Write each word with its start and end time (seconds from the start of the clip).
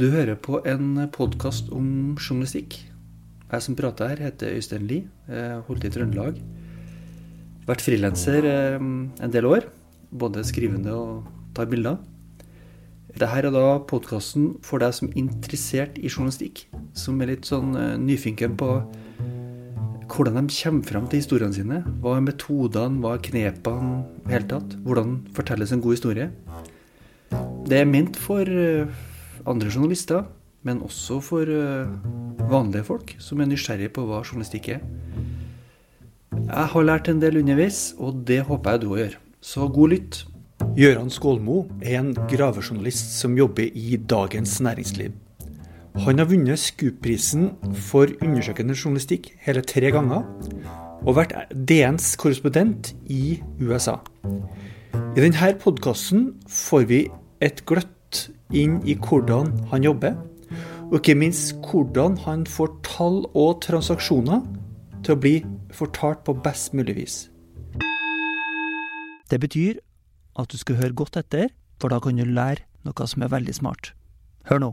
Du 0.00 0.06
hører 0.08 0.38
på 0.40 0.62
en 0.64 0.94
podkast 1.12 1.66
om 1.76 2.14
journalistikk. 2.14 2.72
Jeg 3.50 3.64
som 3.66 3.74
prater 3.76 4.08
her, 4.08 4.20
heter 4.30 4.54
Øystein 4.56 4.86
Lie. 4.88 5.02
Holdt 5.66 5.82
i 5.84 5.90
Trøndelag. 5.92 6.38
Vært 7.68 7.84
frilanser 7.84 8.46
eh, 8.48 8.78
en 8.80 9.34
del 9.34 9.44
år. 9.44 9.66
Både 10.08 10.40
skrivende 10.48 10.94
og 10.96 11.26
tar 11.52 11.68
bilder. 11.68 11.98
Dette 13.10 13.28
er 13.28 13.50
da 13.52 13.66
podkasten 13.90 14.54
for 14.64 14.80
deg 14.80 14.96
som 14.96 15.10
er 15.10 15.20
interessert 15.20 16.00
i 16.00 16.08
journalistikk. 16.08 16.64
Som 16.96 17.20
er 17.20 17.34
litt 17.34 17.50
sånn 17.52 17.76
eh, 17.76 17.98
nyfinken 18.00 18.56
på 18.56 18.70
hvordan 20.08 20.48
de 20.48 20.56
kommer 20.62 20.88
fram 20.94 21.12
til 21.12 21.20
historiene 21.20 21.58
sine. 21.60 21.82
Hva 22.00 22.16
er 22.16 22.24
metodene, 22.30 23.04
hva 23.04 23.18
er 23.18 23.28
knepene 23.28 24.00
i 24.24 24.32
hele 24.32 24.48
tatt? 24.56 24.80
Hvordan 24.88 25.18
fortelles 25.36 25.76
en 25.76 25.84
god 25.84 25.98
historie? 25.98 26.32
Det 27.68 27.84
er 27.84 27.88
ment 27.92 28.16
for 28.16 28.48
eh, 28.48 28.88
andre 29.48 29.70
journalister, 29.70 30.24
men 30.62 30.82
også 30.84 31.20
for 31.24 31.48
eh, 31.48 31.88
vanlige 32.50 32.84
folk 32.84 33.14
som 33.22 33.40
er 33.40 33.48
nysgjerrige 33.48 33.92
på 33.96 34.04
hva 34.08 34.20
journalistikk 34.24 34.68
er. 34.76 34.82
Jeg 36.40 36.66
har 36.72 36.84
lært 36.86 37.08
en 37.10 37.22
del 37.22 37.40
underveis, 37.40 37.94
og 37.98 38.22
det 38.28 38.42
håper 38.48 38.76
jeg 38.76 38.82
du 38.82 38.90
òg 38.90 39.00
gjør. 39.02 39.16
Så 39.40 39.68
god 39.72 39.94
lytt. 39.94 40.20
Gøran 40.76 41.10
Skålmo 41.10 41.64
er 41.80 41.98
en 42.02 42.12
gravejournalist 42.28 43.16
som 43.16 43.36
jobber 43.38 43.72
i 43.74 43.96
Dagens 43.96 44.58
Næringsliv. 44.60 45.14
Han 46.04 46.20
har 46.20 46.28
vunnet 46.30 46.60
SKUP-prisen 46.60 47.48
for 47.88 48.12
undersøkende 48.22 48.76
journalistikk 48.76 49.32
hele 49.46 49.64
tre 49.66 49.90
ganger, 49.90 50.22
og 51.02 51.16
vært 51.16 51.34
DNs 51.50 52.12
korrespondent 52.20 52.92
i 53.10 53.40
USA. 53.60 53.96
I 55.16 55.24
denne 55.24 55.54
podkasten 55.58 56.28
får 56.46 56.86
vi 56.92 57.00
et 57.42 57.64
gløtt 57.66 57.90
inn 58.52 58.80
i 58.88 58.96
hvordan 58.98 59.52
han 59.70 59.84
jobber, 59.84 60.16
og 60.90 60.98
ikke 60.98 61.18
minst 61.18 61.54
hvordan 61.68 62.16
han 62.24 62.46
får 62.46 62.72
tall 62.86 63.22
og 63.38 63.60
transaksjoner 63.62 64.42
til 65.06 65.14
å 65.14 65.20
bli 65.20 65.36
fortalt 65.74 66.24
på 66.26 66.34
best 66.44 66.74
mulig 66.74 66.96
vis. 66.98 67.18
Det 69.30 69.38
betyr 69.38 69.78
at 70.40 70.50
du 70.50 70.58
skal 70.58 70.80
høre 70.80 70.96
godt 70.96 71.20
etter, 71.20 71.52
for 71.80 71.92
da 71.92 72.00
kan 72.02 72.18
du 72.18 72.26
lære 72.26 72.66
noe 72.86 73.06
som 73.06 73.22
er 73.22 73.30
veldig 73.32 73.54
smart. 73.54 73.92
Hør 74.50 74.64
nå. 74.64 74.70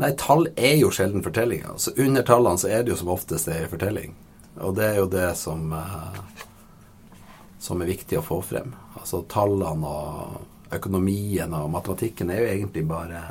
Nei, 0.00 0.10
tall 0.20 0.48
er 0.60 0.76
jo 0.76 0.90
sjelden 0.92 1.24
fortellinger. 1.24 1.76
Så 1.80 1.94
under 2.00 2.24
tallene 2.26 2.60
så 2.60 2.68
er 2.72 2.84
det 2.84 2.92
jo 2.92 2.98
som 3.00 3.12
oftest 3.14 3.48
ei 3.52 3.64
fortelling. 3.68 4.12
Og 4.64 4.76
det 4.76 4.90
er 4.90 4.98
jo 5.00 5.06
det 5.12 5.30
som, 5.40 5.72
eh, 5.72 6.18
som 7.58 7.80
er 7.80 7.92
viktig 7.92 8.18
å 8.18 8.24
få 8.24 8.42
frem. 8.44 8.74
Altså 8.96 9.22
tallene 9.28 9.88
og 9.88 10.44
økonomien 10.74 11.52
og 11.54 11.70
matematikken 11.70 12.30
er 12.30 12.42
jo 12.42 12.52
egentlig 12.54 12.86
bare 12.88 13.22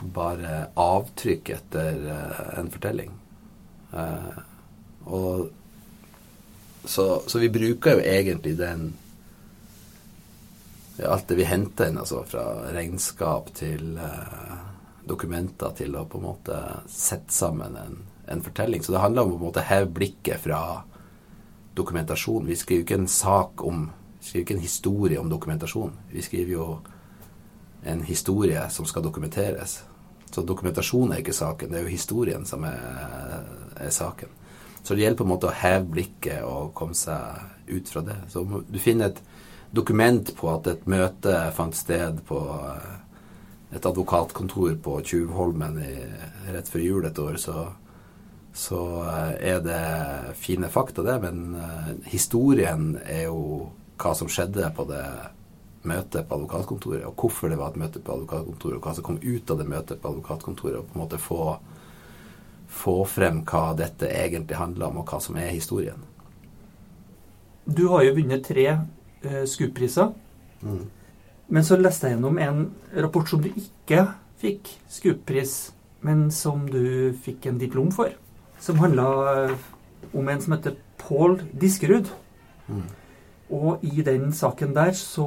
bare 0.00 0.66
avtrykk 0.76 1.50
etter 1.54 2.06
eh, 2.12 2.58
en 2.60 2.70
fortelling. 2.70 3.12
Eh, 3.92 4.38
og 5.04 5.48
så, 6.84 7.22
så, 7.26 7.38
vi 7.38 7.50
bruker 7.50 7.98
jo 7.98 8.06
egentlig 8.06 8.56
den 8.58 8.94
Alt 10.96 11.26
det 11.28 11.36
vi 11.36 11.44
henter 11.44 11.90
inn, 11.90 11.98
altså 12.00 12.22
fra 12.24 12.70
regnskap 12.72 13.50
til 13.58 13.98
eh, 14.00 14.52
dokumenter, 15.04 15.74
til 15.76 15.92
å 15.92 16.06
på 16.08 16.16
en 16.16 16.24
måte 16.24 16.60
sette 16.88 17.34
sammen 17.36 17.76
en, 17.76 17.98
en 18.32 18.40
fortelling. 18.40 18.80
Så 18.80 18.94
det 18.94 19.02
handler 19.02 19.26
om 19.26 19.34
å 19.34 19.36
på 19.36 19.42
en 19.42 19.50
måte 19.50 19.64
heve 19.68 19.90
blikket 19.98 20.40
fra 20.46 20.60
dokumentasjon. 21.76 22.48
Vi 22.48 22.56
skriver 22.56 22.80
jo 22.80 22.86
ikke 22.86 22.98
en 23.02 23.12
sak 23.12 23.66
om 23.68 23.90
skriver 24.26 24.44
ikke 24.44 24.56
en 24.56 24.64
historie 24.64 25.20
om 25.20 25.30
dokumentasjon. 25.30 25.94
Vi 26.12 26.22
skriver 26.22 26.52
jo 26.52 26.66
en 27.86 28.02
historie 28.02 28.64
som 28.70 28.86
skal 28.86 29.04
dokumenteres. 29.06 29.78
Så 30.30 30.42
dokumentasjon 30.42 31.12
er 31.12 31.22
ikke 31.22 31.36
saken, 31.36 31.70
det 31.70 31.78
er 31.78 31.86
jo 31.86 31.94
historien 31.94 32.44
som 32.46 32.64
er, 32.66 33.46
er 33.78 33.94
saken. 33.94 34.32
Så 34.82 34.94
det 34.94 35.02
gjelder 35.02 35.18
på 35.18 35.24
en 35.26 35.32
måte 35.32 35.48
å 35.50 35.54
heve 35.54 35.86
blikket 35.96 36.44
og 36.46 36.74
komme 36.76 36.94
seg 36.94 37.70
ut 37.70 37.88
fra 37.90 38.02
det. 38.06 38.18
Så 38.30 38.44
du 38.46 38.78
finner 38.82 39.10
et 39.10 39.22
dokument 39.74 40.30
på 40.36 40.50
at 40.52 40.68
et 40.70 40.84
møte 40.86 41.32
fant 41.56 41.74
sted 41.74 42.20
på 42.28 42.38
eh, 42.54 42.92
et 43.74 43.88
advokatkontor 43.88 44.76
på 44.82 45.00
Tjuvholmen 45.02 45.80
rett 46.54 46.70
før 46.70 46.84
jul 46.84 47.08
et 47.08 47.18
år, 47.18 47.38
så, 47.42 47.66
så 48.54 48.82
eh, 49.10 49.32
er 49.54 49.64
det 49.66 49.82
fine 50.38 50.70
fakta, 50.70 51.02
det. 51.06 51.16
Men 51.24 51.58
uh, 51.58 51.90
historien 52.06 52.92
er 53.02 53.26
jo 53.26 53.72
hva 53.96 54.12
som 54.14 54.28
skjedde 54.30 54.68
på 54.76 54.86
det 54.90 55.04
møtet 55.86 56.26
på 56.26 56.36
advokatkontoret, 56.36 57.04
og 57.06 57.14
hvorfor 57.20 57.50
det 57.50 57.58
var 57.60 57.72
et 57.72 57.80
møte 57.80 58.02
på 58.02 58.16
advokatkontoret, 58.16 58.78
og 58.78 58.86
hva 58.86 58.94
som 58.96 59.06
kom 59.06 59.20
ut 59.22 59.52
av 59.52 59.60
det 59.60 59.68
møtet 59.70 60.02
på 60.02 60.10
advokatkontoret, 60.10 60.80
og 60.80 60.90
på 60.90 60.96
en 60.96 61.04
måte 61.04 61.20
få, 61.22 61.40
få 62.82 62.96
frem 63.10 63.42
hva 63.46 63.70
dette 63.78 64.10
egentlig 64.10 64.58
handler 64.58 64.90
om, 64.90 65.00
og 65.02 65.12
hva 65.12 65.22
som 65.22 65.38
er 65.40 65.54
historien. 65.54 66.02
Du 67.66 67.86
har 67.94 68.04
jo 68.06 68.16
vunnet 68.18 68.44
tre 68.46 68.66
eh, 68.72 69.42
SKUP-priser. 69.46 70.12
Mm. 70.62 70.84
Men 71.46 71.66
så 71.66 71.78
leste 71.78 72.08
jeg 72.08 72.16
gjennom 72.16 72.38
en 72.42 72.60
rapport 72.94 73.28
som 73.30 73.42
du 73.42 73.50
ikke 73.50 74.04
fikk 74.42 74.70
SKUP-pris, 74.90 75.56
men 76.06 76.28
som 76.34 76.66
du 76.70 77.14
fikk 77.22 77.48
en 77.50 77.58
diplom 77.58 77.90
for. 77.94 78.12
Som 78.62 78.78
handla 78.82 79.08
om 80.12 80.28
en 80.30 80.42
som 80.42 80.54
heter 80.54 80.78
Pål 81.00 81.40
Diskerud. 81.54 82.10
Mm. 82.66 82.86
Og 83.54 83.82
i 83.86 84.02
den 84.02 84.32
saken 84.34 84.74
der 84.74 84.92
så 84.98 85.26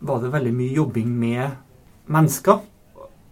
var 0.00 0.20
det 0.22 0.32
veldig 0.32 0.54
mye 0.54 0.76
jobbing 0.76 1.10
med 1.12 1.56
mennesker. 2.08 2.62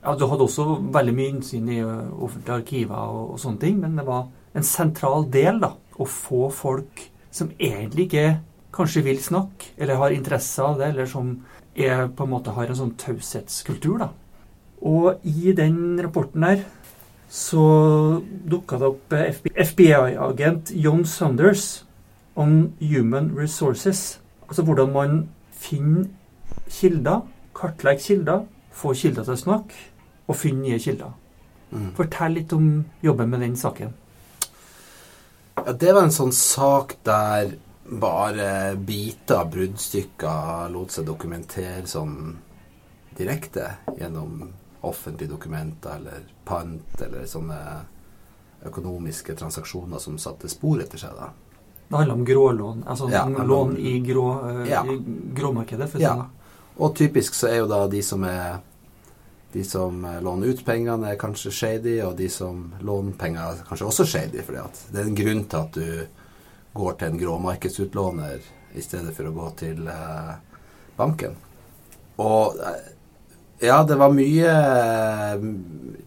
Ja, 0.04 0.14
du 0.14 0.26
hadde 0.30 0.46
også 0.46 0.66
veldig 0.94 1.14
mye 1.16 1.32
innsyn 1.34 1.70
i 1.72 1.80
offentlige 1.82 2.60
arkiver 2.60 3.08
og, 3.10 3.32
og 3.34 3.40
sånne 3.42 3.62
ting, 3.62 3.78
men 3.82 3.96
det 3.98 4.06
var 4.06 4.28
en 4.56 4.66
sentral 4.66 5.26
del 5.32 5.60
da, 5.62 5.72
å 5.96 6.06
få 6.08 6.46
folk 6.54 7.02
som 7.34 7.50
egentlig 7.58 8.06
ikke 8.06 8.26
kanskje 8.76 9.02
vil 9.06 9.18
snakke, 9.22 9.72
eller 9.78 9.98
har 10.00 10.14
interesse 10.14 10.62
av 10.62 10.78
det, 10.80 10.92
eller 10.92 11.08
som 11.10 11.32
er, 11.76 12.06
på 12.12 12.24
en 12.24 12.32
måte 12.32 12.54
har 12.56 12.68
en 12.68 12.78
sånn 12.78 12.94
taushetskultur. 13.00 14.06
Og 14.86 15.26
i 15.26 15.52
den 15.56 15.96
rapporten 16.04 16.44
der 16.44 16.64
så 17.32 17.66
dukka 18.22 18.78
det 18.78 18.90
opp 18.92 19.16
FBI-agent 19.66 20.70
John 20.78 21.02
Saunders 21.08 21.85
on 22.36 22.72
Human 22.80 23.32
Resources. 23.38 24.20
Altså 24.48 24.62
hvordan 24.62 24.92
man 24.92 25.28
finner 25.50 26.04
kilder, 26.70 27.20
kartlegger 27.54 28.02
kilder, 28.02 28.42
får 28.72 28.94
kilder 28.94 29.24
til 29.24 29.34
å 29.34 29.40
snakke, 29.40 29.84
og 30.26 30.36
finner 30.36 30.68
nye 30.68 30.78
kilder. 30.82 31.14
Mm. 31.70 31.92
Fortell 31.96 32.36
litt 32.36 32.52
om 32.52 32.66
jobben 33.02 33.30
med 33.30 33.40
den 33.40 33.56
saken. 33.56 33.94
Ja, 35.56 35.72
Det 35.72 35.94
var 35.94 36.02
en 36.04 36.14
sånn 36.14 36.32
sak 36.32 36.96
der 37.04 37.56
bare 37.86 38.76
biter, 38.76 39.44
bruddstykker, 39.50 40.68
lot 40.70 40.92
seg 40.92 41.06
dokumentere 41.06 41.86
sånn 41.86 42.36
direkte 43.16 43.70
gjennom 43.98 44.50
offentlige 44.86 45.32
dokumenter 45.32 45.96
eller 45.96 46.26
pant 46.44 47.00
eller 47.02 47.26
sånne 47.26 47.58
økonomiske 48.66 49.34
transaksjoner 49.38 50.02
som 50.02 50.18
satte 50.18 50.50
spor 50.50 50.82
etter 50.82 51.00
seg. 51.00 51.14
da. 51.16 51.30
Det 51.88 51.96
handler 51.96 52.14
om 52.14 52.24
grålån, 52.24 52.84
altså 52.86 53.08
ja, 53.12 53.26
lån 53.28 53.76
i, 53.78 53.98
grå, 54.00 54.30
uh, 54.42 54.62
ja. 54.70 54.82
i 54.86 54.96
gråmarkedet? 55.36 55.90
For 55.90 56.02
ja. 56.02 56.16
Og 56.76 56.96
typisk 56.96 57.34
så 57.34 57.50
er 57.52 57.60
jo 57.62 57.68
da 57.70 57.84
de 57.88 58.02
som 58.02 58.24
er 58.26 58.58
de 59.56 59.62
som 59.64 60.04
eh, 60.04 60.18
låner 60.20 60.50
ut 60.52 60.64
pengene, 60.66 61.12
er 61.12 61.16
kanskje 61.16 61.52
shady, 61.54 61.94
og 62.04 62.16
de 62.18 62.26
som 62.28 62.74
låner 62.84 63.14
penger, 63.16 63.54
er 63.54 63.68
kanskje 63.68 63.86
også 63.88 64.04
shady. 64.04 64.42
For 64.44 64.58
det 64.92 65.00
er 65.00 65.06
en 65.06 65.16
grunn 65.16 65.44
til 65.48 65.62
at 65.62 65.78
du 65.78 66.74
går 66.76 66.98
til 66.98 67.08
en 67.08 67.20
gråmarkedsutlåner 67.22 68.50
i 68.76 68.84
stedet 68.84 69.14
for 69.16 69.30
å 69.30 69.32
gå 69.32 69.46
til 69.62 69.88
uh, 69.88 70.34
banken. 70.98 71.38
Og 72.20 72.58
ja, 73.64 73.78
det 73.88 73.96
var 73.96 74.12
mye 74.12 74.52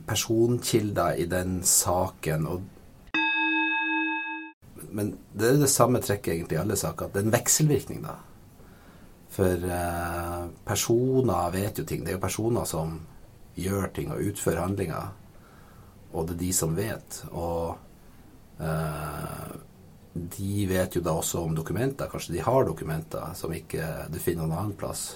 personkilder 0.05 1.17
i 1.17 1.25
den 1.29 1.63
saken. 1.65 2.45
og 2.45 2.61
men 4.91 5.13
det 5.33 5.47
er 5.47 5.61
det 5.61 5.71
samme 5.71 6.01
trekket 6.03 6.33
egentlig 6.35 6.57
i 6.57 6.61
alle 6.61 6.77
saker. 6.79 7.11
Det 7.13 7.21
er 7.21 7.27
en 7.27 7.35
vekselvirkning, 7.35 8.01
da. 8.05 8.17
For 9.29 9.69
eh, 9.77 10.43
personer 10.65 11.53
vet 11.53 11.79
jo 11.79 11.85
ting. 11.87 12.03
Det 12.03 12.13
er 12.13 12.17
jo 12.17 12.25
personer 12.25 12.65
som 12.69 12.97
gjør 13.59 13.91
ting 13.95 14.11
og 14.13 14.23
utfører 14.31 14.63
handlinger. 14.63 15.11
Og 16.13 16.27
det 16.27 16.37
er 16.37 16.43
de 16.43 16.51
som 16.55 16.75
vet. 16.77 17.21
Og 17.29 17.77
eh, 18.65 19.49
de 20.13 20.65
vet 20.69 20.97
jo 20.97 21.03
da 21.05 21.13
også 21.19 21.43
om 21.45 21.55
dokumenter. 21.57 22.09
Kanskje 22.11 22.35
de 22.37 22.45
har 22.45 22.65
dokumenter 22.67 23.35
som 23.37 23.53
ikke 23.53 24.09
du 24.09 24.17
finner 24.21 24.47
noen 24.47 24.57
annen 24.57 24.79
plass. 24.79 25.11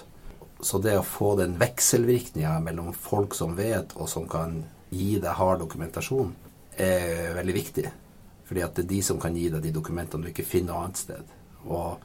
Så 0.64 0.78
det 0.80 0.94
å 0.96 1.04
få 1.04 1.34
den 1.36 1.58
vekselvirkninga 1.60 2.56
mellom 2.64 2.94
folk 2.96 3.34
som 3.36 3.56
vet, 3.58 3.92
og 3.98 4.08
som 4.08 4.28
kan 4.30 4.62
gi 4.94 5.18
deg 5.18 5.36
hard 5.36 5.60
dokumentasjon, 5.64 6.30
er 6.80 7.34
veldig 7.36 7.56
viktig. 7.56 7.90
Fordi 8.54 8.62
at 8.62 8.76
det 8.76 8.82
er 8.84 8.90
de 8.92 8.98
som 9.02 9.18
kan 9.18 9.34
gi 9.34 9.48
deg 9.50 9.64
de 9.64 9.70
dokumentene 9.74 10.22
du 10.22 10.30
ikke 10.30 10.44
finner 10.46 10.76
annet 10.78 11.00
sted. 11.00 11.30
Og 11.66 11.96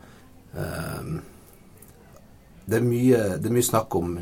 um, 0.57 1.19
det, 2.66 2.80
er 2.80 2.88
mye, 2.88 3.19
det, 3.36 3.46
er 3.46 3.54
mye, 3.54 3.68
snakk 3.68 3.98
om 4.00 4.16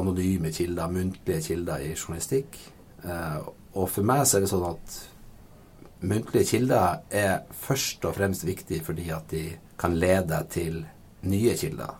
anonyme 0.00 0.50
kilder, 0.56 0.90
muntlige 0.90 1.44
kilder 1.44 1.84
i 1.86 1.92
journalistikk. 1.92 2.58
Uh, 3.04 3.46
og 3.78 3.86
for 3.94 4.10
meg 4.10 4.24
så 4.26 4.40
er 4.40 4.42
det 4.42 4.50
sånn 4.50 4.66
at 4.72 4.98
muntlige 6.02 6.50
kilder 6.50 6.98
er 7.14 7.46
først 7.62 8.10
og 8.10 8.18
fremst 8.18 8.48
viktig 8.48 8.82
fordi 8.82 9.06
at 9.14 9.30
de 9.30 9.44
kan 9.78 9.94
lede 9.94 10.42
til 10.50 10.82
nye 11.30 11.54
kilder. 11.62 11.94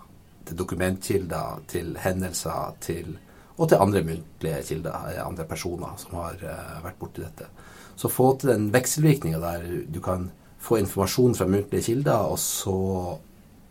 Til 0.50 0.58
dokumentkilder, 0.58 1.62
til 1.70 1.94
hendelser, 2.02 2.74
til, 2.82 3.14
og 3.54 3.70
til 3.70 3.86
andre 3.86 4.02
muntlige 4.10 4.66
kilder. 4.72 5.12
Eh, 5.14 5.22
andre 5.22 5.46
personer 5.46 5.94
som 6.02 6.18
har 6.24 6.42
uh, 6.42 6.78
vært 6.90 6.98
borti 6.98 7.28
dette. 7.28 7.52
Så 7.98 8.10
få 8.12 8.32
til 8.38 8.52
den 8.52 8.68
vekselvirkninga 8.74 9.40
der 9.42 9.64
du 9.90 9.98
kan 10.04 10.28
få 10.62 10.78
informasjon 10.78 11.34
fra 11.38 11.48
muntlige 11.50 11.90
kilder, 11.90 12.30
og 12.30 12.38
så 12.38 13.18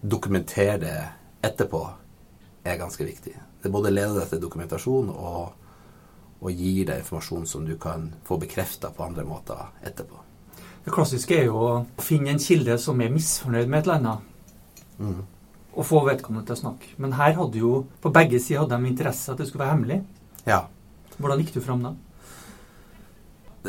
dokumentere 0.03 0.77
det 0.81 0.97
etterpå, 1.47 1.83
er 2.68 2.79
ganske 2.79 3.06
viktig. 3.07 3.33
Det 3.63 3.71
både 3.71 3.94
leder 3.94 4.19
deg 4.19 4.33
til 4.33 4.44
dokumentasjon 4.44 5.09
og 5.13 5.56
og 6.38 6.53
gir 6.53 6.85
deg 6.85 7.01
informasjon 7.01 7.47
som 7.50 7.65
du 7.65 7.75
kan 7.81 8.12
få 8.27 8.38
bekrefta 8.41 8.91
på 8.94 9.06
andre 9.06 9.25
måter 9.25 9.71
etterpå. 9.85 10.19
Det 10.85 10.94
klassiske 10.94 11.35
er 11.35 11.50
jo 11.50 11.57
å 11.59 11.71
finne 12.00 12.31
en 12.31 12.41
kilde 12.41 12.77
som 12.79 13.01
er 13.03 13.12
misfornøyd 13.12 13.68
med 13.68 13.79
et 13.79 13.89
eller 13.89 13.97
annet, 13.97 14.59
mm. 15.01 15.21
og 15.74 15.88
få 15.88 16.03
vedkommende 16.07 16.47
til 16.47 16.56
å 16.56 16.62
snakke. 16.62 16.94
Men 17.01 17.18
her 17.18 17.35
hadde 17.39 17.59
jo 17.59 17.71
på 18.03 18.13
begge 18.13 18.39
sider 18.39 18.63
hadde 18.63 18.77
de 18.77 18.91
interesse 18.91 19.33
at 19.33 19.41
det 19.41 19.50
skulle 19.50 19.65
være 19.65 19.75
hemmelig. 19.75 20.00
Ja. 20.47 20.62
Hvordan 21.18 21.41
gikk 21.41 21.57
du 21.57 21.62
fram 21.65 21.83
da? 21.83 21.95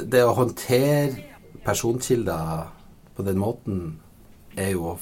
Det 0.07 0.25
å 0.25 0.35
håndtere 0.37 1.25
personkilder 1.65 2.69
på 3.17 3.25
den 3.27 3.41
måten 3.41 3.81
er 4.59 4.73
jo 4.75 4.93
å 4.93 4.99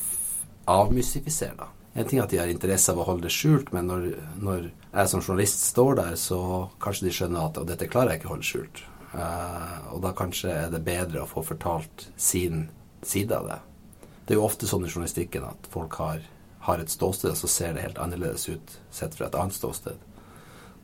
avmystifisere, 0.71 1.57
da. 1.59 1.73
En 1.97 2.05
ting 2.05 2.19
er 2.19 2.27
at 2.27 2.33
de 2.33 2.41
har 2.43 2.51
interesse 2.53 2.93
av 2.93 2.99
å 3.01 3.07
holde 3.09 3.25
det 3.25 3.33
skjult, 3.33 3.71
men 3.73 3.87
når, 3.89 4.03
når 4.37 4.67
jeg 4.69 5.09
som 5.09 5.23
journalist 5.23 5.63
står 5.71 5.95
der, 5.97 6.19
så 6.21 6.41
kanskje 6.83 7.07
de 7.07 7.13
skjønner 7.17 7.47
at 7.47 7.61
dette 7.71 7.89
klarer 7.89 8.13
jeg 8.13 8.21
ikke 8.21 8.29
å 8.29 8.35
holde 8.35 8.49
skjult. 8.51 8.83
Uh, 9.15 9.95
og 9.95 10.03
da 10.05 10.13
kanskje 10.17 10.53
er 10.53 10.75
det 10.75 10.83
bedre 10.85 11.23
å 11.23 11.31
få 11.31 11.41
fortalt 11.47 12.11
sin 12.21 12.67
side 13.01 13.33
av 13.33 13.49
det. 13.49 13.59
Det 14.27 14.35
er 14.35 14.41
jo 14.41 14.45
ofte 14.45 14.69
sånn 14.69 14.85
i 14.85 14.91
journalistikken 14.91 15.47
at 15.49 15.71
folk 15.73 15.97
har, 16.03 16.21
har 16.67 16.83
et 16.83 16.93
ståsted, 16.93 17.33
og 17.33 17.41
så 17.41 17.49
ser 17.49 17.73
det 17.77 17.87
helt 17.87 18.03
annerledes 18.03 18.45
ut 18.51 18.77
sett 18.93 19.17
fra 19.17 19.31
et 19.31 19.39
annet 19.41 19.57
ståsted. 19.57 19.97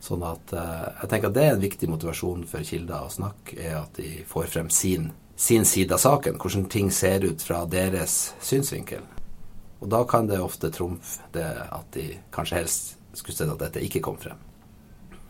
Sånn 0.03 0.23
at 0.27 0.51
uh, 0.51 0.87
jeg 0.99 1.09
tenker 1.11 1.29
at 1.29 1.35
det 1.37 1.43
er 1.47 1.53
en 1.55 1.63
viktig 1.63 1.87
motivasjon 1.87 2.43
for 2.49 2.67
kilder 2.67 3.05
å 3.05 3.11
snakke, 3.11 3.55
er 3.55 3.77
at 3.79 3.95
de 3.95 4.25
får 4.27 4.49
frem 4.51 4.71
sin, 4.73 5.11
sin 5.39 5.63
side 5.67 5.95
av 5.95 6.01
saken. 6.03 6.39
Hvordan 6.41 6.65
ting 6.71 6.89
ser 6.91 7.23
ut 7.23 7.43
fra 7.45 7.61
deres 7.71 8.33
synsvinkel. 8.43 9.05
Og 9.79 9.87
da 9.91 10.01
kan 10.07 10.27
det 10.27 10.41
ofte 10.43 10.71
trumfe 10.75 11.23
det 11.35 11.45
at 11.45 11.87
de 11.95 12.09
kanskje 12.35 12.59
helst 12.59 12.97
skulle 13.15 13.37
sett 13.37 13.51
at 13.53 13.61
dette 13.61 13.83
ikke 13.83 14.01
kom 14.03 14.19
frem. 14.19 14.39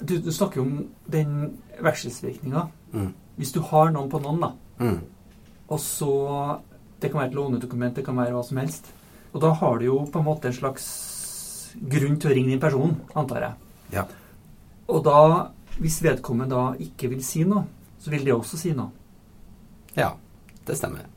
Du, 0.02 0.18
du 0.18 0.32
snakker 0.34 0.62
jo 0.62 0.66
om 0.66 0.76
den 1.10 1.36
vekselsvirkninga. 1.84 2.66
Mm. 2.94 3.12
Hvis 3.38 3.54
du 3.54 3.62
har 3.70 3.94
noen 3.94 4.10
på 4.10 4.22
noen, 4.22 4.42
da, 4.42 4.52
mm. 4.82 5.00
og 5.74 5.82
så 5.82 6.14
Det 7.04 7.10
kan 7.12 7.20
være 7.20 7.34
et 7.34 7.36
lånedokument, 7.36 7.96
det 7.98 8.06
kan 8.08 8.16
være 8.16 8.32
hva 8.32 8.42
som 8.48 8.58
helst. 8.62 8.86
Og 9.34 9.42
da 9.44 9.50
har 9.60 9.80
du 9.80 9.90
jo 9.90 9.96
på 10.08 10.22
en 10.22 10.24
måte 10.24 10.48
en 10.48 10.56
slags 10.56 10.86
grunn 11.76 12.16
til 12.16 12.30
å 12.30 12.36
ringe 12.38 12.54
din 12.54 12.62
person, 12.64 12.94
antar 13.20 13.44
jeg. 13.44 13.72
Ja. 13.98 14.06
Og 14.92 15.04
da, 15.06 15.20
hvis 15.80 16.02
vedkommende 16.04 16.56
da 16.56 16.66
ikke 16.84 17.12
vil 17.14 17.24
si 17.26 17.46
noe, 17.48 17.66
så 18.04 18.12
vil 18.12 18.26
de 18.28 18.36
også 18.36 18.60
si 18.60 18.74
noe. 18.76 18.92
Ja, 19.96 20.14
det 20.68 20.76
stemmer. 20.80 21.08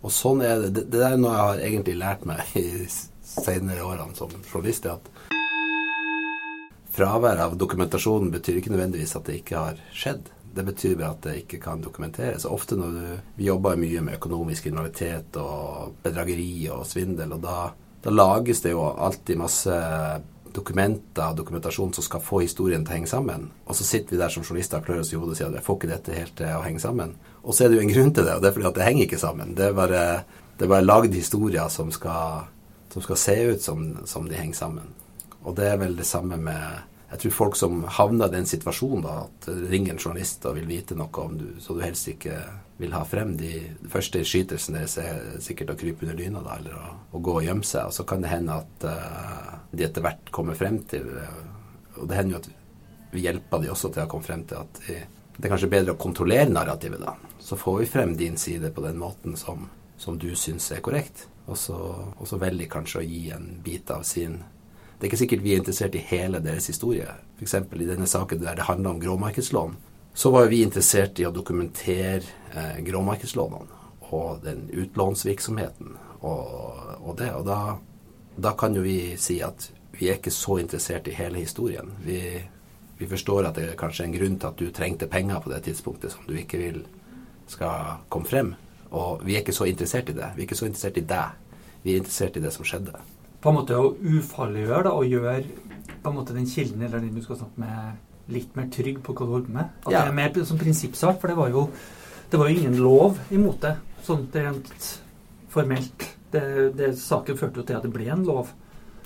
Og 0.00 0.12
sånn 0.14 0.42
er 0.42 0.64
det. 0.64 0.72
Det, 0.78 0.86
det 0.94 1.04
er 1.04 1.18
noe 1.20 1.34
jeg 1.36 1.46
har 1.46 1.62
egentlig 1.68 1.96
lært 2.00 2.26
meg 2.28 2.42
i 2.60 2.88
senere 3.30 3.84
årene 3.86 4.16
som 4.18 4.32
journalist, 4.50 4.88
at 4.90 5.10
fraværet 6.90 7.44
av 7.44 7.56
dokumentasjon 7.60 8.32
betyr 8.34 8.58
ikke 8.60 8.72
nødvendigvis 8.74 9.14
at 9.16 9.28
det 9.28 9.40
ikke 9.40 9.64
har 9.68 9.82
skjedd. 9.94 10.26
Det 10.50 10.64
betyr 10.66 10.96
bare 10.98 11.14
at 11.14 11.22
det 11.28 11.36
ikke 11.44 11.60
kan 11.62 11.82
dokumenteres. 11.84 12.48
Ofte 12.48 12.74
når 12.74 12.96
du 12.96 13.04
Vi 13.36 13.46
jobber 13.46 13.78
mye 13.78 14.00
med 14.02 14.16
økonomisk 14.18 14.66
kriminalitet 14.66 15.36
og 15.38 15.94
bedrageri 16.02 16.66
og 16.74 16.82
svindel, 16.88 17.36
og 17.36 17.44
da, 17.44 17.70
da 18.02 18.10
lages 18.10 18.64
det 18.64 18.74
jo 18.74 18.88
alltid 18.90 19.38
masse 19.38 19.76
dokumenter 20.54 21.30
og 21.30 21.38
dokumentasjon 21.38 21.92
som 21.96 22.04
skal 22.04 22.22
få 22.24 22.42
historien 22.44 22.84
til 22.84 22.94
å 22.94 22.96
henge 22.98 23.10
sammen. 23.10 23.48
Og 23.66 23.76
så 23.78 23.86
sitter 23.86 24.14
vi 24.14 24.20
der 24.20 24.32
som 24.32 24.44
journalister 24.44 24.80
og 24.80 24.86
klør 24.88 25.02
oss 25.02 25.12
i 25.12 25.18
hodet 25.18 25.34
og 25.34 25.38
sier 25.38 25.50
at 25.50 25.58
jeg 25.58 25.66
får 25.66 25.78
ikke 25.78 25.90
dette 25.92 26.16
helt 26.16 26.34
til 26.38 26.54
å 26.56 26.62
henge 26.64 26.82
sammen. 26.82 27.14
Og 27.42 27.56
så 27.56 27.64
er 27.64 27.70
det 27.70 27.78
jo 27.78 27.84
en 27.86 27.92
grunn 27.94 28.14
til 28.14 28.26
det, 28.26 28.36
og 28.36 28.42
det 28.42 28.50
er 28.50 28.56
fordi 28.56 28.70
at 28.70 28.78
det 28.78 28.86
henger 28.88 29.06
ikke 29.06 29.20
sammen. 29.22 29.54
Det 29.58 29.66
er 29.68 29.76
bare, 29.76 30.04
det 30.58 30.66
er 30.66 30.72
bare 30.74 30.86
lagd 30.86 31.16
historier 31.16 31.72
som 31.72 31.92
skal, 31.94 32.48
som 32.92 33.06
skal, 33.06 33.20
se 33.24 33.36
ut 33.52 33.64
som, 33.64 33.84
som 34.10 34.28
de 34.28 34.38
henger 34.38 34.58
sammen. 34.58 34.94
Og 35.40 35.56
det 35.56 35.70
er 35.70 35.80
vel 35.80 35.96
det 35.96 36.08
samme 36.08 36.36
med 36.40 36.89
jeg 37.10 37.22
tror 37.24 37.32
folk 37.34 37.56
som 37.58 37.80
havner 37.90 38.30
i 38.30 38.36
den 38.36 38.46
situasjonen, 38.46 39.02
da, 39.02 39.14
at 39.26 39.48
ringer 39.70 39.96
en 39.96 40.02
journalist 40.02 40.44
og 40.46 40.54
vil 40.60 40.68
vite 40.70 40.94
noe 40.98 41.24
om 41.24 41.38
du, 41.38 41.46
så 41.58 41.74
du 41.74 41.82
helst 41.82 42.06
ikke 42.12 42.36
vil 42.80 42.94
ha 42.94 43.02
frem 43.04 43.34
de, 43.36 43.50
første 43.90 44.22
skytelsen 44.24 44.78
deres, 44.78 44.94
er 45.02 45.40
sikkert 45.42 45.74
å 45.74 45.78
krype 45.80 46.06
under 46.06 46.20
dyna 46.20 46.42
da, 46.44 46.60
eller 46.60 46.76
å, 46.78 46.92
å, 47.10 47.22
gå 47.22 47.34
og 47.40 47.46
gjemme 47.48 47.66
seg. 47.66 47.90
Og 47.90 47.96
så 47.96 48.06
kan 48.08 48.22
det 48.22 48.30
hende 48.30 48.60
at 48.62 48.86
uh, 48.86 49.56
de 49.74 49.86
etter 49.88 50.06
hvert 50.06 50.30
kommer 50.34 50.58
frem 50.58 50.78
til 50.90 51.10
uh, 51.10 51.42
Og 51.98 52.06
det 52.08 52.16
hender 52.16 52.36
jo 52.36 52.40
at 52.44 52.48
vi 53.10 53.24
hjelper 53.26 53.64
de 53.64 53.72
også 53.74 53.90
til 53.90 54.04
å 54.04 54.08
komme 54.08 54.24
frem 54.24 54.46
til 54.48 54.62
at 54.62 54.80
de, 54.86 55.00
det 55.40 55.48
er 55.48 55.52
kanskje 55.52 55.72
bedre 55.72 55.96
å 55.96 56.00
kontrollere 56.00 56.52
narrativet, 56.52 57.02
da. 57.02 57.16
Så 57.42 57.58
får 57.58 57.80
vi 57.80 57.90
frem 57.90 58.14
din 58.16 58.38
side 58.38 58.70
på 58.76 58.84
den 58.84 58.98
måten 59.00 59.34
som, 59.40 59.66
som 59.98 60.18
du 60.20 60.30
syns 60.38 60.70
er 60.70 60.82
korrekt. 60.84 61.26
Og 61.50 61.58
så, 61.58 61.76
og 62.14 62.26
så 62.28 62.38
velger 62.38 62.70
kanskje 62.70 63.00
å 63.00 63.06
gi 63.06 63.22
en 63.34 63.46
bit 63.64 63.90
av 63.90 64.04
sin 64.06 64.38
det 65.00 65.06
er 65.06 65.08
ikke 65.14 65.18
sikkert 65.22 65.44
vi 65.44 65.52
er 65.54 65.60
interessert 65.62 65.94
i 65.96 66.02
hele 66.10 66.42
deres 66.44 66.66
historie. 66.68 67.08
F.eks. 67.38 67.54
i 67.56 67.86
denne 67.88 68.06
saken 68.06 68.42
der 68.42 68.58
det 68.58 68.66
handler 68.68 68.90
om 68.90 68.98
gråmarkedslån, 69.00 69.76
så 70.12 70.30
var 70.30 70.50
vi 70.50 70.58
interessert 70.60 71.16
i 71.22 71.24
å 71.24 71.32
dokumentere 71.32 72.20
eh, 72.52 72.80
gråmarkedslånene 72.84 73.78
og 74.10 74.42
den 74.44 74.66
utlånsvirksomheten 74.74 75.94
og, 76.20 76.50
og 77.00 77.14
det. 77.16 77.30
Og 77.32 77.46
da, 77.48 77.78
da, 78.36 78.52
kan 78.60 78.76
jo 78.76 78.82
vi 78.84 79.14
si 79.16 79.38
at 79.40 79.70
vi 79.94 80.10
er 80.10 80.18
ikke 80.18 80.34
så 80.34 80.58
interessert 80.60 81.08
i 81.08 81.14
hele 81.16 81.40
historien. 81.40 81.94
Vi, 82.04 82.20
vi 82.98 83.08
forstår 83.08 83.48
at 83.48 83.56
det 83.56 83.70
er 83.70 83.78
kanskje 83.80 84.04
en 84.04 84.16
grunn 84.18 84.36
til 84.36 84.50
at 84.50 84.60
du 84.60 84.68
trengte 84.68 85.08
penger 85.08 85.40
på 85.40 85.54
det 85.54 85.62
tidspunktet 85.64 86.12
som 86.12 86.28
du 86.28 86.34
ikke 86.36 86.60
vil 86.60 86.82
skal 87.48 88.04
komme 88.12 88.28
frem. 88.28 88.52
Og 88.92 89.24
vi 89.24 89.38
er 89.38 89.46
ikke 89.46 89.56
så 89.56 89.70
interessert 89.70 90.12
i 90.12 90.18
det. 90.18 90.28
Vi 90.36 90.44
er 90.44 90.50
ikke 90.50 90.60
så 90.60 90.68
interessert 90.68 91.00
i 91.00 91.06
deg. 91.08 91.56
Vi 91.86 91.94
er 91.94 92.04
interessert 92.04 92.36
i 92.36 92.44
det 92.44 92.52
som 92.52 92.68
skjedde 92.68 92.98
på 93.40 93.50
en 93.50 93.56
måte 93.56 93.76
å 93.78 93.92
ufarliggjøre 93.96 94.86
da, 94.86 94.94
og 94.94 95.08
gjøre 95.08 95.34
på 96.00 96.10
en 96.10 96.16
måte 96.16 96.36
den 96.36 96.48
kilden 96.48 96.82
eller 96.86 97.02
den 97.02 97.16
du 97.16 97.22
skal 97.24 97.40
snakke 97.40 97.62
med, 97.62 98.00
litt 98.30 98.56
mer 98.56 98.68
trygg 98.72 99.00
på 99.04 99.14
hva 99.16 99.26
du 99.26 99.34
holder 99.34 99.48
på 99.48 99.56
med. 99.56 99.76
At 99.84 99.92
ja. 99.92 100.02
det 100.04 100.12
er 100.12 100.18
mer 100.18 100.48
som 100.48 100.60
prinsippsak, 100.60 101.20
for 101.20 101.32
det 101.32 101.36
var, 101.38 101.52
jo, 101.52 101.66
det 102.30 102.40
var 102.40 102.50
jo 102.50 102.58
ingen 102.60 102.76
lov 102.80 103.20
imot 103.34 103.62
det, 103.64 103.74
sånn 104.06 104.26
rent 104.34 104.90
formelt. 105.50 106.08
Det, 106.30 106.42
det, 106.78 106.92
saken 107.00 107.38
førte 107.38 107.62
jo 107.62 107.66
til 107.66 107.78
at 107.80 107.86
det 107.86 107.94
ble 107.94 108.10
en 108.12 108.26
lov. 108.28 108.52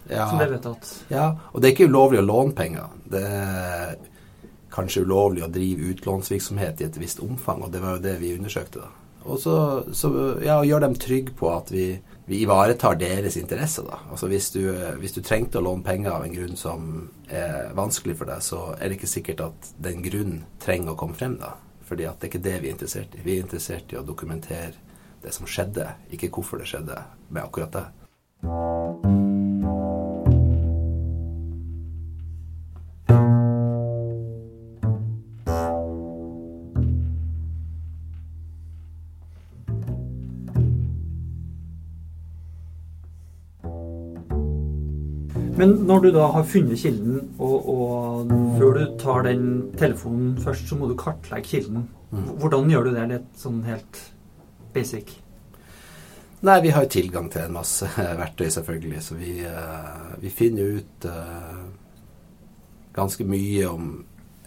Ja. 0.05 0.27
Som 0.29 0.37
ble 0.37 0.51
vedtatt. 0.51 0.91
Ja, 1.09 1.31
og 1.55 1.63
det 1.63 1.71
er 1.71 1.77
ikke 1.79 1.89
ulovlig 1.89 2.21
å 2.21 2.27
låne 2.27 2.53
penger. 2.59 2.91
Det 3.09 3.23
er 3.25 3.95
kanskje 4.75 5.07
ulovlig 5.07 5.47
å 5.47 5.49
drive 5.55 5.95
utlånsvirksomhet 5.95 6.83
i 6.83 6.89
et 6.91 6.99
visst 7.01 7.23
omfang, 7.25 7.63
og 7.65 7.73
det 7.73 7.81
var 7.81 7.97
jo 7.97 8.05
det 8.05 8.19
vi 8.21 8.35
undersøkte. 8.37 8.85
da. 8.85 8.91
Og 9.25 9.41
så, 9.41 9.57
så 9.97 10.11
ja, 10.45 10.59
gjøre 10.61 10.91
dem 10.91 10.99
trygge 11.01 11.33
på 11.39 11.49
at 11.55 11.73
vi 11.73 11.95
vi 12.27 12.41
ivaretar 12.41 12.97
deres 12.97 13.37
interesser, 13.37 13.85
da. 13.89 13.99
Altså 14.11 14.29
hvis 14.33 14.51
du, 14.55 14.63
hvis 15.01 15.13
du, 15.17 15.21
trengte 15.25 15.61
å 15.61 15.65
låne 15.67 15.85
penger 15.85 16.15
av 16.15 16.25
en 16.25 16.33
grunn 16.33 16.57
som 16.57 16.87
er 17.29 17.75
vanskelig 17.77 18.17
for 18.21 18.31
deg, 18.31 18.45
så 18.45 18.63
er 18.79 18.89
det 18.89 18.99
ikke 18.99 19.13
sikkert 19.13 19.45
at 19.45 19.75
den 19.85 20.01
grunnen 20.05 20.45
trenger 20.63 20.95
å 20.95 20.99
komme 21.01 21.19
frem, 21.19 21.37
da. 21.43 21.55
Fordi 21.85 22.09
at 22.09 22.17
det 22.21 22.31
er 22.31 22.33
ikke 22.33 22.47
det 22.47 22.57
vi 22.63 22.71
er 22.71 22.79
interessert 22.79 23.19
i. 23.19 23.25
Vi 23.27 23.37
er 23.37 23.45
interessert 23.45 23.93
i 23.93 24.01
å 24.01 24.07
dokumentere 24.07 24.73
det 25.25 25.35
som 25.37 25.49
skjedde, 25.49 25.91
ikke 26.17 26.33
hvorfor 26.33 26.61
det 26.61 26.71
skjedde 26.71 26.97
med 27.29 27.45
akkurat 27.45 27.77
det. 27.77 27.87
Men 45.65 45.87
når 45.89 46.01
du 46.01 46.11
da 46.13 46.27
har 46.29 46.43
funnet 46.45 46.77
kilden, 46.77 47.21
og, 47.41 47.69
og 47.73 48.33
før 48.59 48.75
du 48.77 48.83
tar 49.01 49.23
den 49.25 49.45
telefonen 49.81 50.35
først, 50.45 50.67
så 50.69 50.77
må 50.77 50.91
du 50.91 50.97
kartlegge 51.01 51.49
kilden. 51.55 51.87
Mm. 52.11 52.27
Hvordan 52.43 52.69
gjør 52.69 52.85
du 52.85 52.91
det 52.93 53.05
litt 53.15 53.39
sånn 53.41 53.63
helt 53.65 54.01
basic? 54.75 55.15
Nei, 56.45 56.59
vi 56.67 56.75
har 56.75 56.85
jo 56.85 56.91
tilgang 56.93 57.31
til 57.33 57.47
en 57.47 57.57
masse 57.57 57.89
verktøy, 58.21 58.51
selvfølgelig. 58.59 59.01
Så 59.07 59.17
vi, 59.17 59.39
uh, 59.49 60.13
vi 60.21 60.35
finner 60.37 60.77
ut 60.83 61.09
uh, 61.09 61.65
ganske 62.93 63.25
mye 63.25 63.65
om 63.73 63.89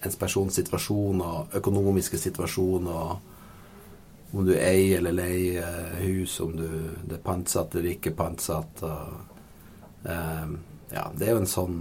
ens 0.06 0.22
persons 0.22 0.62
situasjon 0.62 1.26
og 1.26 1.58
økonomiske 1.58 2.22
situasjon. 2.28 2.94
og 2.94 4.38
Om 4.38 4.46
du 4.46 4.54
eier 4.54 5.02
eller 5.02 5.18
leier 5.18 6.00
hus, 6.06 6.38
om 6.46 6.54
du, 6.62 6.68
det 7.10 7.18
er 7.18 7.26
pantsatt 7.26 7.74
eller 7.74 7.96
ikke 7.98 8.14
pantsatt. 8.22 8.86
og 8.86 10.10
um, 10.14 10.60
ja, 10.94 11.08
det 11.18 11.28
er 11.28 11.36
jo 11.36 11.44
en 11.44 11.52
sånn 11.52 11.78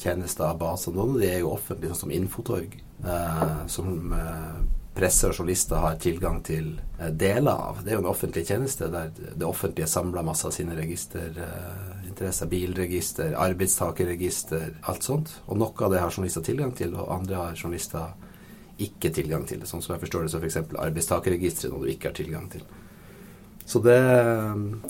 tjenester 0.00 0.46
av 0.46 0.56
baser. 0.62 0.94
Noen 0.96 1.18
av 1.18 1.20
de 1.20 1.28
er 1.28 1.42
jo 1.42 1.50
offentlige, 1.52 1.90
sånn 1.92 2.06
som 2.06 2.14
Infotorg. 2.16 2.78
Eh, 3.04 3.42
som 3.68 4.14
eh, 4.16 4.54
presse 4.96 5.28
og 5.28 5.36
journalister 5.36 5.84
har 5.84 6.00
tilgang 6.00 6.40
til 6.48 6.72
eh, 6.96 7.12
deler 7.12 7.52
av. 7.52 7.84
Det 7.84 7.92
er 7.92 7.98
jo 7.98 8.04
en 8.06 8.10
offentlig 8.14 8.46
tjeneste 8.48 8.88
der 8.96 9.12
det 9.12 9.44
offentlige 9.44 9.90
samler 9.92 10.24
masse 10.24 10.48
av 10.48 10.56
sine 10.56 10.80
registerinteresser. 10.80 12.48
Eh, 12.48 12.52
bilregister, 12.56 13.36
arbeidstakerregister, 13.44 14.70
alt 14.88 15.04
sånt. 15.04 15.36
Og 15.52 15.60
noe 15.60 15.84
av 15.84 15.92
det 15.92 16.00
har 16.00 16.16
journalister 16.16 16.48
tilgang 16.48 16.72
til, 16.80 16.96
og 16.96 17.12
andre 17.20 17.42
har 17.44 17.60
journalister 17.60 18.16
ikke 18.88 19.12
tilgang 19.12 19.44
til. 19.44 19.68
Sånn 19.68 19.84
som 19.84 19.98
jeg 19.98 20.06
forstår 20.08 20.24
det, 20.24 20.32
så 20.32 20.40
f.eks. 20.40 20.62
arbeidstakerregisteret 20.88 21.76
noe 21.76 21.84
du 21.84 21.92
ikke 21.92 22.14
har 22.14 22.22
tilgang 22.24 22.48
til. 22.56 22.64
Så 23.68 23.82
det 23.84 23.98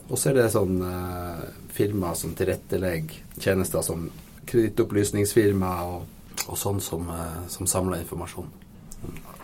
Og 0.09 0.15
så 0.15 0.31
er 0.31 0.39
det 0.39 0.51
sånn 0.55 0.79
eh, 0.87 1.43
firma 1.75 2.15
som 2.15 2.35
tilrettelegger 2.39 3.41
tjenester 3.43 3.83
som 3.83 4.07
kredittopplysningsfirma 4.49 5.73
og, 5.91 6.07
og, 6.47 6.55
sånn 6.57 6.79
som, 6.83 7.11
eh, 7.13 7.43
som 7.51 7.69
samler 7.69 8.05
informasjon. 8.05 8.49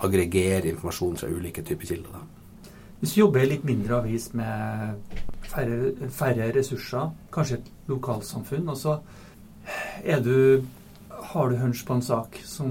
Aggregerer 0.06 0.70
informasjon 0.70 1.18
fra 1.20 1.28
ulike 1.30 1.64
typer 1.66 1.90
kilder. 1.90 2.14
Da. 2.14 2.70
Hvis 3.00 3.14
du 3.16 3.20
jobber 3.20 3.44
i 3.44 3.50
litt 3.50 3.66
mindre 3.68 3.98
avis 3.98 4.30
med 4.38 5.18
færre, 5.50 6.08
færre 6.14 6.48
ressurser, 6.56 7.10
kanskje 7.34 7.58
et 7.58 7.68
lokalsamfunn, 7.90 8.70
og 8.70 8.78
så 8.80 8.96
er 10.04 10.22
du 10.24 10.64
har 11.34 11.50
du 11.50 11.58
hunch 11.58 11.82
på 11.86 11.98
en 11.98 12.04
sak 12.04 12.38
som 12.46 12.70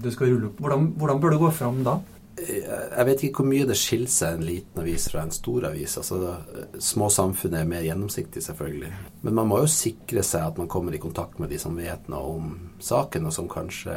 du 0.00 0.10
skal 0.14 0.30
rulle 0.32 0.50
opp. 0.50 0.62
Hvordan, 0.62 0.92
hvordan 1.00 1.20
bør 1.20 1.34
du 1.34 1.38
gå 1.42 1.50
fram 1.58 1.82
da? 1.86 1.98
Jeg 2.38 3.06
vet 3.08 3.22
ikke 3.24 3.42
hvor 3.42 3.48
mye 3.50 3.66
det 3.68 3.76
skiller 3.78 4.12
seg 4.12 4.36
en 4.36 4.46
liten 4.46 4.82
avis 4.82 5.08
fra 5.12 5.24
en 5.24 5.34
stor 5.34 5.68
avis. 5.70 5.96
Altså, 6.00 6.36
små 6.82 7.08
samfunn 7.12 7.56
er 7.58 7.68
mer 7.68 7.84
gjennomsiktig, 7.86 8.42
selvfølgelig. 8.44 8.92
Men 9.24 9.36
man 9.40 9.50
må 9.50 9.60
jo 9.64 9.72
sikre 9.72 10.24
seg 10.26 10.46
at 10.46 10.60
man 10.60 10.70
kommer 10.70 10.94
i 10.94 11.02
kontakt 11.02 11.40
med 11.42 11.52
de 11.52 11.60
som 11.60 11.76
vet 11.78 12.08
noe 12.12 12.38
om 12.38 12.54
saken, 12.82 13.28
og 13.28 13.34
som 13.34 13.50
kanskje 13.50 13.96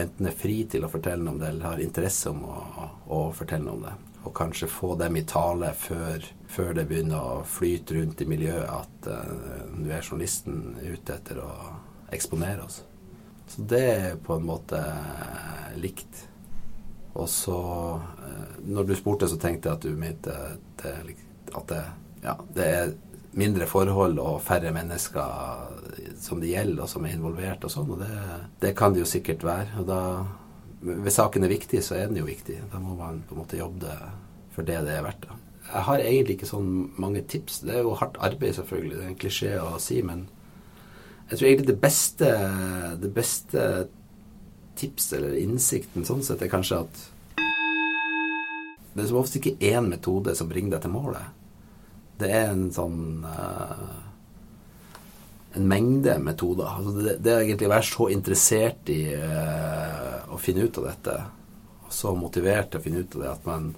enten 0.00 0.28
er 0.30 0.36
fri 0.36 0.62
til 0.70 0.86
å 0.86 0.92
fortelle 0.92 1.24
noe 1.24 1.34
om 1.34 1.40
det, 1.40 1.50
eller 1.50 1.72
har 1.72 1.82
interesse 1.82 2.30
om 2.30 2.44
å, 2.46 2.86
å 3.10 3.20
fortelle 3.36 3.66
noe 3.66 3.78
om 3.78 3.88
det. 3.88 3.96
Og 4.20 4.34
kanskje 4.36 4.68
få 4.68 4.94
dem 5.00 5.16
i 5.16 5.24
tale 5.24 5.72
før, 5.80 6.24
før 6.50 6.74
det 6.76 6.86
begynner 6.90 7.20
å 7.40 7.44
flyte 7.48 7.96
rundt 7.96 8.20
i 8.20 8.28
miljøet 8.28 8.68
at 8.68 9.08
uh, 9.08 9.68
nå 9.72 9.88
er 9.88 10.04
journalisten 10.04 10.76
ute 10.82 11.16
etter 11.16 11.40
å 11.40 11.50
eksponere 12.12 12.66
oss. 12.66 12.82
Så 13.50 13.64
det 13.66 13.86
er 13.90 14.18
på 14.22 14.36
en 14.36 14.46
måte 14.46 14.78
likt. 15.80 16.26
Og 17.14 17.28
så, 17.28 17.60
eh, 18.26 18.58
når 18.70 18.88
du 18.88 18.96
spurte, 18.98 19.28
så 19.28 19.38
tenkte 19.40 19.70
jeg 19.70 19.78
at 19.78 19.86
du 19.86 19.98
mente 19.98 20.34
det, 20.82 21.16
at 21.50 21.72
det, 21.72 21.84
ja, 22.22 22.36
det 22.54 22.66
er 22.66 22.92
mindre 23.38 23.66
forhold 23.70 24.18
og 24.18 24.40
færre 24.42 24.72
mennesker 24.74 26.14
som 26.20 26.40
det 26.42 26.52
gjelder, 26.52 26.84
og 26.84 26.90
som 26.90 27.06
er 27.06 27.14
involvert 27.16 27.64
og 27.66 27.72
sånn. 27.72 27.92
Og 27.94 28.02
det, 28.02 28.10
det, 28.62 28.74
kan 28.78 28.94
det 28.94 29.04
jo 29.04 29.10
sikkert 29.10 29.44
være. 29.46 29.82
Og 29.82 29.86
da, 29.90 30.00
hvis 30.80 31.18
saken 31.18 31.46
er 31.46 31.54
viktig, 31.54 31.82
så 31.86 31.98
er 31.98 32.10
den 32.10 32.20
jo 32.20 32.26
viktig. 32.28 32.58
Da 32.72 32.82
må 32.82 32.96
man 32.98 33.22
på 33.28 33.36
en 33.36 33.42
måte 33.42 33.60
jobbe 33.60 33.86
det 33.86 34.00
for 34.54 34.66
det 34.66 34.82
det 34.86 34.96
er 34.96 35.06
verdt. 35.06 35.28
Da. 35.28 35.38
Jeg 35.70 35.86
har 35.86 36.02
egentlig 36.02 36.36
ikke 36.36 36.50
sånn 36.50 36.70
mange 37.00 37.22
tips. 37.30 37.62
Det 37.64 37.76
er 37.76 37.86
jo 37.86 37.96
hardt 37.98 38.18
arbeid, 38.22 38.56
selvfølgelig. 38.58 38.96
Det 38.96 39.04
er 39.04 39.12
en 39.12 39.20
klisjé 39.22 39.54
å 39.62 39.78
si, 39.82 40.00
men 40.06 40.26
jeg 41.30 41.38
tror 41.38 41.48
egentlig 41.48 41.68
det 41.68 41.80
beste, 41.80 42.30
det 43.00 43.12
beste 43.14 43.66
tips 44.80 45.12
eller 45.16 45.38
innsikten 45.38 46.06
sånn 46.08 46.22
sett 46.24 46.42
er 46.42 46.52
kanskje 46.52 46.82
at 46.84 47.02
det 48.92 49.04
er 49.04 49.08
som 49.10 49.20
oftest 49.20 49.38
ikke 49.38 49.70
én 49.70 49.86
metode 49.90 50.34
som 50.34 50.48
bringer 50.50 50.74
deg 50.74 50.84
til 50.84 50.94
målet. 50.94 51.36
Det 52.20 52.30
er 52.34 52.50
en 52.50 52.70
sånn 52.74 53.24
uh, 53.24 53.98
En 55.56 55.66
mengde 55.66 56.12
metoder. 56.22 56.66
Altså 56.68 56.92
det, 56.94 57.14
det 57.24 57.30
er 57.32 57.40
egentlig 57.42 57.66
å 57.66 57.72
være 57.72 57.86
så 57.88 58.04
interessert 58.14 58.90
i 58.92 59.00
uh, 59.18 60.26
å 60.30 60.38
finne 60.38 60.66
ut 60.66 60.78
av 60.78 60.84
dette, 60.86 61.14
og 61.86 61.94
så 61.94 62.12
motivert 62.14 62.70
til 62.70 62.78
å 62.78 62.84
finne 62.84 63.02
ut 63.02 63.16
av 63.16 63.24
det 63.24 63.30
at 63.32 63.48
man 63.48 63.70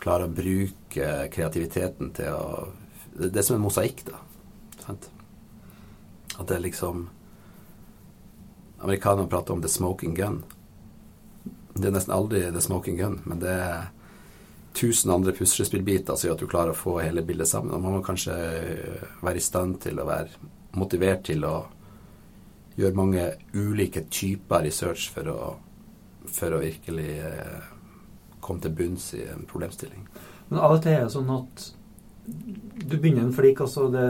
klarer 0.00 0.28
å 0.30 0.34
bruke 0.34 1.10
kreativiteten 1.32 2.14
til 2.16 2.36
å 2.36 2.46
Det, 3.12 3.28
det 3.28 3.42
er 3.42 3.44
som 3.44 3.58
en 3.58 3.66
mosaikk, 3.66 4.06
da. 4.06 4.18
Sant? 4.86 5.10
At 6.40 6.46
det 6.48 6.62
liksom 6.64 7.02
Amerikanerne 8.82 9.30
prater 9.30 9.54
om 9.54 9.62
the 9.62 9.70
smoking 9.70 10.14
gun. 10.14 10.42
Det 11.74 11.88
er 11.88 11.94
nesten 11.94 12.14
aldri 12.14 12.44
the 12.50 12.60
smoking 12.60 12.98
gun, 12.98 13.20
men 13.24 13.40
det 13.40 13.52
er 13.54 13.90
tusen 14.76 15.12
andre 15.12 15.34
puslespillbiter 15.36 16.16
som 16.16 16.28
gjør 16.28 16.36
at 16.36 16.42
du 16.42 16.50
klarer 16.50 16.74
å 16.74 16.78
få 16.78 16.96
hele 17.00 17.24
bildet 17.26 17.48
sammen. 17.48 17.74
Og 17.76 17.82
man 17.84 17.98
må 17.98 18.02
kanskje 18.04 18.34
være 19.22 19.38
i 19.38 19.44
stand 19.44 19.78
til 19.84 20.00
å 20.00 20.08
være 20.08 20.50
motivert 20.78 21.26
til 21.28 21.44
å 21.46 21.56
gjøre 22.78 22.96
mange 22.96 23.26
ulike 23.52 24.06
typer 24.10 24.64
research 24.64 25.10
for 25.12 25.28
å, 25.28 25.38
for 26.26 26.56
å 26.56 26.62
virkelig 26.62 27.10
eh, 27.20 27.70
komme 28.40 28.64
til 28.64 28.74
bunns 28.76 29.12
i 29.18 29.26
en 29.28 29.44
problemstilling. 29.48 30.06
Men 30.48 30.60
av 30.60 30.78
og 30.78 30.82
til 30.84 30.96
er 30.96 31.06
det 31.06 31.14
sånn 31.14 31.30
at 31.32 31.68
du 32.32 32.96
begynner 32.98 33.26
en 33.26 33.32
flik, 33.32 33.58
det, 33.92 34.06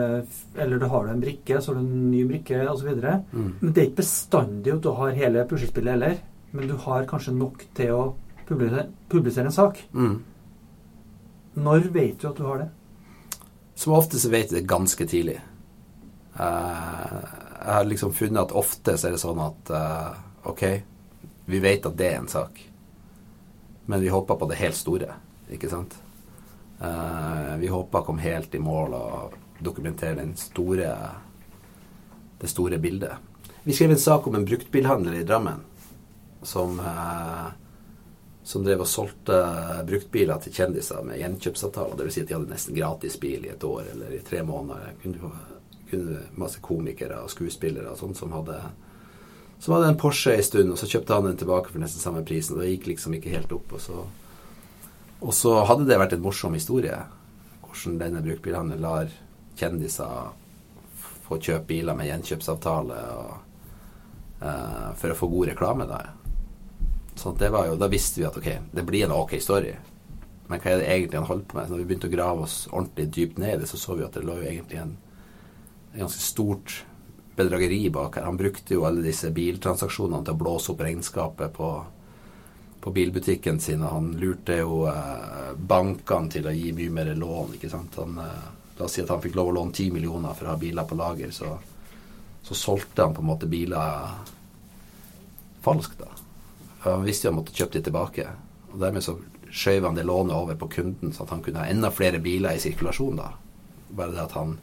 eller 0.59 0.79
du 0.79 0.87
har 0.91 1.09
en 1.09 1.21
brikke, 1.21 1.61
så 1.61 1.73
har 1.73 1.81
du 1.81 1.85
en 1.85 2.11
ny 2.11 2.25
brikke 2.29 2.65
osv. 2.71 2.91
Mm. 2.95 3.55
Men 3.61 3.73
det 3.73 3.81
er 3.81 3.89
ikke 3.91 4.03
bestandig 4.03 4.75
at 4.75 4.83
du 4.85 4.91
har 4.97 5.17
hele 5.17 5.47
puslespillet 5.49 5.97
heller. 5.97 6.21
Men 6.53 6.69
du 6.69 6.75
har 6.85 7.09
kanskje 7.09 7.35
nok 7.37 7.65
til 7.77 7.95
å 7.95 8.03
publisere, 8.49 8.89
publisere 9.13 9.49
en 9.49 9.57
sak. 9.57 9.81
Mm. 9.93 10.19
Når 11.63 11.89
vet 11.93 12.21
du 12.21 12.29
at 12.29 12.39
du 12.39 12.45
har 12.49 12.63
det? 12.65 12.69
Som 13.75 13.97
ofte 13.97 14.21
så 14.21 14.31
vet 14.33 14.53
jeg 14.53 14.63
det 14.63 14.71
ganske 14.71 15.07
tidlig. 15.09 15.39
Uh, 16.37 17.21
jeg 17.63 17.75
har 17.77 17.89
liksom 17.89 18.13
funnet 18.17 18.43
at 18.43 18.55
ofte 18.57 18.97
så 18.97 19.09
er 19.09 19.17
det 19.17 19.23
sånn 19.23 19.41
at 19.43 19.73
uh, 19.73 20.13
ok, 20.49 20.63
vi 21.53 21.61
vet 21.63 21.89
at 21.89 21.97
det 21.99 22.09
er 22.09 22.21
en 22.21 22.31
sak, 22.31 22.61
men 23.87 24.01
vi 24.01 24.13
hopper 24.13 24.39
på 24.41 24.49
det 24.49 24.61
helt 24.63 24.79
store, 24.79 25.13
ikke 25.53 25.71
sant? 25.73 25.97
Uh, 26.83 27.57
vi 27.63 27.71
håpa 27.71 28.03
kom 28.03 28.19
helt 28.19 28.55
i 28.55 28.59
mål 28.59 28.95
og 28.99 29.35
dokumentere 29.63 30.25
store, 30.37 30.95
det 32.41 32.51
store 32.51 32.79
bildet. 32.83 33.13
Vi 33.63 33.73
skrev 33.73 33.91
en 33.95 33.99
sak 33.99 34.27
om 34.27 34.35
en 34.35 34.45
bruktbilhandler 34.45 35.15
i 35.15 35.23
Drammen 35.23 35.61
som, 36.43 36.81
eh, 36.81 37.51
som 38.43 38.65
drev 38.65 38.81
og 38.83 38.89
solgte 38.91 39.37
bruktbiler 39.87 40.41
til 40.43 40.53
kjendiser 40.53 41.05
med 41.07 41.21
gjenkjøpsavtaler. 41.21 41.95
Dvs. 41.97 42.15
Si 42.15 42.23
at 42.25 42.29
de 42.29 42.35
hadde 42.35 42.51
nesten 42.51 42.75
gratis 42.75 43.19
bil 43.23 43.47
i 43.47 43.53
et 43.53 43.65
år 43.65 43.93
eller 43.93 44.17
i 44.17 44.19
tre 44.27 44.43
måneder. 44.43 44.97
Kunne, 45.03 45.31
kunne 45.91 46.25
masse 46.35 46.59
komikere 46.61 47.21
og 47.23 47.31
skuespillere 47.31 47.93
og 47.93 48.01
sånn 48.01 48.19
som 48.19 48.35
hadde 48.35 48.59
som 49.63 49.77
hadde 49.77 49.93
en 49.93 49.97
Porsche 49.99 50.33
en 50.35 50.43
stund, 50.43 50.73
og 50.75 50.79
så 50.79 50.89
kjøpte 50.91 51.15
han 51.15 51.29
den 51.29 51.37
tilbake 51.39 51.71
for 51.71 51.79
nesten 51.79 52.03
samme 52.03 52.25
prisen. 52.27 52.57
Og 52.57 52.65
det 52.65 52.73
gikk 52.73 52.89
liksom 52.89 53.15
ikke 53.15 53.31
helt 53.31 53.53
opp. 53.55 53.77
Og 53.77 53.85
så, 53.85 54.01
og 55.23 55.35
så 55.37 55.57
hadde 55.69 55.87
det 55.89 55.99
vært 56.01 56.17
en 56.17 56.25
morsom 56.25 56.55
historie 56.59 56.99
hvordan 57.63 57.99
denne 58.01 58.21
brukbilhandelen 58.25 58.83
lar 58.85 59.13
kjendiser 59.57 60.33
få 61.33 61.39
kjøpe 61.41 61.71
biler 61.71 61.97
med 61.97 62.11
gjenkjøpsavtale 62.11 62.99
og, 63.17 63.31
uh, 64.43 64.91
for 64.99 65.13
å 65.13 65.17
få 65.17 65.31
god 65.33 65.53
reklame. 65.53 65.87
Da 65.89 66.03
Så 67.17 67.33
det 67.39 67.53
var 67.53 67.69
jo, 67.69 67.79
da 67.81 67.89
visste 67.93 68.21
vi 68.21 68.29
at 68.29 68.37
ok, 68.37 68.51
det 68.73 68.85
blir 68.89 69.07
en 69.07 69.17
ok 69.17 69.39
story. 69.41 69.73
Men 70.49 70.61
hva 70.61 70.73
er 70.73 70.83
det 70.83 70.91
egentlig 70.91 71.21
han 71.21 71.29
holdt 71.31 71.49
på 71.49 71.57
med? 71.57 71.67
Så 71.67 71.73
når 71.73 71.83
vi 71.83 71.89
begynte 71.91 72.11
å 72.11 72.17
grave 72.17 72.47
oss 72.47 72.57
ordentlig 72.71 73.09
dypt 73.15 73.39
ned 73.41 73.55
i 73.57 73.61
det, 73.63 73.69
så 73.71 73.81
så 73.81 73.97
vi 73.97 74.05
at 74.05 74.17
det 74.17 74.25
lå 74.27 74.37
jo 74.41 74.49
egentlig 74.49 74.81
en, 74.83 74.97
en 75.93 76.05
ganske 76.05 76.21
stort 76.21 76.83
bedrageri 77.37 77.87
bak 77.93 78.19
her. 78.19 78.27
Han 78.29 78.41
brukte 78.41 78.77
jo 78.77 78.85
alle 78.85 79.05
disse 79.05 79.31
biltransaksjonene 79.33 80.27
til 80.27 80.35
å 80.35 80.43
blåse 80.43 80.73
opp 80.75 80.83
regnskapet 80.85 81.55
på, 81.57 81.71
på 82.83 82.91
bilbutikken 82.91 83.61
sin, 83.63 83.83
og 83.87 83.95
han 83.95 84.09
lurte 84.19 84.57
jo 84.59 84.83
eh, 84.91 85.53
bankene 85.55 86.33
til 86.35 86.49
å 86.51 86.55
gi 86.55 86.73
mye 86.75 86.91
mer 86.91 87.13
lån, 87.15 87.55
ikke 87.57 87.71
sant. 87.71 87.99
Han, 88.01 88.17
eh, 88.19 88.49
la 88.79 88.87
oss 88.89 88.97
si 88.99 89.05
at 89.05 89.13
han 89.13 89.23
fikk 89.23 89.37
lov 89.39 89.53
å 89.53 89.55
låne 89.61 89.75
10 89.75 89.95
millioner 89.95 90.35
for 90.35 90.49
å 90.49 90.57
ha 90.57 90.59
biler 90.59 90.89
på 90.89 90.99
lager, 90.99 91.31
så, 91.35 91.53
så 92.43 92.59
solgte 92.59 93.07
han 93.07 93.15
på 93.15 93.23
en 93.23 93.31
måte 93.31 93.51
biler 93.51 94.17
falskt, 95.63 96.03
da. 96.03 96.11
Han 96.89 97.07
visste 97.07 97.29
jo 97.29 97.31
han 97.31 97.39
måtte 97.39 97.55
kjøpe 97.55 97.79
de 97.79 97.85
tilbake, 97.87 98.27
og 98.73 98.81
dermed 98.83 99.07
så 99.07 99.15
skjøv 99.53 99.87
han 99.87 100.01
det 100.01 100.09
lånet 100.09 100.35
over 100.35 100.59
på 100.59 100.73
kunden, 100.81 101.15
så 101.15 101.23
at 101.23 101.37
han 101.37 101.45
kunne 101.45 101.63
ha 101.63 101.71
enda 101.71 101.93
flere 101.95 102.19
biler 102.25 102.59
i 102.59 102.65
sirkulasjon, 102.65 103.23
da. 103.23 103.31
Bare 103.93 104.17
det 104.17 104.27
at 104.27 104.39
han 104.41 104.57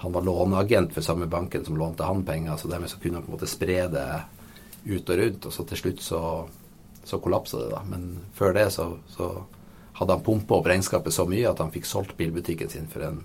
han 0.00 0.12
var 0.12 0.22
låneagent 0.24 0.94
for 0.94 1.04
samme 1.04 1.26
banken 1.26 1.64
som 1.64 1.76
lånte 1.76 2.06
han 2.08 2.22
penger, 2.24 2.56
så 2.56 2.68
dermed 2.68 2.88
så 2.88 2.96
kunne 3.02 3.18
han 3.18 3.26
på 3.26 3.34
en 3.34 3.36
måte 3.36 3.48
spre 3.50 3.82
det 3.92 4.06
ut 4.84 5.10
og 5.10 5.18
rundt. 5.18 5.46
Og 5.46 5.52
så 5.52 5.66
til 5.68 5.80
slutt 5.82 6.00
så, 6.00 6.20
så 7.04 7.18
kollapsa 7.22 7.58
det, 7.62 7.70
da. 7.72 7.82
Men 7.88 8.06
før 8.36 8.54
det 8.56 8.68
så, 8.74 8.92
så 9.10 9.30
hadde 9.98 10.16
han 10.16 10.24
pumpa 10.24 10.58
opp 10.58 10.68
regnskapet 10.70 11.14
så 11.14 11.26
mye 11.28 11.48
at 11.50 11.60
han 11.62 11.72
fikk 11.74 11.88
solgt 11.88 12.16
bilbutikken 12.18 12.70
sin 12.72 12.88
for 12.90 13.04
en 13.08 13.22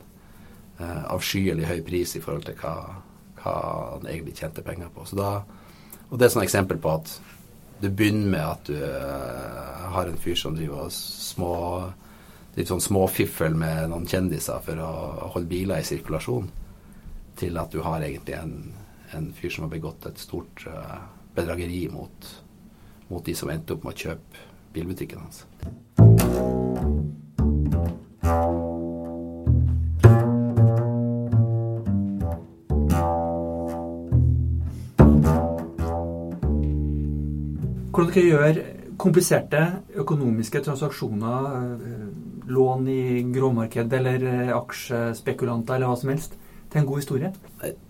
eh, 0.80 1.04
avskyelig 1.12 1.70
høy 1.70 1.82
pris 1.88 2.16
i 2.18 2.24
forhold 2.24 2.48
til 2.48 2.58
hva, 2.62 2.76
hva, 3.42 3.56
han 3.96 4.10
egentlig 4.10 4.38
tjente 4.40 4.64
penger 4.66 4.92
på. 4.96 5.08
Da, 5.16 5.38
og 6.10 6.18
det 6.20 6.28
er 6.28 6.34
et 6.34 6.48
eksempel 6.48 6.82
på 6.82 6.96
at 6.98 7.14
du 7.82 7.90
begynner 7.90 8.32
med 8.32 8.44
at 8.44 8.72
du 8.72 8.80
eh, 8.80 9.86
har 9.96 10.10
en 10.10 10.20
fyr 10.20 10.40
som 10.40 10.56
driver 10.58 10.90
små 10.94 11.56
litt 12.56 12.72
sånn 12.72 12.84
småfiffel 12.84 13.56
med 13.58 13.90
noen 13.92 14.08
kjendiser 14.08 14.62
for 14.64 14.80
å 14.80 14.92
holde 15.34 15.52
biler 15.52 15.82
i 15.82 15.88
sirkulasjon 15.88 16.48
til 17.36 17.60
at 17.60 17.74
du 17.74 17.82
har 17.84 18.04
egentlig 18.04 18.38
en, 18.38 18.54
en 19.16 19.28
fyr 19.36 19.52
som 19.52 19.66
har 19.66 19.74
begått 19.74 20.08
et 20.08 20.22
stort 20.22 20.64
uh, 20.72 21.02
bedrageri 21.36 21.82
mot, 21.92 22.30
mot, 23.10 23.24
de 23.26 23.36
som 23.38 23.50
endte 23.50 23.76
opp 23.76 23.86
med 23.86 23.94
å 23.94 24.04
kjøpe 24.06 24.46
bilbutikken 24.76 25.22
hans. 25.24 25.46
Hvordan 37.96 38.12
dere 38.12 38.28
gjør 38.28 38.58
kompliserte 39.00 39.62
økonomiske 40.02 40.62
transaksjoner, 40.66 41.46
eh, 41.86 42.08
lån 42.52 42.88
i 42.92 43.04
gråmarked 43.32 43.94
eller 43.94 44.26
eh, 44.32 44.52
aksjespekulanter 44.56 45.78
eller 45.78 45.92
hva 45.92 46.00
som 46.00 46.12
helst, 46.12 46.36
til 46.72 46.82
en 46.82 46.90
god 46.90 47.00
historie? 47.00 47.32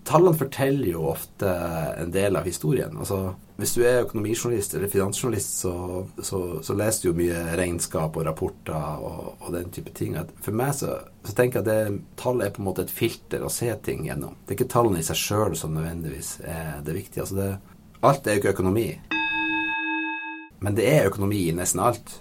Tallene 0.06 0.38
forteller 0.38 0.92
jo 0.92 1.08
ofte 1.10 1.50
en 1.98 2.14
del 2.14 2.38
av 2.38 2.46
historien. 2.46 2.94
Altså, 2.96 3.34
hvis 3.56 3.72
du 3.72 3.82
er 3.88 4.02
økonomijournalist 4.04 4.74
eller 4.76 4.90
finansjournalist, 4.92 5.52
så, 5.62 5.72
så, 6.20 6.40
så 6.62 6.74
leser 6.76 7.02
du 7.02 7.08
jo 7.08 7.16
mye 7.16 7.38
regnskap 7.56 8.18
og 8.18 8.26
rapporter 8.26 9.00
og, 9.00 9.30
og 9.40 9.54
den 9.54 9.70
type 9.72 9.94
ting. 9.96 10.18
For 10.44 10.52
meg 10.56 10.74
så, 10.76 10.98
så 11.24 11.32
tenker 11.32 11.62
jeg 11.62 11.64
at 11.64 11.70
det, 11.70 12.02
tall 12.20 12.44
er 12.44 12.52
på 12.52 12.60
en 12.60 12.68
måte 12.68 12.84
et 12.84 12.92
filter 12.92 13.46
å 13.46 13.52
se 13.52 13.70
ting 13.86 14.04
gjennom. 14.04 14.34
Det 14.44 14.52
er 14.52 14.58
ikke 14.58 14.74
tallene 14.74 15.00
i 15.00 15.06
seg 15.06 15.16
sjøl 15.22 15.56
som 15.56 15.72
nødvendigvis 15.72 16.34
er 16.44 16.82
det 16.84 16.98
viktige. 16.98 17.24
Altså 17.24 17.38
det, 17.38 17.48
alt 18.04 18.28
er 18.28 18.36
jo 18.36 18.42
ikke 18.42 18.52
økonomi. 18.58 18.90
Men 20.60 20.76
det 20.76 20.90
er 20.90 21.08
økonomi 21.08 21.46
i 21.46 21.56
nesten 21.56 21.80
alt. 21.86 22.12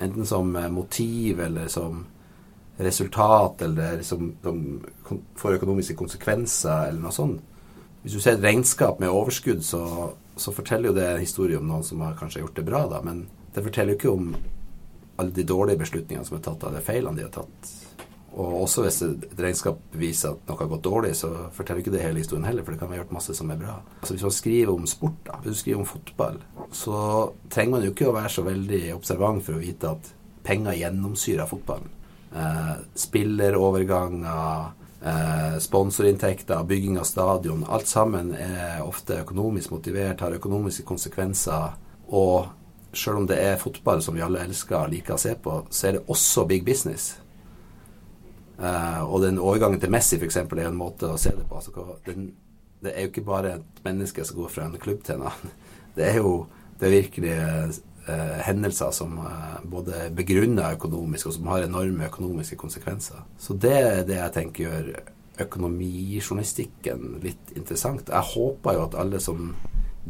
Enten 0.00 0.24
som 0.24 0.56
motiv 0.72 1.44
eller 1.44 1.68
som 1.68 2.00
resultat 2.80 3.60
eller 3.68 4.00
som, 4.08 4.32
som 4.40 4.64
får 5.36 5.58
økonomiske 5.58 5.98
konsekvenser, 6.00 6.88
eller 6.88 7.04
noe 7.04 7.12
sånt. 7.12 7.44
Hvis 8.00 8.16
du 8.16 8.22
ser 8.24 8.38
et 8.38 8.44
regnskap 8.44 9.00
med 9.00 9.12
overskudd, 9.12 9.60
så, 9.60 9.82
så 10.40 10.54
forteller 10.56 10.90
jo 10.90 10.96
det 10.96 11.06
en 11.10 11.20
historie 11.22 11.58
om 11.58 11.68
noen 11.68 11.84
som 11.84 12.00
har 12.04 12.16
kanskje 12.18 12.42
gjort 12.44 12.56
det 12.56 12.64
bra, 12.66 12.86
da, 12.90 13.02
men 13.04 13.26
det 13.54 13.64
forteller 13.66 13.94
jo 13.94 14.00
ikke 14.00 14.14
om 14.14 14.32
alle 15.20 15.36
de 15.36 15.44
dårlige 15.44 15.82
beslutningene 15.82 16.24
som 16.24 16.38
er 16.38 16.44
tatt, 16.46 16.64
av 16.64 16.76
de 16.76 16.82
feilene 16.84 17.18
de 17.18 17.26
har 17.26 17.34
tatt. 17.34 17.72
Og 18.30 18.60
også 18.62 18.84
hvis 18.84 19.00
et 19.04 19.40
regnskap 19.42 19.80
viser 19.98 20.32
at 20.36 20.48
noe 20.48 20.60
har 20.60 20.70
gått 20.70 20.86
dårlig, 20.86 21.12
så 21.18 21.28
forteller 21.52 21.82
ikke 21.82 21.92
det 21.92 22.04
hele 22.04 22.22
historien 22.22 22.46
heller, 22.46 22.64
for 22.64 22.72
det 22.72 22.80
kan 22.80 22.92
ha 22.94 23.00
gjort 23.00 23.14
masse 23.16 23.34
som 23.36 23.50
er 23.52 23.58
bra. 23.60 23.76
Altså 23.98 24.14
Hvis 24.14 24.26
man 24.28 24.36
skriver 24.36 24.72
om 24.72 24.86
sport, 24.88 25.18
da, 25.26 25.38
hvis 25.42 25.58
du 25.58 25.60
skriver 25.60 25.82
om 25.82 25.88
fotball, 25.90 26.38
så 26.72 27.00
trenger 27.52 27.74
man 27.74 27.84
jo 27.84 27.92
ikke 27.92 28.08
å 28.08 28.16
være 28.16 28.32
så 28.32 28.46
veldig 28.46 28.82
observant 28.96 29.44
for 29.44 29.58
å 29.58 29.62
vite 29.62 29.90
at 29.90 30.12
penger 30.46 30.78
gjennomsyrer 30.78 31.50
fotballen 31.50 31.90
eh, 32.32 32.76
spilleroverganger, 33.04 34.70
eh, 35.04 35.58
sponsorinntekter, 35.58 36.64
bygging 36.64 36.98
av 36.98 37.08
stadion. 37.08 37.64
Alt 37.68 37.88
sammen 37.88 38.34
er 38.34 38.82
ofte 38.84 39.20
økonomisk 39.24 39.74
motivert, 39.74 40.20
har 40.20 40.36
økonomiske 40.36 40.84
konsekvenser. 40.88 41.76
Og 42.08 42.46
selv 42.92 43.22
om 43.22 43.26
det 43.30 43.38
er 43.42 43.60
fotball 43.60 44.02
som 44.02 44.16
vi 44.16 44.24
alle 44.24 44.44
elsker 44.44 44.78
og 44.80 44.92
liker 44.92 45.16
å 45.16 45.22
se 45.22 45.34
på, 45.38 45.62
så 45.70 45.88
er 45.88 45.98
det 45.98 46.06
også 46.10 46.46
big 46.50 46.64
business. 46.66 47.14
Eh, 48.60 49.02
og 49.02 49.22
den 49.24 49.40
overgangen 49.40 49.80
til 49.80 49.92
Messi 49.92 50.18
f.eks. 50.20 50.42
er 50.42 50.64
en 50.66 50.78
måte 50.78 51.08
å 51.08 51.18
se 51.20 51.32
det 51.36 51.46
på. 51.48 51.60
Altså, 51.60 52.00
den, 52.06 52.32
det 52.84 52.94
er 52.94 53.06
jo 53.06 53.12
ikke 53.12 53.28
bare 53.28 53.58
et 53.58 53.84
menneske 53.84 54.24
som 54.26 54.40
går 54.40 54.52
fra 54.52 54.66
en 54.68 54.80
klubb 54.80 55.04
til 55.04 55.20
en 55.20 55.28
annen. 55.30 55.54
Det 55.90 56.04
er 56.06 56.20
jo 56.20 56.46
det 56.80 56.86
er 56.86 56.92
virkelig 56.94 57.32
eh, 58.08 58.36
hendelser 58.46 58.92
som 58.96 59.18
eh, 59.18 59.56
både 59.64 60.08
begrunner 60.16 60.76
økonomisk, 60.76 61.26
og 61.26 61.36
som 61.36 61.50
har 61.52 61.66
enorme 61.66 62.06
økonomiske 62.08 62.56
konsekvenser. 62.60 63.24
Så 63.38 63.56
det 63.58 63.76
er 63.78 64.06
det 64.08 64.20
jeg 64.20 64.36
tenker 64.36 64.68
gjør 64.68 64.92
økonomijournalistikken 65.40 67.20
litt 67.24 67.52
interessant. 67.56 68.08
Jeg 68.12 68.32
håper 68.34 68.76
jo 68.76 68.86
at 68.88 68.96
alle 69.00 69.20
som 69.22 69.54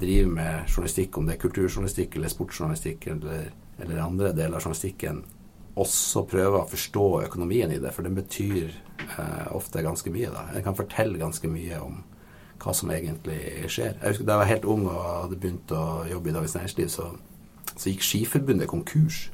driver 0.00 0.30
med 0.32 0.70
journalistikk, 0.70 1.18
om 1.18 1.26
det 1.26 1.36
er 1.36 1.42
kulturjournalistikk 1.42 2.16
eller 2.16 2.32
sportsjournalistikk 2.32 3.06
eller, 3.14 3.50
eller 3.78 4.02
andre 4.02 4.32
deler 4.32 4.58
av 4.58 4.64
journalistikken, 4.64 5.22
også 5.80 6.24
prøver 6.28 6.60
å 6.60 6.68
forstå 6.68 7.06
økonomien 7.24 7.70
i 7.72 7.78
det, 7.80 7.92
for 7.94 8.06
den 8.06 8.16
betyr 8.18 8.72
eh, 9.06 9.50
ofte 9.54 9.84
ganske 9.86 10.12
mye. 10.12 10.30
da. 10.34 10.46
Den 10.54 10.66
kan 10.66 10.78
fortelle 10.78 11.20
ganske 11.20 11.50
mye 11.50 11.78
om 11.84 12.00
hva 12.60 12.74
som 12.76 12.90
egentlig 12.92 13.40
skjer. 13.72 13.94
Jeg 13.96 14.12
husker 14.12 14.26
Da 14.26 14.34
jeg 14.34 14.42
var 14.42 14.50
helt 14.50 14.68
ung 14.68 14.86
og 14.90 15.00
hadde 15.00 15.38
begynt 15.40 15.72
å 15.72 15.84
jobbe 16.10 16.30
i 16.30 16.34
Dagens 16.36 16.56
Næringsliv, 16.58 16.90
så 16.92 17.10
så 17.80 17.88
gikk 17.88 18.04
Skiforbundet 18.04 18.68
konkurs. 18.68 19.30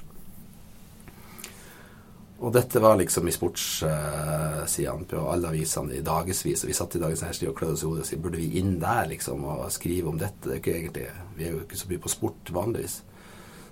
Og 2.36 2.52
dette 2.52 2.80
var 2.84 2.98
liksom 3.00 3.26
i 3.26 3.32
sportssidene 3.32 5.08
på 5.08 5.22
alle 5.32 5.50
avisene 5.50 5.96
i 5.96 6.04
dagevis. 6.04 6.62
Og 6.62 6.68
vi 6.68 6.76
satt 6.76 6.94
i 6.98 7.00
Dagens 7.00 7.24
Næringsliv 7.24 7.50
og 7.50 7.56
klødde 7.56 7.78
oss 7.78 7.82
i 7.82 7.88
hodet 7.88 8.04
og 8.04 8.10
sa 8.10 8.18
burde 8.20 8.42
vi 8.42 8.60
inn 8.60 8.74
der 8.82 9.08
liksom 9.08 9.46
og 9.48 9.64
skrive 9.72 10.12
om 10.12 10.20
dette? 10.20 10.44
Det 10.44 10.52
er 10.52 10.60
ikke 10.60 10.74
egentlig, 10.76 11.06
Vi 11.36 11.44
er 11.44 11.54
jo 11.54 11.62
ikke 11.64 11.80
så 11.80 11.88
mye 11.88 12.04
på 12.04 12.12
sport 12.12 12.52
vanligvis. 12.52 13.00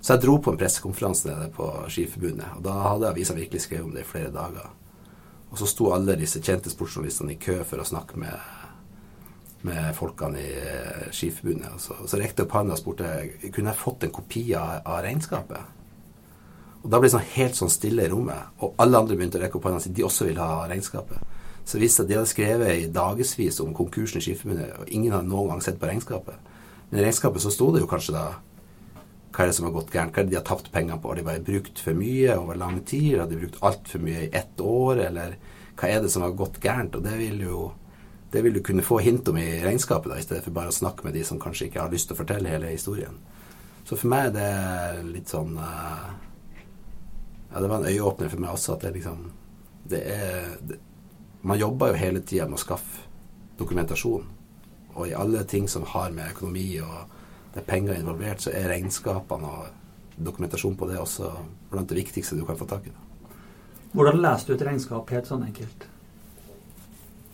Så 0.01 0.13
jeg 0.13 0.21
dro 0.25 0.37
på 0.37 0.51
en 0.51 0.57
pressekonferanse 0.57 1.29
nede 1.29 1.51
på 1.53 1.69
Skiforbundet. 1.89 2.57
Og 2.57 2.65
da 2.65 2.73
hadde 2.89 3.13
avisa 3.13 3.37
virkelig 3.37 3.61
skrevet 3.61 3.85
om 3.85 3.93
det 3.93 4.01
i 4.01 4.09
flere 4.09 4.33
dager. 4.33 4.73
Og 5.51 5.57
så 5.61 5.69
sto 5.69 5.93
alle 5.93 6.17
disse 6.19 6.41
kjente 6.41 6.73
sportsjournalistene 6.73 7.37
i 7.37 7.39
kø 7.41 7.61
for 7.63 7.79
å 7.79 7.87
snakke 7.87 8.17
med 8.19 8.33
med 9.65 9.95
folkene 9.97 10.41
i 10.41 10.51
eh, 10.61 11.07
Skiforbundet. 11.15 11.73
Og 11.73 12.09
så, 12.09 12.19
rekte 12.19 12.45
opp 12.45 12.55
hånda 12.55 12.75
og 12.75 12.81
spurte 12.81 13.11
kunne 13.49 13.73
jeg 13.73 13.81
fått 13.81 14.05
en 14.05 14.13
kopi 14.15 14.45
av, 14.57 14.79
av, 14.83 15.01
regnskapet. 15.05 15.73
Og 16.83 16.89
Da 16.91 16.99
ble 16.99 17.09
det 17.09 17.15
sånn 17.15 17.31
helt 17.33 17.57
sånn 17.57 17.73
stille 17.73 18.05
i 18.05 18.11
rommet, 18.11 18.53
og 18.61 18.75
alle 18.81 19.01
andre 19.01 19.17
begynte 19.17 19.39
å 19.39 19.43
rekke 19.43 19.57
opp 19.57 19.69
hånda 19.69 19.81
og 19.81 19.85
si 19.85 19.93
de 19.95 20.05
også 20.05 20.29
ville 20.29 20.49
ha 20.49 20.67
regnskapet. 20.69 21.37
Så 21.65 21.81
viste 21.81 22.05
at 22.05 22.11
de 22.11 22.19
hadde 22.19 22.29
skrevet 22.29 22.83
i 22.83 22.89
dagevis 22.93 23.57
om 23.63 23.73
konkursen 23.73 24.21
i 24.21 24.25
Skiforbundet, 24.25 24.75
og 24.77 24.91
ingen 24.93 25.15
hadde 25.15 25.31
noen 25.31 25.55
gang 25.55 25.63
sett 25.65 25.79
på 25.81 25.89
regnskapet. 25.89 26.51
Men 26.91 27.01
i 27.01 27.07
regnskapet 27.07 27.41
så 27.41 27.53
sto 27.53 27.71
det 27.73 27.81
jo 27.81 27.89
kanskje 27.89 28.13
da 28.17 28.27
hva 29.35 29.43
er 29.43 29.49
det 29.49 29.55
som 29.57 29.65
har 29.67 29.73
gått 29.75 29.91
gærent? 29.91 30.13
Hva 30.15 30.21
er 30.21 30.27
det 30.27 30.31
de 30.31 30.37
har 30.39 30.45
tapt 30.47 30.69
penger 30.71 30.99
på? 31.01 31.09
Har 31.11 31.17
de 31.19 31.23
bare 31.27 31.43
brukt 31.43 31.81
for 31.83 31.97
mye 31.97 32.37
over 32.39 32.55
lang 32.55 32.77
tid? 32.87 33.17
Har 33.19 33.27
de 33.27 33.39
brukt 33.41 33.57
altfor 33.67 33.99
mye 33.99 34.21
i 34.23 34.29
ett 34.31 34.61
år? 34.63 35.01
Eller 35.09 35.33
hva 35.75 35.89
er 35.91 36.05
det 36.05 36.11
som 36.13 36.23
har 36.23 36.37
gått 36.39 36.61
gærent? 36.63 36.95
Og 36.95 37.03
det 37.03 37.17
vil 37.19 37.41
jo 37.43 37.65
det 38.35 38.41
vil 38.43 38.57
du 38.57 38.61
kunne 38.63 38.83
få 38.83 38.99
hint 38.99 39.27
om 39.31 39.37
i 39.39 39.63
regnskapet, 39.63 40.11
da, 40.11 40.19
i 40.19 40.25
stedet 40.25 40.43
for 40.43 40.55
bare 40.55 40.71
å 40.71 40.75
snakke 40.75 41.07
med 41.07 41.15
de 41.15 41.23
som 41.23 41.39
kanskje 41.39 41.69
ikke 41.69 41.85
har 41.85 41.93
lyst 41.93 42.09
til 42.09 42.17
å 42.17 42.19
fortelle 42.19 42.51
hele 42.51 42.73
historien. 42.73 43.15
Så 43.87 43.95
for 43.95 44.11
meg 44.11 44.27
er 44.27 44.35
det 44.35 45.05
litt 45.13 45.31
sånn 45.31 45.55
uh, 45.55 46.09
Ja, 47.51 47.61
det 47.61 47.69
var 47.69 47.77
en 47.77 47.87
øyeåpner 47.87 48.31
for 48.33 48.41
meg 48.41 48.55
også 48.55 48.73
at 48.73 48.83
det 48.83 48.95
liksom 48.95 49.27
Det 49.87 50.01
er 50.09 50.55
det, 50.65 50.79
Man 51.45 51.61
jobber 51.61 51.93
jo 51.93 52.01
hele 52.01 52.23
tida 52.25 52.47
med 52.49 52.57
å 52.57 52.63
skaffe 52.63 53.05
dokumentasjon. 53.59 54.25
Og 54.95 55.07
i 55.07 55.13
alle 55.15 55.45
ting 55.47 55.69
som 55.71 55.85
har 55.87 56.11
med 56.11 56.33
økonomi 56.33 56.67
og 56.83 57.13
det 57.53 57.61
er 57.61 57.69
penger 57.69 57.95
involvert, 57.95 58.41
så 58.43 58.51
er 58.51 58.67
regnskapene 58.73 59.47
og 59.47 60.23
dokumentasjon 60.25 60.75
på 60.75 60.89
det 60.89 60.97
også 60.99 61.29
blant 61.71 61.87
det 61.87 62.01
viktigste 62.01 62.35
du 62.35 62.43
kan 62.47 62.57
få 62.59 62.67
tak 62.67 62.89
i. 62.89 62.95
Hvordan 63.95 64.19
leser 64.25 64.49
du 64.49 64.55
et 64.57 64.65
regnskap 64.67 65.13
helt 65.13 65.29
sånn 65.29 65.45
enkelt? 65.45 65.85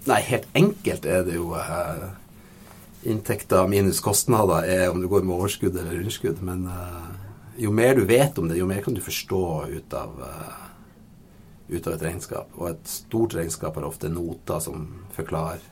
Nei, 0.10 0.22
helt 0.26 0.48
enkelt 0.58 1.06
er 1.06 1.26
det 1.28 1.36
jo 1.36 1.52
uh, 1.54 2.08
inntekter 3.06 3.68
minus 3.70 4.00
kostnader 4.02 4.66
er 4.66 4.88
om 4.90 5.02
du 5.02 5.06
går 5.10 5.22
med 5.28 5.36
overskudd 5.36 5.78
eller 5.78 6.00
underskudd. 6.00 6.42
Men 6.46 6.66
uh, 6.66 7.12
jo 7.62 7.74
mer 7.76 7.94
du 7.98 8.06
vet 8.10 8.38
om 8.42 8.50
det, 8.50 8.58
jo 8.58 8.70
mer 8.70 8.82
kan 8.82 8.98
du 8.98 9.02
forstå 9.06 9.44
ut 9.70 9.94
av, 9.94 10.18
uh, 10.18 10.64
ut 11.70 11.86
av 11.86 11.94
et 11.94 12.08
regnskap. 12.08 12.50
Og 12.58 12.72
et 12.72 12.90
stort 12.90 13.38
regnskap 13.38 13.78
har 13.78 13.86
ofte 13.92 14.10
noter 14.10 14.64
som 14.64 14.88
forklarer 15.14 15.70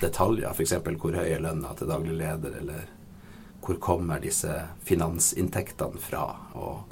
detaljer. 0.00 0.50
F.eks. 0.50 0.74
hvor 1.00 1.14
høy 1.16 1.30
er 1.30 1.40
lønna 1.40 1.70
til 1.78 1.88
daglig 1.88 2.18
leder, 2.18 2.58
eller 2.60 2.90
hvor 3.64 3.78
kommer 3.82 4.20
disse 4.22 4.52
finansinntektene 4.84 5.98
fra, 5.98 6.26
og 6.54 6.82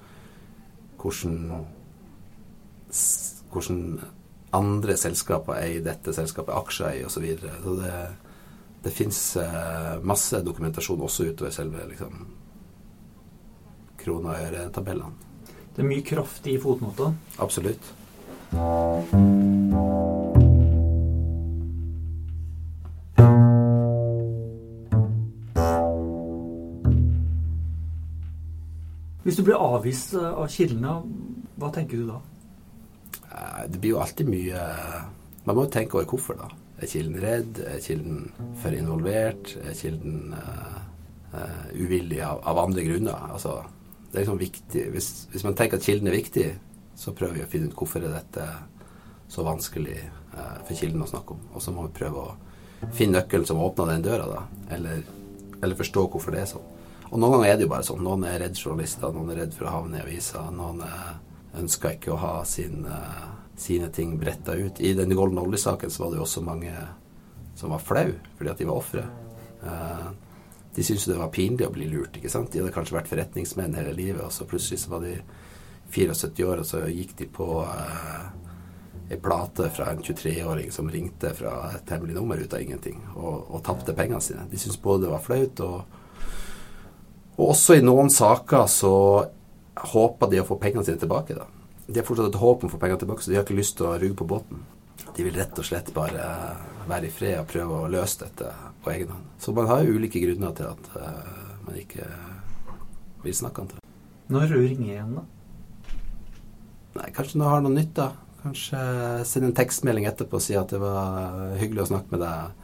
hvordan, 1.03 1.67
hvordan 3.53 3.83
andre 4.55 4.97
selskaper 5.01 5.59
eier 5.59 5.83
dette 5.85 6.15
selskapet, 6.15 6.55
aksjer 6.55 7.01
i 7.01 7.05
osv. 7.05 7.17
Så, 7.17 7.25
videre. 7.25 7.57
så 7.63 7.75
det, 7.81 7.93
det 8.85 8.95
fins 8.95 9.21
eh, 9.43 9.93
masse 10.03 10.41
dokumentasjon 10.45 11.05
også 11.05 11.31
utover 11.33 11.55
selve 11.55 11.87
liksom, 11.91 12.25
krona 14.01 14.35
og 14.35 14.49
øre-tabellene. 14.49 15.31
Det 15.75 15.83
er 15.83 15.91
mye 15.91 16.07
kraft 16.07 16.47
i 16.47 16.59
fotnota? 16.63 17.11
Absolutt. 17.43 17.93
Hvis 29.25 29.37
du 29.41 29.43
blir 29.43 29.57
avvist 29.59 30.15
av 30.21 30.47
kildene, 30.53 30.99
hva 31.59 31.73
tenker 31.75 31.99
du 31.99 32.07
da? 32.13 32.21
Det 33.69 33.81
blir 33.81 33.95
jo 33.95 34.03
alltid 34.03 34.29
mye 34.29 34.61
Man 35.45 35.57
må 35.57 35.67
jo 35.67 35.73
tenke 35.75 35.99
over 35.99 36.09
hvorfor, 36.09 36.39
da. 36.41 36.49
Er 36.81 36.91
kilden 36.91 37.21
redd? 37.23 37.61
Er 37.63 37.81
kilden 37.85 38.31
for 38.63 38.75
involvert? 38.75 39.55
Er 39.63 39.77
kilden 39.79 40.35
uh, 40.35 40.79
uh, 41.35 41.67
uvillig 41.77 42.21
av, 42.25 42.41
av, 42.43 42.61
andre 42.65 42.85
grunner? 42.87 43.27
Altså, 43.33 43.59
det 44.09 44.19
er 44.19 44.25
liksom 44.25 44.41
viktig 44.41 44.87
hvis, 44.95 45.11
hvis, 45.33 45.45
man 45.47 45.57
tenker 45.59 45.79
at 45.79 45.87
kilden 45.87 46.11
er 46.11 46.17
viktig, 46.17 46.47
så 46.99 47.15
prøver 47.15 47.39
vi 47.39 47.45
å 47.45 47.51
finne 47.51 47.71
ut 47.71 47.77
hvorfor 47.79 48.05
er 48.05 48.17
dette 48.17 48.49
så 49.31 49.45
vanskelig 49.47 50.01
uh, 50.35 50.59
for 50.65 50.75
kilden 50.79 51.05
å 51.05 51.11
snakke 51.13 51.37
om. 51.37 51.45
Og 51.55 51.63
så 51.63 51.75
må 51.75 51.87
vi 51.87 51.97
prøve 52.01 52.25
å 52.25 52.91
finne 52.97 53.21
nøkkelen 53.21 53.47
som 53.49 53.63
åpner 53.63 53.95
den 53.95 54.09
døra, 54.09 54.27
da. 54.33 54.75
Eller, 54.75 55.05
eller, 55.61 55.79
forstå 55.79 56.09
hvorfor 56.09 56.35
det 56.35 56.43
er 56.43 56.51
sånn. 56.57 56.73
Og 57.11 57.21
noen 57.21 57.37
ganger 57.37 57.53
er 57.53 57.61
det 57.61 57.69
jo 57.69 57.73
bare 57.77 57.87
sånn. 57.87 58.03
Noen 58.03 58.27
er 58.27 58.41
redd 58.43 58.59
journalister, 58.59 59.15
noen 59.15 59.31
er 59.31 59.45
redd 59.45 59.55
for 59.55 59.69
å 59.69 59.77
havne 59.77 60.01
i 60.01 60.03
avisa. 60.03 60.43
Noen 60.51 60.83
ønsker 61.61 61.95
ikke 61.95 62.15
å 62.17 62.19
ha 62.19 62.35
sin 62.49 62.83
uh, 62.89 63.34
sine 63.57 63.89
ting 63.89 64.19
bretta 64.19 64.55
ut. 64.55 64.81
I 64.81 64.95
den 64.95 65.15
Golden 65.17 65.39
Ollie-saken 65.39 65.91
så 65.91 66.05
var 66.05 66.13
det 66.13 66.21
jo 66.21 66.27
også 66.27 66.43
mange 66.45 66.75
som 67.55 67.71
var 67.71 67.83
flau 67.83 68.11
fordi 68.37 68.51
at 68.51 68.61
de 68.61 68.69
var 68.69 68.81
ofre. 68.81 69.05
Uh, 69.63 70.11
de 70.75 70.83
syntes 70.83 71.07
det 71.07 71.19
var 71.19 71.31
pinlig 71.31 71.69
å 71.69 71.73
bli 71.73 71.87
lurt. 71.87 72.17
ikke 72.19 72.31
sant? 72.31 72.51
De 72.53 72.59
hadde 72.59 72.75
kanskje 72.75 72.97
vært 72.97 73.11
forretningsmenn 73.11 73.77
hele 73.79 73.95
livet, 73.95 74.25
og 74.25 74.33
så 74.35 74.47
plutselig 74.49 74.83
så 74.83 74.97
var 74.97 75.05
de 75.07 75.15
74 75.95 76.49
år, 76.49 76.63
og 76.65 76.67
så 76.67 76.81
gikk 76.91 77.13
de 77.21 77.29
på 77.31 77.47
eh, 77.63 78.25
ei 79.15 79.21
plate 79.23 79.69
fra 79.71 79.93
en 79.93 80.03
23-åring 80.03 80.73
som 80.75 80.91
ringte 80.91 81.31
fra 81.39 81.53
et 81.77 81.95
hemmelig 81.95 82.17
nummer 82.19 82.43
ut 82.43 82.57
av 82.57 82.65
ingenting, 82.65 82.99
og, 83.15 83.53
og 83.55 83.63
tapte 83.63 83.95
pengene 83.95 84.19
sine. 84.25 84.49
De 84.51 84.59
syntes 84.59 84.81
både 84.83 85.07
det 85.07 85.13
var 85.15 85.23
flaut, 85.23 85.63
og, 85.63 86.01
og 87.37 87.45
også 87.53 87.79
i 87.79 87.87
noen 87.87 88.11
saker 88.11 88.67
så 88.67 88.95
håpa 89.95 90.27
de 90.33 90.43
å 90.43 90.49
få 90.49 90.59
pengene 90.59 90.83
sine 90.89 90.99
tilbake, 90.99 91.39
da 91.39 91.47
de 91.87 91.99
har 91.99 92.07
fortsatt 92.07 92.31
et 92.33 92.41
håp 92.41 92.65
om 92.65 92.71
å 92.71 92.73
få 92.73 92.81
penger 92.81 93.03
tilbake, 93.03 93.25
så 93.25 93.31
de 93.31 93.37
har 93.39 93.45
ikke 93.45 93.59
lyst 93.59 93.77
til 93.79 93.91
å 93.91 93.99
ruge 94.01 94.17
på 94.17 94.29
båten. 94.29 94.63
De 95.15 95.27
vil 95.27 95.37
rett 95.37 95.59
og 95.61 95.67
slett 95.67 95.91
bare 95.95 96.25
være 96.89 97.09
i 97.09 97.13
fred 97.13 97.37
og 97.43 97.51
prøve 97.51 97.81
å 97.83 97.91
løse 97.93 98.25
dette 98.25 98.51
på 98.85 98.93
egen 98.95 99.13
hånd. 99.13 99.29
Så 99.41 99.53
man 99.57 99.69
har 99.69 99.85
jo 99.85 99.99
ulike 99.99 100.23
grunner 100.23 100.55
til 100.57 100.71
at 100.71 100.91
uh, 100.97 101.61
man 101.67 101.79
ikke 101.79 102.09
vil 103.25 103.37
snakke 103.37 103.65
om 103.65 103.71
det. 103.73 103.81
Når 104.33 104.57
ringer 104.57 104.91
igjen, 104.95 105.15
da? 105.19 105.25
Nei, 106.95 107.09
Kanskje 107.15 107.41
nå 107.41 107.49
har 107.51 107.65
noe 107.65 107.75
nytt, 107.75 107.95
da. 107.99 108.11
Kanskje 108.45 108.81
send 109.29 109.49
en 109.49 109.57
tekstmelding 109.57 110.09
etterpå 110.09 110.41
og 110.41 110.45
si 110.45 110.57
at 110.57 110.73
det 110.73 110.81
var 110.81 111.55
hyggelig 111.61 111.85
å 111.85 111.91
snakke 111.95 112.17
med 112.17 112.25
deg. 112.25 112.61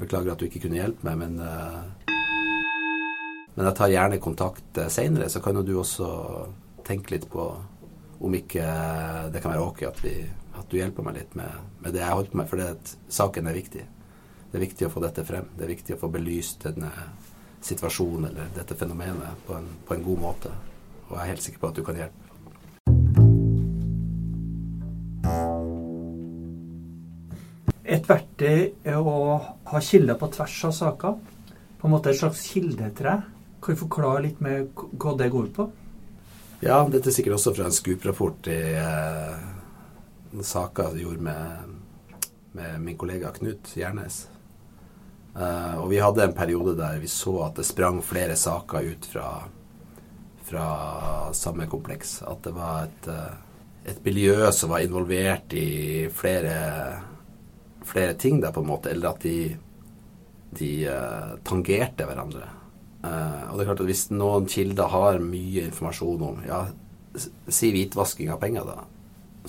Beklager 0.00 0.32
at 0.32 0.40
du 0.40 0.46
ikke 0.46 0.62
kunne 0.64 0.80
hjelpe 0.80 1.04
meg, 1.08 1.18
men 1.20 1.34
Men 3.52 3.66
jeg 3.68 3.76
tar 3.76 3.92
gjerne 3.92 4.16
kontakt 4.16 4.78
seinere, 4.88 5.28
så 5.28 5.42
kan 5.44 5.58
jo 5.60 5.62
du 5.62 5.74
også 5.76 6.06
tenke 6.88 7.12
litt 7.12 7.26
på 7.28 7.50
om 8.22 8.34
ikke 8.38 8.64
det 9.34 9.42
kan 9.42 9.54
være 9.54 9.66
ok 9.66 9.82
at, 9.88 10.00
vi, 10.04 10.14
at 10.58 10.68
du 10.70 10.78
hjelper 10.78 11.06
meg 11.06 11.18
litt 11.18 11.34
med, 11.38 11.50
med, 11.80 11.90
det 11.94 12.02
jeg 12.04 12.14
holder 12.14 12.30
på 12.30 12.40
med. 12.40 12.50
For 12.50 12.62
det 12.62 12.96
saken 13.10 13.50
er 13.50 13.58
viktig. 13.58 13.84
Det 14.52 14.58
er 14.58 14.66
viktig 14.66 14.86
å 14.86 14.92
få 14.92 15.02
dette 15.02 15.24
frem. 15.26 15.48
Det 15.56 15.66
er 15.66 15.72
viktig 15.72 15.96
å 15.96 16.02
få 16.04 16.10
belyst 16.12 16.66
denne 16.68 16.90
situasjonen 17.62 18.28
eller 18.30 18.52
dette 18.54 18.76
fenomenet 18.78 19.46
på 19.46 19.56
en, 19.58 19.66
på 19.88 19.96
en 19.96 20.04
god 20.06 20.22
måte. 20.22 20.52
Og 21.08 21.16
jeg 21.16 21.24
er 21.24 21.32
helt 21.32 21.46
sikker 21.46 21.62
på 21.62 21.72
at 21.72 21.80
du 21.80 21.84
kan 21.86 21.98
hjelpe. 21.98 22.18
Et 27.92 28.08
verktøy 28.08 28.72
er 28.88 28.98
å 28.98 29.18
ha 29.68 29.80
kilder 29.82 30.16
på 30.18 30.30
tvers 30.32 30.58
av 30.70 30.78
saker. 30.78 31.20
På 31.78 31.88
en 31.88 31.92
måte 31.96 32.12
et 32.12 32.22
slags 32.22 32.46
kildetre. 32.54 33.18
Kan 33.62 33.74
du 33.74 33.82
forklare 33.82 34.24
litt 34.28 34.40
med 34.42 34.70
hva 34.78 35.18
det 35.18 35.32
går 35.34 35.50
på? 35.54 35.66
Ja, 36.62 36.76
dette 36.86 37.10
er 37.10 37.14
sikkert 37.16 37.40
også 37.40 37.56
fra 37.56 37.64
en 37.66 37.74
Scoop-rapport 37.74 38.46
i 38.52 38.60
eh, 38.78 40.42
saker 40.46 40.92
jeg 40.94 41.08
gjorde 41.08 41.24
med, 41.26 41.72
med, 42.54 42.76
min 42.84 42.98
kollega 43.00 43.32
Knut 43.34 43.72
Gjernes. 43.74 44.20
Eh, 45.34 45.74
og 45.80 45.88
vi 45.90 45.98
hadde 45.98 46.28
en 46.28 46.36
periode 46.36 46.76
der 46.78 47.00
vi 47.02 47.10
så 47.10 47.34
at 47.48 47.58
det 47.58 47.66
sprang 47.66 47.98
flere 48.06 48.38
saker 48.38 48.92
ut 48.92 49.10
fra, 49.10 49.26
fra 50.46 50.68
samme 51.34 51.66
kompleks. 51.66 52.20
At 52.30 52.46
det 52.46 52.54
var 52.54 52.86
et, 52.86 53.10
eh, 53.10 53.90
et 53.90 54.06
miljø 54.06 54.46
som 54.54 54.70
var 54.70 54.86
involvert 54.86 55.58
i 55.58 56.06
flere, 56.14 56.56
flere 57.82 58.14
ting 58.14 58.38
der, 58.38 58.54
på 58.54 58.62
en 58.62 58.70
måte. 58.70 58.94
Eller 58.94 59.16
at 59.16 59.26
de, 59.26 59.56
de 60.62 60.74
eh, 60.94 61.38
tangerte 61.42 62.06
hverandre. 62.06 62.61
Uh, 63.02 63.50
og 63.50 63.58
det 63.58 63.64
er 63.64 63.68
klart 63.72 63.80
at 63.82 63.88
Hvis 63.88 64.04
noen 64.14 64.44
kilder 64.46 64.90
har 64.92 65.16
mye 65.18 65.66
informasjon 65.66 66.20
om 66.22 66.42
ja, 66.46 66.60
si 67.50 67.72
hvitvasking 67.74 68.30
av 68.30 68.38
penger, 68.42 68.68
da, 68.68 68.84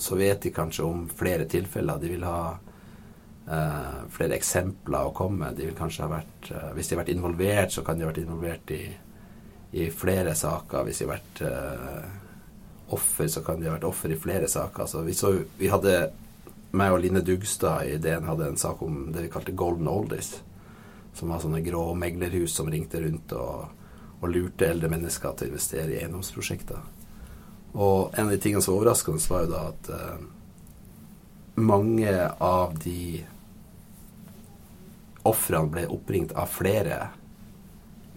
så 0.02 0.18
vet 0.18 0.42
de 0.42 0.50
kanskje 0.54 0.86
om 0.86 1.04
flere 1.06 1.46
tilfeller. 1.50 2.00
De 2.02 2.10
vil 2.10 2.26
ha 2.26 2.40
uh, 2.56 4.00
flere 4.14 4.34
eksempler 4.38 5.06
å 5.06 5.14
komme 5.14 5.44
med. 5.44 5.60
De 5.60 5.68
vil 5.68 5.78
kanskje 5.78 6.02
ha 6.02 6.10
vært, 6.16 6.50
uh, 6.50 6.72
Hvis 6.74 6.90
de 6.90 6.96
har 6.96 7.04
vært 7.04 7.14
involvert, 7.14 7.72
så 7.72 7.86
kan 7.86 7.98
de 7.98 8.06
ha 8.06 8.10
vært 8.10 8.24
involvert 8.24 8.74
i, 8.74 8.82
i 9.78 9.88
flere 9.94 10.34
saker. 10.38 10.88
Hvis 10.88 11.02
de 11.02 11.08
har 11.08 11.16
vært 11.16 11.44
offer, 12.94 13.30
så 13.30 13.40
kan 13.46 13.62
de 13.62 13.70
ha 13.70 13.76
vært 13.78 13.86
offer 13.88 14.12
i 14.12 14.18
flere 14.20 14.50
saker. 14.50 14.90
Så 14.90 15.04
vi, 15.06 15.14
så, 15.16 15.30
vi 15.58 15.70
hadde 15.70 15.94
meg 16.74 16.90
og 16.90 17.04
Line 17.04 17.22
Dugstad 17.22 17.86
i 17.86 18.00
DN 18.02 18.26
hadde 18.26 18.50
en 18.50 18.58
sak 18.58 18.82
om 18.82 19.06
det 19.14 19.28
vi 19.28 19.30
kalte 19.30 19.54
Golden 19.54 19.86
Oldies 19.90 20.34
som 21.14 21.30
var 21.30 21.42
sånne 21.42 21.62
grå 21.64 21.86
meglerhus 21.98 22.56
som 22.58 22.70
ringte 22.70 23.00
rundt 23.04 23.32
og, 23.38 23.68
og 24.20 24.30
lurte 24.30 24.68
eldre 24.68 24.90
mennesker 24.92 25.36
til 25.36 25.48
å 25.48 25.52
investere 25.52 25.94
i 25.94 26.00
eiendomsprosjekter. 26.02 26.82
Og 27.74 28.14
en 28.14 28.28
av 28.28 28.34
de 28.34 28.40
tingene 28.42 28.62
som 28.62 28.74
var 28.74 28.82
overraskende, 28.84 29.22
var 29.30 29.44
jo 29.44 29.50
da 29.50 29.62
at 29.72 29.90
eh, 29.94 30.26
mange 31.54 32.14
av 32.42 32.78
de 32.82 33.24
ofrene 35.26 35.72
ble 35.72 35.84
oppringt 35.90 36.34
av 36.38 36.50
flere 36.52 37.00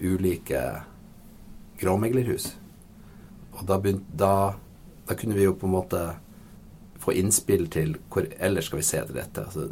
ulike 0.02 0.62
gråmeglerhus. 1.80 2.52
Og 3.58 3.66
da, 3.66 3.78
begynt, 3.82 4.06
da, 4.14 4.54
da, 5.08 5.16
kunne 5.16 5.38
vi 5.38 5.48
jo 5.48 5.56
på 5.58 5.70
en 5.70 5.78
måte 5.78 6.02
få 7.02 7.16
innspill 7.18 7.66
til 7.74 7.96
hvor 8.12 8.28
ellers 8.38 8.70
skal 8.70 8.82
vi 8.82 8.86
se 8.86 9.02
etter 9.02 9.18
dette. 9.18 9.46
Altså, 9.48 9.70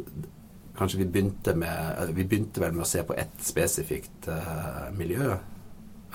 Kanskje 0.76 0.98
vi 0.98 1.08
begynte, 1.08 1.54
med, 1.56 2.10
vi 2.12 2.24
begynte 2.24 2.60
vel 2.60 2.74
med 2.76 2.84
å 2.84 2.88
se 2.88 3.02
på 3.06 3.16
ett 3.16 3.38
spesifikt 3.40 4.28
uh, 4.28 4.88
miljø. 4.96 5.36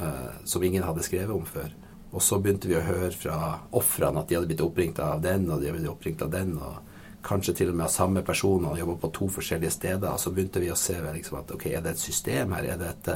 uh, 0.02 0.34
som 0.46 0.64
ingen 0.64 0.84
hadde 0.84 1.04
skrevet 1.04 1.36
om 1.36 1.46
før. 1.46 1.74
Og 2.12 2.22
så 2.22 2.40
begynte 2.40 2.68
vi 2.68 2.78
å 2.78 2.86
høre 2.86 3.12
fra 3.16 3.38
ofrene 3.78 4.22
at 4.22 4.30
de 4.30 4.38
hadde 4.38 4.50
blitt 4.50 4.64
oppringt 4.64 5.00
av 5.00 5.22
den, 5.24 5.48
og 5.50 5.62
de 5.62 5.70
hadde 5.70 5.80
blitt 5.80 5.92
oppringt 5.92 6.22
av 6.22 6.32
den. 6.34 6.58
og 6.58 6.82
Kanskje 7.26 7.54
til 7.60 7.72
og 7.72 7.78
med 7.78 7.86
av 7.86 7.94
samme 7.94 8.24
person 8.26 8.66
og 8.66 8.80
jobba 8.80 8.98
på 9.04 9.12
to 9.18 9.30
forskjellige 9.38 9.76
steder. 9.78 10.18
Så 10.18 10.34
begynte 10.34 10.64
vi 10.64 10.72
å 10.74 10.80
se 10.80 10.98
liksom, 10.98 11.40
at 11.40 11.54
ok, 11.54 11.68
er 11.72 11.86
det 11.86 11.96
et 11.96 12.04
system 12.04 12.56
her? 12.58 12.74
Er 12.74 12.82
det 12.82 12.90
et, 12.90 13.12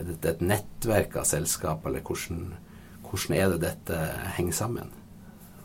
er 0.00 0.08
det 0.08 0.32
et 0.32 0.42
nettverk 0.42 1.20
av 1.20 1.28
selskap, 1.28 1.86
eller 1.86 2.00
hvordan, 2.00 2.48
hvordan 3.04 3.36
er 3.38 3.52
det 3.52 3.62
dette 3.68 4.00
henger 4.38 4.58
sammen? 4.64 4.90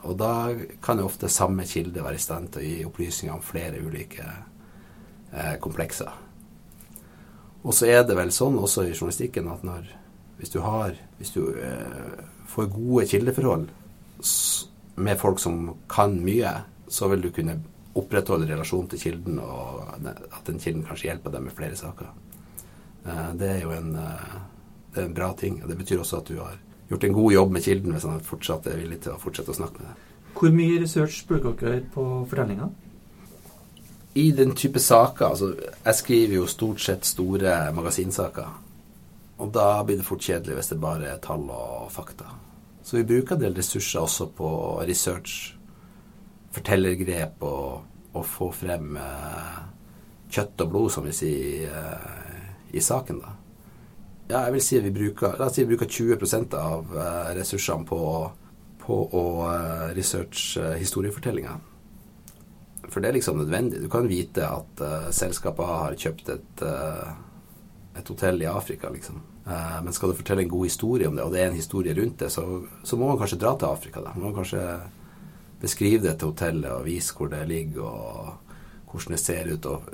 Og 0.07 0.17
da 0.19 0.51
kan 0.83 0.99
jo 0.99 1.07
ofte 1.07 1.29
samme 1.31 1.65
kilde 1.67 2.03
være 2.03 2.19
i 2.19 2.21
stand 2.21 2.51
til 2.53 2.61
å 2.61 2.67
gi 2.67 2.85
opplysninger 2.87 3.33
om 3.33 3.43
flere 3.43 3.81
ulike 3.81 4.23
eh, 4.23 4.43
komplekser. 5.61 6.11
Og 7.67 7.75
så 7.75 7.89
er 7.91 8.03
det 8.07 8.15
vel 8.17 8.31
sånn 8.31 8.57
også 8.59 8.85
i 8.87 8.93
journalistikken 8.93 9.49
at 9.51 9.65
når 9.67 9.87
hvis 10.37 10.53
du 10.53 10.59
har 10.61 10.95
Hvis 11.17 11.31
du 11.33 11.49
eh, 11.49 12.25
får 12.45 12.69
gode 12.69 13.07
kildeforhold 13.09 13.67
med 14.95 15.17
folk 15.17 15.39
som 15.39 15.75
kan 15.89 16.13
mye, 16.21 16.51
så 16.87 17.07
vil 17.09 17.21
du 17.21 17.31
kunne 17.33 17.55
opprettholde 17.97 18.47
relasjonen 18.49 18.89
til 18.89 18.99
kilden, 18.99 19.39
og 19.39 19.81
at 20.05 20.45
den 20.45 20.59
kilden 20.61 20.85
kanskje 20.85 21.09
hjelper 21.09 21.33
deg 21.33 21.43
med 21.45 21.55
flere 21.57 21.75
saker. 21.77 22.11
Eh, 23.05 23.33
det 23.37 23.49
er 23.49 23.59
jo 23.61 23.73
en, 23.73 23.95
eh, 23.95 24.37
det 24.93 25.01
er 25.01 25.05
en 25.05 25.13
bra 25.13 25.33
ting. 25.33 25.61
og 25.63 25.69
Det 25.69 25.77
betyr 25.77 25.99
også 25.99 26.21
at 26.21 26.27
du 26.29 26.37
har 26.37 26.57
gjort 26.89 27.03
en 27.03 27.13
god 27.13 27.33
jobb 27.33 27.51
med 27.51 27.63
kilden 27.63 27.93
hvis 27.93 28.05
han 28.05 28.19
fortsatt 28.19 28.67
er 28.67 28.77
villig 28.77 29.01
til 29.01 29.13
å 29.13 29.21
fortsette 29.21 29.53
å 29.53 29.57
snakke 29.57 29.81
med 29.81 29.89
deg. 29.89 29.95
Hvor 30.37 30.53
mye 30.53 30.81
research 30.81 31.27
bruker 31.27 31.57
dere 31.57 31.81
på 31.93 32.05
fortellinga? 32.29 32.69
I 34.17 34.31
den 34.33 34.55
type 34.57 34.79
saker 34.81 35.25
altså 35.27 35.51
Jeg 35.59 35.95
skriver 35.95 36.35
jo 36.39 36.47
stort 36.49 36.81
sett 36.81 37.05
store 37.05 37.57
magasinsaker. 37.75 38.49
Og 39.37 39.51
da 39.53 39.83
blir 39.85 39.99
det 39.99 40.07
fort 40.07 40.25
kjedelig 40.25 40.57
hvis 40.57 40.71
det 40.71 40.79
bare 40.81 41.11
er 41.11 41.21
tall 41.21 41.45
og 41.53 41.91
fakta. 41.93 42.31
Så 42.81 42.97
vi 42.97 43.05
bruker 43.05 43.35
en 43.35 43.43
del 43.43 43.57
ressurser 43.57 44.01
også 44.01 44.29
på 44.33 44.49
research, 44.87 45.53
fortellergrep 46.55 47.43
og, 47.45 47.83
og 48.13 48.25
få 48.25 48.47
frem 48.55 48.95
eh, 48.97 49.59
kjøtt 50.31 50.63
og 50.63 50.71
blod, 50.71 50.89
som 50.95 51.05
vi 51.05 51.13
sier, 51.13 51.67
eh, 51.67 52.47
i 52.73 52.81
saken, 52.81 53.19
da. 53.21 53.35
Ja, 54.27 54.41
jeg 54.47 54.57
vil 54.57 54.63
si 54.63 54.79
at 54.79 54.87
vi 54.87 54.95
bruker, 54.95 55.35
la 55.39 55.47
oss 55.47 55.55
si 55.55 55.63
vi 55.63 55.75
bruker 55.75 55.91
20% 55.91 56.55
av 56.59 56.95
eh, 56.95 57.29
ressursene 57.37 57.87
på, 57.87 57.99
på 58.81 58.97
å 59.19 59.25
eh, 59.51 59.85
researche 59.95 60.63
eh, 60.63 60.79
historiefortellinga. 60.81 61.53
For 62.89 63.03
det 63.03 63.09
er 63.09 63.17
liksom 63.17 63.37
nødvendig. 63.41 63.81
Du 63.83 63.89
kan 63.91 64.07
vite 64.07 64.47
at 64.47 64.83
uh, 64.83 65.09
selskapet 65.11 65.67
har 65.67 65.97
kjøpt 65.99 66.29
et, 66.33 66.63
uh, 66.63 67.11
et 67.99 68.07
hotell 68.07 68.41
i 68.41 68.49
Afrika, 68.49 68.89
liksom. 68.93 69.19
Uh, 69.47 69.79
men 69.83 69.95
skal 69.95 70.11
du 70.11 70.19
fortelle 70.19 70.45
en 70.45 70.51
god 70.51 70.67
historie 70.67 71.07
om 71.07 71.15
det, 71.15 71.25
og 71.25 71.33
det 71.35 71.41
er 71.43 71.51
en 71.51 71.59
historie 71.59 71.95
rundt 71.95 72.19
det, 72.23 72.31
så, 72.31 72.45
så 72.83 72.99
må 72.99 73.09
man 73.11 73.19
kanskje 73.19 73.39
dra 73.43 73.55
til 73.59 73.71
Afrika. 73.71 74.03
da. 74.03 74.15
Man 74.15 74.29
må 74.29 74.35
kanskje 74.35 74.63
beskrive 75.61 76.03
det 76.05 76.17
til 76.19 76.31
hotellet 76.31 76.71
og 76.71 76.85
vise 76.87 77.15
hvor 77.17 77.31
det 77.31 77.43
ligger, 77.49 77.83
og 77.83 78.91
hvordan 78.91 79.17
det 79.17 79.23
ser 79.23 79.51
ut, 79.51 79.65
og 79.65 79.87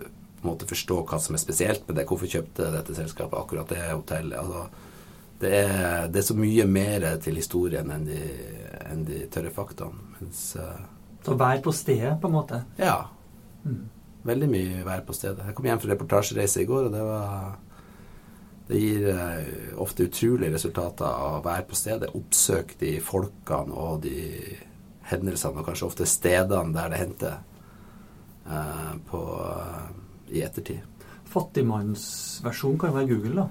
på 0.43 0.47
en 0.47 0.51
måte 0.51 0.67
forstå 0.69 0.97
hva 1.08 1.19
som 1.23 1.38
er 1.38 1.41
spesielt 1.41 1.86
med 1.88 1.97
det. 1.97 2.08
Hvorfor 2.10 2.29
kjøpte 2.29 2.71
dette 2.73 2.97
selskapet 2.97 3.39
akkurat 3.39 3.69
det 3.71 3.84
hotellet? 3.88 4.41
Altså, 4.41 4.65
det, 5.39 5.53
er, 5.62 6.10
det 6.12 6.19
er 6.19 6.27
så 6.27 6.36
mye 6.38 6.65
mer 6.67 7.06
til 7.23 7.39
historien 7.39 7.89
enn 7.95 8.03
de, 8.10 8.19
enn 8.91 9.06
de 9.08 9.23
tørre 9.32 9.53
faktaene. 9.56 10.12
Mens 10.19 10.43
så 11.23 11.36
vær 11.39 11.62
på 11.63 11.71
stedet, 11.75 12.15
på 12.21 12.29
en 12.29 12.36
måte? 12.36 12.62
Ja. 12.77 12.97
Mm. 13.63 13.86
Veldig 14.27 14.49
mye 14.51 14.83
vær 14.88 15.03
på 15.07 15.15
stedet. 15.15 15.45
Jeg 15.47 15.55
kom 15.55 15.67
hjem 15.67 15.81
fra 15.83 15.91
reportasjereise 15.93 16.63
i 16.63 16.67
går, 16.69 16.89
og 16.89 16.95
det 16.95 17.05
var 17.07 17.53
Det 18.63 18.79
gir 18.79 19.09
uh, 19.12 19.79
ofte 19.83 20.05
utrolige 20.07 20.53
resultater 20.53 21.03
av 21.03 21.41
å 21.41 21.43
være 21.43 21.65
på 21.67 21.75
stedet. 21.75 22.13
Oppsøke 22.15 22.77
de 22.79 22.93
folkene 23.03 23.75
og 23.75 24.05
de 24.05 24.21
hendelsene, 25.09 25.59
og 25.59 25.67
kanskje 25.67 25.89
ofte 25.89 26.07
stedene 26.07 26.71
der 26.71 26.93
det 26.93 27.01
hendte, 27.01 27.33
på, 29.09 29.19
uh, 29.19 29.91
i 30.31 30.45
ettertid. 30.47 30.79
Fattigmannsversjonen 31.33 32.79
kan 32.79 32.95
være 32.95 33.12
Google, 33.12 33.43
da? 33.43 33.47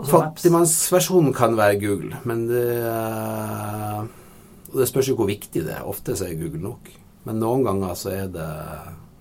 Altså 0.00 0.20
Fattigmannsversjonen 0.20 1.34
kan 1.36 1.56
være 1.56 1.80
Google, 1.80 2.20
men 2.28 2.46
det 2.48 2.68
og 4.70 4.78
det 4.78 4.88
spørs 4.88 5.10
jo 5.10 5.16
hvor 5.18 5.28
viktig 5.30 5.64
det 5.66 5.74
er. 5.74 5.86
Ofte 5.88 6.14
så 6.16 6.28
er 6.28 6.38
Google 6.38 6.62
nok. 6.62 6.90
Men 7.26 7.40
noen 7.42 7.64
ganger 7.66 7.94
så, 7.98 8.14
det, 8.32 8.48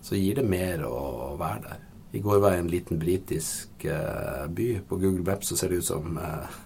så 0.06 0.18
gir 0.18 0.40
det 0.40 0.48
mer 0.48 0.86
å 0.88 1.36
være 1.40 1.64
der. 1.66 1.86
I 2.12 2.22
går 2.26 2.40
var 2.42 2.54
jeg 2.54 2.62
i 2.62 2.64
en 2.64 2.72
liten 2.72 3.02
britisk 3.02 3.86
eh, 3.86 4.46
by. 4.50 4.70
På 4.90 4.98
Google 4.98 5.26
Maps 5.26 5.52
så 5.52 5.58
ser 5.58 5.74
det 5.74 5.82
ut 5.82 5.90
som 5.90 6.18
eh, 6.18 6.60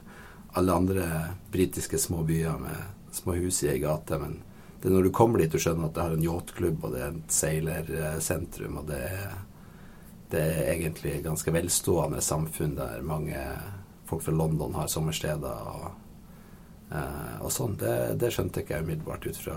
alle 0.60 0.76
andre 0.76 1.08
britiske 1.52 2.00
små 2.00 2.22
byer 2.28 2.60
med 2.62 3.15
små 3.15 3.36
hus 3.39 3.63
i 3.63 3.72
ei 3.74 3.80
gate. 3.84 4.19
Men 4.19 4.38
det 4.80 4.91
er 4.91 4.96
når 4.96 5.08
du 5.10 5.15
kommer 5.15 5.39
dit 5.39 5.52
du 5.52 5.60
skjønner 5.60 5.89
at 5.89 5.98
det 5.98 6.06
har 6.06 6.15
en 6.15 6.28
yachtklubb, 6.28 6.84
og 6.84 6.96
det 6.96 7.02
er 7.02 7.17
et 7.17 7.36
seilersentrum, 7.39 8.80
og 8.84 8.88
det 8.91 9.02
er, 9.10 9.36
det 10.32 10.43
er 10.43 10.72
egentlig 10.76 11.17
ganske 11.26 11.56
velstående 11.56 12.24
samfunn 12.24 12.78
der 12.80 13.04
mange 13.06 13.43
folk 14.10 14.24
fra 14.26 14.36
London 14.36 14.76
har 14.76 14.91
sommersteder. 14.91 15.67
og 15.76 16.02
og 17.41 17.49
sånn, 17.51 17.73
det, 17.82 17.93
det, 18.21 18.29
skjønte 18.34 18.62
ikke 18.62 18.75
jeg 18.75 18.86
umiddelbart 18.86 19.25
ut 19.25 19.39
fra 19.41 19.56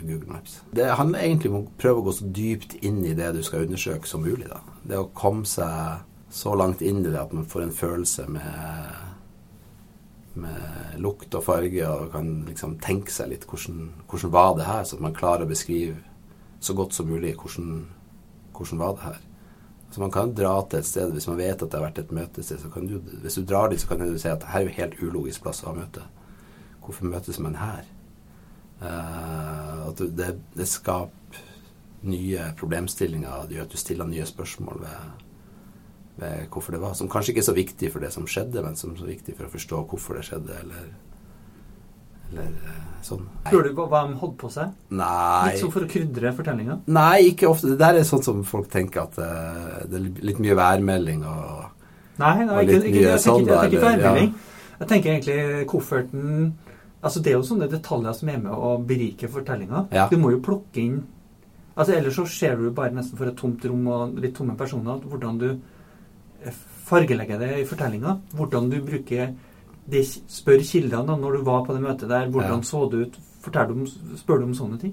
Google 0.00 0.32
Maps. 0.32 0.60
Det 0.72 0.86
handler 0.96 1.26
egentlig 1.26 1.50
om 1.52 1.58
å 1.58 1.72
prøve 1.80 2.00
å 2.00 2.06
gå 2.06 2.14
så 2.16 2.28
dypt 2.40 2.78
inn 2.80 3.02
i 3.04 3.12
det 3.18 3.34
du 3.36 3.42
skal 3.44 3.66
undersøke 3.66 4.08
som 4.08 4.24
mulig. 4.24 4.48
da. 4.48 4.62
Det 4.88 4.98
å 4.98 5.10
komme 5.16 5.48
seg 5.48 6.06
så 6.32 6.54
langt 6.56 6.80
inn 6.80 7.02
i 7.02 7.10
det 7.10 7.20
at 7.20 7.34
man 7.36 7.48
får 7.50 7.66
en 7.66 7.74
følelse 7.74 8.26
med, 8.32 9.00
med 10.40 11.00
lukt 11.02 11.34
og 11.34 11.44
farge 11.44 11.88
og 11.88 12.12
kan 12.14 12.30
liksom 12.48 12.78
tenke 12.82 13.12
seg 13.12 13.32
litt 13.34 13.48
hvordan, 13.50 13.90
hvordan 14.08 14.32
var 14.36 14.54
det 14.56 14.68
her, 14.70 14.86
så 14.86 14.96
at 14.96 15.04
man 15.04 15.16
klarer 15.16 15.44
å 15.44 15.50
beskrive 15.50 15.98
så 16.60 16.76
godt 16.78 16.96
som 16.96 17.10
mulig 17.10 17.34
hvordan, 17.40 17.82
hvordan 18.56 18.80
var 18.80 18.96
det 18.96 19.08
her. 19.08 19.20
Så 19.90 20.00
Man 20.00 20.12
kan 20.14 20.30
dra 20.34 20.54
til 20.70 20.78
et 20.78 20.86
sted 20.86 21.12
hvis 21.12 21.26
man 21.26 21.40
vet 21.40 21.58
at 21.58 21.66
det 21.66 21.74
har 21.74 21.88
vært 21.88 21.98
et 21.98 22.12
møtested. 22.14 22.60
så 22.62 22.68
kan 22.70 22.86
du, 22.86 23.00
Hvis 23.22 23.34
du 23.34 23.42
drar 23.42 23.68
dit, 23.68 23.80
så 23.80 23.88
kan 23.88 23.98
du 23.98 24.18
si 24.18 24.28
at 24.28 24.44
her 24.52 24.60
er 24.60 24.68
jo 24.68 24.76
helt 24.76 25.02
ulogisk 25.02 25.42
plass 25.42 25.64
å 25.64 25.72
ha 25.72 25.74
møte. 25.74 26.04
Hvorfor 26.84 27.08
møtes 27.10 27.38
man 27.42 27.58
her? 27.60 27.84
Uh, 28.80 29.90
at 29.90 29.98
det, 30.16 30.34
det 30.56 30.68
skaper 30.68 31.20
nye 32.08 32.46
problemstillinger. 32.56 33.44
Det 33.48 33.58
gjør 33.58 33.66
at 33.66 33.74
du 33.74 33.80
stiller 33.80 34.08
nye 34.08 34.24
spørsmål 34.26 34.80
ved, 34.80 35.10
ved, 36.16 36.46
hvorfor 36.52 36.72
det 36.72 36.80
var. 36.80 36.94
Som 36.96 37.10
kanskje 37.12 37.34
ikke 37.34 37.44
er 37.44 37.50
så 37.50 37.56
viktig 37.56 37.92
for 37.92 38.04
det 38.04 38.12
som 38.14 38.28
skjedde, 38.28 38.62
men 38.64 38.76
som 38.76 38.94
er 38.94 39.02
så 39.02 39.08
viktig 39.08 39.36
for 39.36 39.48
å 39.48 39.52
forstå 39.52 39.82
hvorfor 39.90 40.16
det 40.16 40.24
skjedde, 40.30 40.56
eller, 40.62 40.86
eller 42.30 42.54
uh, 42.56 42.78
sånn. 43.04 43.26
Tror 43.50 43.68
du 43.68 43.74
hva 43.76 44.04
de 44.08 44.16
holdt 44.22 44.38
på 44.40 44.52
seg? 44.54 44.72
Nei. 44.96 45.50
Litt 45.50 45.64
sånn 45.66 45.74
for 45.76 45.84
å 45.84 45.90
krydre 45.90 46.32
fortellinga? 46.38 46.78
Nei, 46.88 47.16
ikke 47.34 47.50
ofte. 47.52 47.74
Det 47.74 47.80
der 47.84 48.00
er 48.00 48.08
sånn 48.08 48.24
som 48.24 48.40
folk 48.48 48.72
tenker 48.72 49.04
at 49.04 49.20
uh, 49.20 49.82
det 49.84 50.00
er 50.00 50.08
litt 50.30 50.40
mye 50.40 50.56
værmelding 50.56 51.26
og 51.28 51.68
Nei, 52.20 52.42
nei 52.44 52.52
og 52.52 52.66
ikke, 52.68 52.80
ikke, 52.84 53.00
jeg, 53.00 53.04
tenker, 53.08 53.20
sånn, 53.24 53.46
jeg 53.46 53.54
tenker 53.54 53.76
ikke 53.78 53.84
værmelding. 53.86 54.32
Ja. 54.34 54.74
Jeg 54.80 54.88
tenker 54.90 55.12
egentlig 55.14 55.68
kofferten 55.68 56.50
Altså 57.00 57.22
Det 57.24 57.32
er 57.32 57.38
jo 57.38 57.46
sånne 57.48 57.70
detaljer 57.72 58.16
som 58.16 58.28
er 58.28 58.40
med 58.42 58.52
å 58.52 58.74
berike 58.84 59.30
fortellinga. 59.32 59.86
Ja. 59.94 60.08
Du 60.10 60.18
må 60.20 60.34
jo 60.34 60.42
plukke 60.44 60.82
inn 60.82 61.00
Altså 61.80 61.94
Ellers 61.96 62.16
så 62.18 62.26
ser 62.28 62.58
du 62.58 62.66
bare 62.76 62.92
nesten 62.92 63.16
for 63.16 63.30
et 63.30 63.38
tomt 63.38 63.62
rom 63.64 63.86
og 63.88 64.18
litt 64.20 64.34
tomme 64.36 64.56
personer. 64.58 64.98
Hvordan 65.06 65.38
du 65.40 65.46
eh, 65.54 66.58
fargelegger 66.90 67.40
det 67.40 67.54
i 67.60 67.68
fortellinga. 67.68 68.18
Hvordan 68.36 68.68
du 68.72 68.80
bruker 68.84 69.30
de 69.90 70.02
Spør 70.04 70.60
kildene 70.66 71.16
når 71.16 71.38
du 71.38 71.46
var 71.46 71.64
på 71.64 71.76
det 71.76 71.80
møtet 71.84 72.10
der. 72.10 72.28
Hvordan 72.28 72.60
ja. 72.60 72.68
så 72.68 72.84
det 72.90 73.06
ut? 73.06 73.18
Om, 73.40 73.86
spør 74.20 74.42
du 74.42 74.50
om 74.50 74.56
sånne 74.58 74.76
ting? 74.82 74.92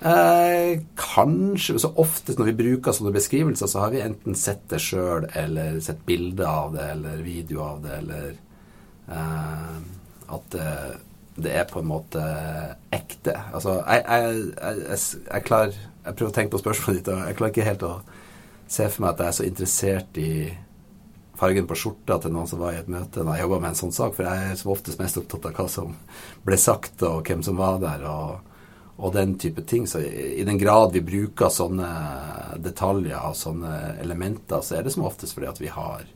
Eh, 0.00 0.80
kanskje. 0.96 1.76
Så 1.78 1.90
oftest 2.00 2.40
når 2.40 2.50
vi 2.52 2.58
bruker 2.62 2.96
sånne 2.96 3.12
beskrivelser, 3.14 3.68
så 3.70 3.84
har 3.84 3.92
vi 3.92 4.02
enten 4.04 4.36
sett 4.38 4.64
det 4.72 4.80
sjøl, 4.80 5.28
eller 5.36 5.76
sett 5.84 6.00
bilde 6.08 6.48
av 6.48 6.72
det, 6.76 6.86
eller 6.94 7.20
video 7.24 7.62
av 7.66 7.82
det, 7.84 7.98
eller 8.00 8.30
eh, 9.12 9.76
at 10.38 10.56
eh, 10.60 10.94
det 11.36 11.54
er 11.58 11.64
på 11.66 11.80
en 11.82 11.88
måte 11.88 12.22
ekte. 12.94 13.34
Altså, 13.52 13.80
jeg, 13.82 14.04
jeg, 14.06 14.44
jeg, 14.60 15.00
jeg, 15.32 15.46
klar, 15.46 15.72
jeg 15.74 16.14
prøver 16.14 16.30
å 16.30 16.36
tenke 16.36 16.54
på 16.54 16.62
spørsmålet 16.62 17.00
ditt, 17.00 17.10
og 17.10 17.24
jeg 17.26 17.38
klarer 17.38 17.54
ikke 17.54 17.66
helt 17.68 17.86
å 17.88 17.94
se 18.70 18.86
for 18.88 19.04
meg 19.04 19.14
at 19.14 19.22
jeg 19.22 19.32
er 19.32 19.36
så 19.38 19.48
interessert 19.48 20.20
i 20.22 20.30
fargen 21.34 21.66
på 21.66 21.76
skjorta 21.78 22.20
til 22.22 22.34
noen 22.34 22.48
som 22.48 22.62
var 22.62 22.76
i 22.76 22.80
et 22.80 22.90
møte 22.90 23.24
når 23.24 23.36
jeg 23.36 23.44
jobba 23.44 23.60
med 23.60 23.72
en 23.72 23.78
sånn 23.80 23.94
sak, 23.94 24.14
for 24.14 24.28
jeg 24.28 24.50
er 24.50 24.58
som 24.58 24.72
oftest 24.74 25.00
mest 25.02 25.18
opptatt 25.18 25.48
av 25.50 25.56
hva 25.58 25.68
som 25.70 25.94
ble 26.46 26.58
sagt, 26.60 27.02
og 27.02 27.26
hvem 27.26 27.42
som 27.46 27.58
var 27.58 27.80
der, 27.82 28.06
og, 28.06 28.52
og 28.96 29.14
den 29.16 29.34
type 29.42 29.64
ting. 29.66 29.88
Så 29.90 30.04
i, 30.06 30.36
i 30.38 30.46
den 30.46 30.60
grad 30.60 30.94
vi 30.94 31.02
bruker 31.04 31.50
sånne 31.50 31.90
detaljer 32.62 33.18
og 33.18 33.38
sånne 33.38 33.72
elementer, 34.04 34.62
så 34.62 34.78
er 34.78 34.86
det 34.86 34.94
som 34.94 35.06
oftest 35.08 35.34
fordi 35.34 35.50
at 35.50 35.62
vi 35.62 35.72
har 35.74 36.06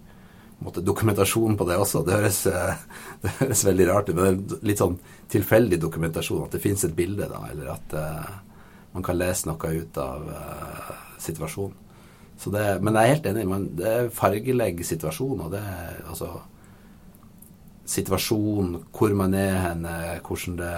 måte, 0.64 0.82
dokumentasjon 0.84 1.56
på 1.58 1.66
det 1.68 1.78
også. 1.78 2.02
Det 2.06 2.16
høres, 2.16 2.40
eh, 2.50 2.84
det 3.22 3.34
høres, 3.40 3.64
veldig 3.68 3.88
rart 3.90 4.10
ut, 4.10 4.16
men 4.18 4.42
det 4.42 4.58
er 4.58 4.68
litt 4.72 4.82
sånn 4.82 4.98
tilfeldig 5.32 5.80
dokumentasjon. 5.82 6.44
At 6.46 6.56
det 6.56 6.62
fins 6.64 6.84
et 6.86 6.96
bilde, 6.98 7.28
da, 7.30 7.42
eller 7.52 7.72
at 7.76 7.96
uh, 7.98 8.36
man 8.94 9.06
kan 9.06 9.18
lese 9.18 9.48
noe 9.48 9.72
ut 9.74 10.00
av 10.02 10.28
uh, 10.32 10.92
situasjonen. 11.22 11.84
Det, 12.38 12.66
men 12.86 12.94
jeg 12.94 13.02
er 13.02 13.16
helt 13.16 13.24
enig. 13.26 13.48
Man, 13.50 13.64
det 13.76 13.94
fargelegger 14.14 14.86
situasjonen, 14.86 15.48
og 15.48 15.56
det 15.56 15.62
altså 16.06 16.36
situasjon, 17.88 18.76
hvor 18.94 19.14
man 19.18 19.34
er 19.34 19.56
henne, 19.64 19.94
hvordan 20.22 20.58
det 20.60 20.74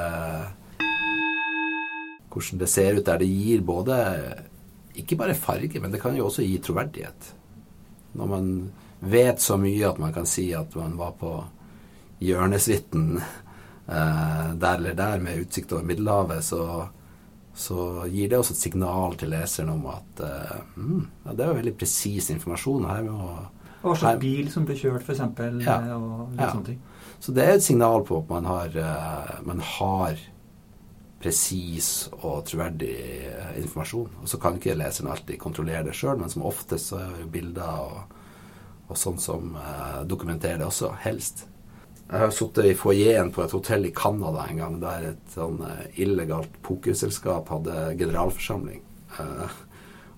hvordan 2.30 2.60
det 2.62 2.68
ser 2.70 2.98
ut 2.98 3.06
der. 3.06 3.18
Det 3.18 3.28
gir 3.28 3.64
både 3.66 3.96
ikke 5.00 5.18
bare 5.18 5.34
farge, 5.34 5.80
men 5.80 5.92
det 5.92 6.00
kan 6.02 6.16
jo 6.16 6.28
også 6.28 6.46
gi 6.46 6.58
troverdighet. 6.62 7.32
Når 8.18 8.30
man 8.30 8.46
vet 9.00 9.40
så 9.40 9.56
mye 9.60 9.88
at 9.88 9.98
man 9.98 10.12
kan 10.12 10.26
si 10.28 10.50
at 10.54 10.74
man 10.76 10.96
var 10.98 11.14
på 11.20 11.34
hjørnesuiten 12.20 13.20
eh, 13.20 14.48
der 14.60 14.74
eller 14.74 14.94
der 14.94 15.22
med 15.24 15.40
utsikt 15.40 15.72
over 15.72 15.86
Middelhavet, 15.88 16.44
så, 16.44 16.88
så, 17.54 18.04
gir 18.08 18.28
det 18.28 18.38
også 18.38 18.56
et 18.56 18.64
signal 18.66 19.16
til 19.16 19.32
leseren 19.32 19.72
om 19.72 19.86
at 19.92 20.24
eh, 20.26 20.58
mm, 20.76 21.06
ja, 21.24 21.32
det 21.32 21.48
jo 21.48 21.56
veldig 21.62 21.76
presis 21.80 22.30
informasjon. 22.34 22.90
Her 22.90 23.06
må 23.08 23.30
Hva 23.80 23.96
slags 23.96 24.20
bil 24.20 24.50
som 24.52 24.66
ble 24.68 24.76
kjørt, 24.76 25.06
f.eks. 25.06 25.24
Ja. 25.64 25.78
Og 25.96 26.34
litt 26.34 26.44
Ja. 26.44 26.52
sånne 26.52 26.66
ting. 26.66 26.82
Så 27.20 27.32
det 27.36 27.44
er 27.44 27.54
et 27.56 27.64
signal 27.64 28.04
på 28.04 28.20
at 28.20 28.28
man 28.28 28.44
har, 28.48 28.76
eh, 28.76 29.40
man 29.44 29.60
har 29.60 30.20
presis 31.20 32.08
og 32.22 32.46
troverdig 32.48 32.94
eh, 33.28 33.58
informasjon. 33.60 34.08
Og 34.22 34.28
så 34.28 34.40
kan 34.40 34.56
ikke 34.56 34.76
leseren 34.78 35.10
alltid 35.12 35.40
kontrollere 35.40 35.84
det 35.88 35.96
sjøl, 35.96 36.18
men 36.20 36.32
som 36.32 36.46
oftest 36.48 36.92
så 36.92 37.00
er 37.02 37.18
jo 37.20 37.28
bilder 37.32 37.82
og, 37.84 38.16
og 38.90 38.98
sånn 38.98 39.20
som 39.22 39.54
eh, 39.56 40.02
dokumenterer 40.10 40.58
det 40.60 40.66
også, 40.66 40.90
helst. 41.04 41.46
Jeg 42.10 42.24
har 42.24 42.32
sittet 42.34 42.66
i 42.66 42.74
foajeen 42.74 43.30
på 43.30 43.44
et 43.44 43.52
hotell 43.54 43.86
i 43.86 43.94
Canada 43.94 44.48
en 44.50 44.58
gang 44.58 44.78
der 44.82 45.12
et 45.12 45.34
sånn 45.36 45.60
eh, 45.66 45.84
illegalt 46.02 46.56
pokerselskap 46.66 47.52
hadde 47.54 47.94
generalforsamling. 48.00 48.82
Eh, 49.18 49.56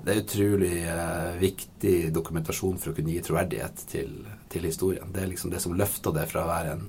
det 0.04 0.12
er 0.12 0.22
utrolig 0.22 0.76
eh, 0.90 1.36
viktig 1.40 1.96
dokumentasjon 2.14 2.78
for 2.80 2.90
å 2.90 2.96
kunne 2.96 3.14
gi 3.14 3.22
troverdighet 3.24 3.84
til, 3.90 4.12
til 4.52 4.68
historien. 4.68 5.12
Det 5.12 5.22
er 5.22 5.30
liksom 5.30 5.52
det 5.52 5.62
som 5.62 5.76
løfter 5.78 6.14
det 6.14 6.26
fra 6.30 6.44
å 6.44 6.50
være 6.50 6.76
en 6.76 6.86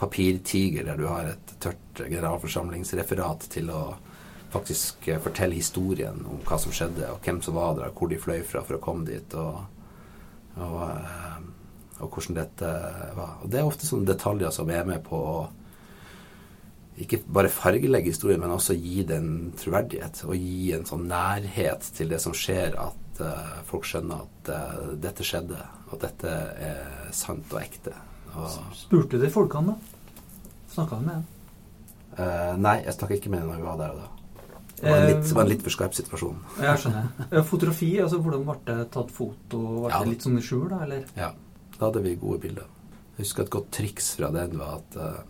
papirtiger 0.00 0.86
der 0.88 0.96
du 0.96 1.06
har 1.10 1.28
et 1.34 1.52
tørt 1.60 2.00
generalforsamlingsreferat, 2.00 3.50
til 3.52 3.68
å 3.74 3.82
faktisk 4.50 5.08
eh, 5.08 5.20
fortelle 5.22 5.58
historien 5.58 6.24
om 6.26 6.40
hva 6.46 6.58
som 6.60 6.74
skjedde, 6.74 7.06
og 7.12 7.22
hvem 7.24 7.40
som 7.44 7.58
var 7.58 7.76
der, 7.78 7.94
hvor 7.94 8.10
de 8.10 8.18
fløy 8.20 8.42
fra 8.46 8.64
for 8.66 8.78
å 8.78 8.82
komme 8.82 9.06
dit, 9.08 9.36
og, 9.38 9.62
og, 10.56 10.82
eh, 10.88 11.38
og 12.00 12.10
hvordan 12.10 12.40
dette 12.40 12.74
var. 13.18 13.38
Og 13.44 13.52
det 13.52 13.60
er 13.60 13.68
ofte 13.68 13.88
sånne 13.88 14.08
detaljer 14.10 14.54
som 14.54 14.70
er 14.72 14.86
med 14.88 15.04
på 15.06 15.20
å 15.20 15.40
ikke 17.00 17.22
bare 17.32 17.52
fargelegge 17.52 18.12
historien, 18.12 18.42
men 18.42 18.52
også 18.52 18.74
gi 18.76 19.04
den 19.08 19.54
troverdighet. 19.56 20.20
Og 20.26 20.34
gi 20.36 20.74
en 20.76 20.84
sånn 20.88 21.06
nærhet 21.08 21.86
til 21.96 22.10
det 22.12 22.18
som 22.20 22.34
skjer, 22.36 22.76
at 22.76 23.24
eh, 23.24 23.56
folk 23.70 23.88
skjønner 23.88 24.26
at 24.26 24.52
dette 25.00 25.24
skjedde, 25.24 25.60
og 25.86 25.96
at 25.96 26.08
dette 26.08 26.38
er 26.70 27.12
sant 27.16 27.52
og 27.54 27.62
ekte. 27.62 27.94
Spurte 28.78 29.18
de 29.20 29.30
folkene, 29.32 29.74
da? 29.74 30.54
Snakka 30.74 31.00
du 31.00 31.06
med 31.06 31.14
dem? 31.20 31.28
Uh, 32.18 32.56
nei, 32.60 32.76
jeg 32.84 32.94
snakka 32.96 33.16
ikke 33.16 33.30
med 33.32 33.42
henne 33.42 33.52
når 33.54 33.60
vi 33.62 33.68
var 33.68 33.78
der 33.80 33.94
og 33.94 34.00
da. 34.02 34.08
Det 34.80 34.88
var 34.88 35.02
litt, 35.04 35.24
det 35.26 35.34
var 35.36 35.44
en 35.44 35.50
litt 35.50 35.64
for 35.64 35.74
skarp 35.74 35.96
situasjon. 35.96 36.36
Jeg 36.64 36.80
skjønner. 36.80 37.08
Fotografi, 37.50 37.90
altså 38.00 38.20
hvordan 38.22 38.46
ble 38.48 38.56
det 38.70 38.86
tatt 38.94 39.10
foto? 39.12 39.58
Ble 39.84 39.90
Ja. 39.92 39.98
det 40.00 40.14
litt 40.14 40.24
sånn 40.24 40.38
i 40.40 40.44
skjul, 40.44 40.68
da, 40.72 40.78
eller? 40.86 41.02
Ja, 41.18 41.32
da 41.76 41.82
hadde 41.90 42.02
vi 42.06 42.14
gode 42.22 42.40
bilder. 42.46 42.70
Jeg 43.18 43.26
husker 43.26 43.44
et 43.44 43.52
godt 43.52 43.68
triks 43.76 44.14
fra 44.16 44.30
den 44.32 44.56
var 44.56 44.78
at 44.78 44.96
uh, 44.96 45.20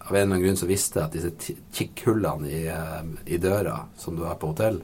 av 0.00 0.12
en 0.14 0.14
eller 0.14 0.28
annen 0.28 0.44
grunn 0.44 0.60
så 0.60 0.68
visste 0.70 1.00
jeg 1.00 1.08
at 1.08 1.16
disse 1.18 1.56
kikkhullene 1.74 2.46
i, 2.46 2.62
uh, 2.70 3.02
i 3.26 3.40
døra 3.42 3.80
som 3.98 4.14
du 4.16 4.22
har 4.28 4.38
på 4.38 4.52
hotell, 4.52 4.78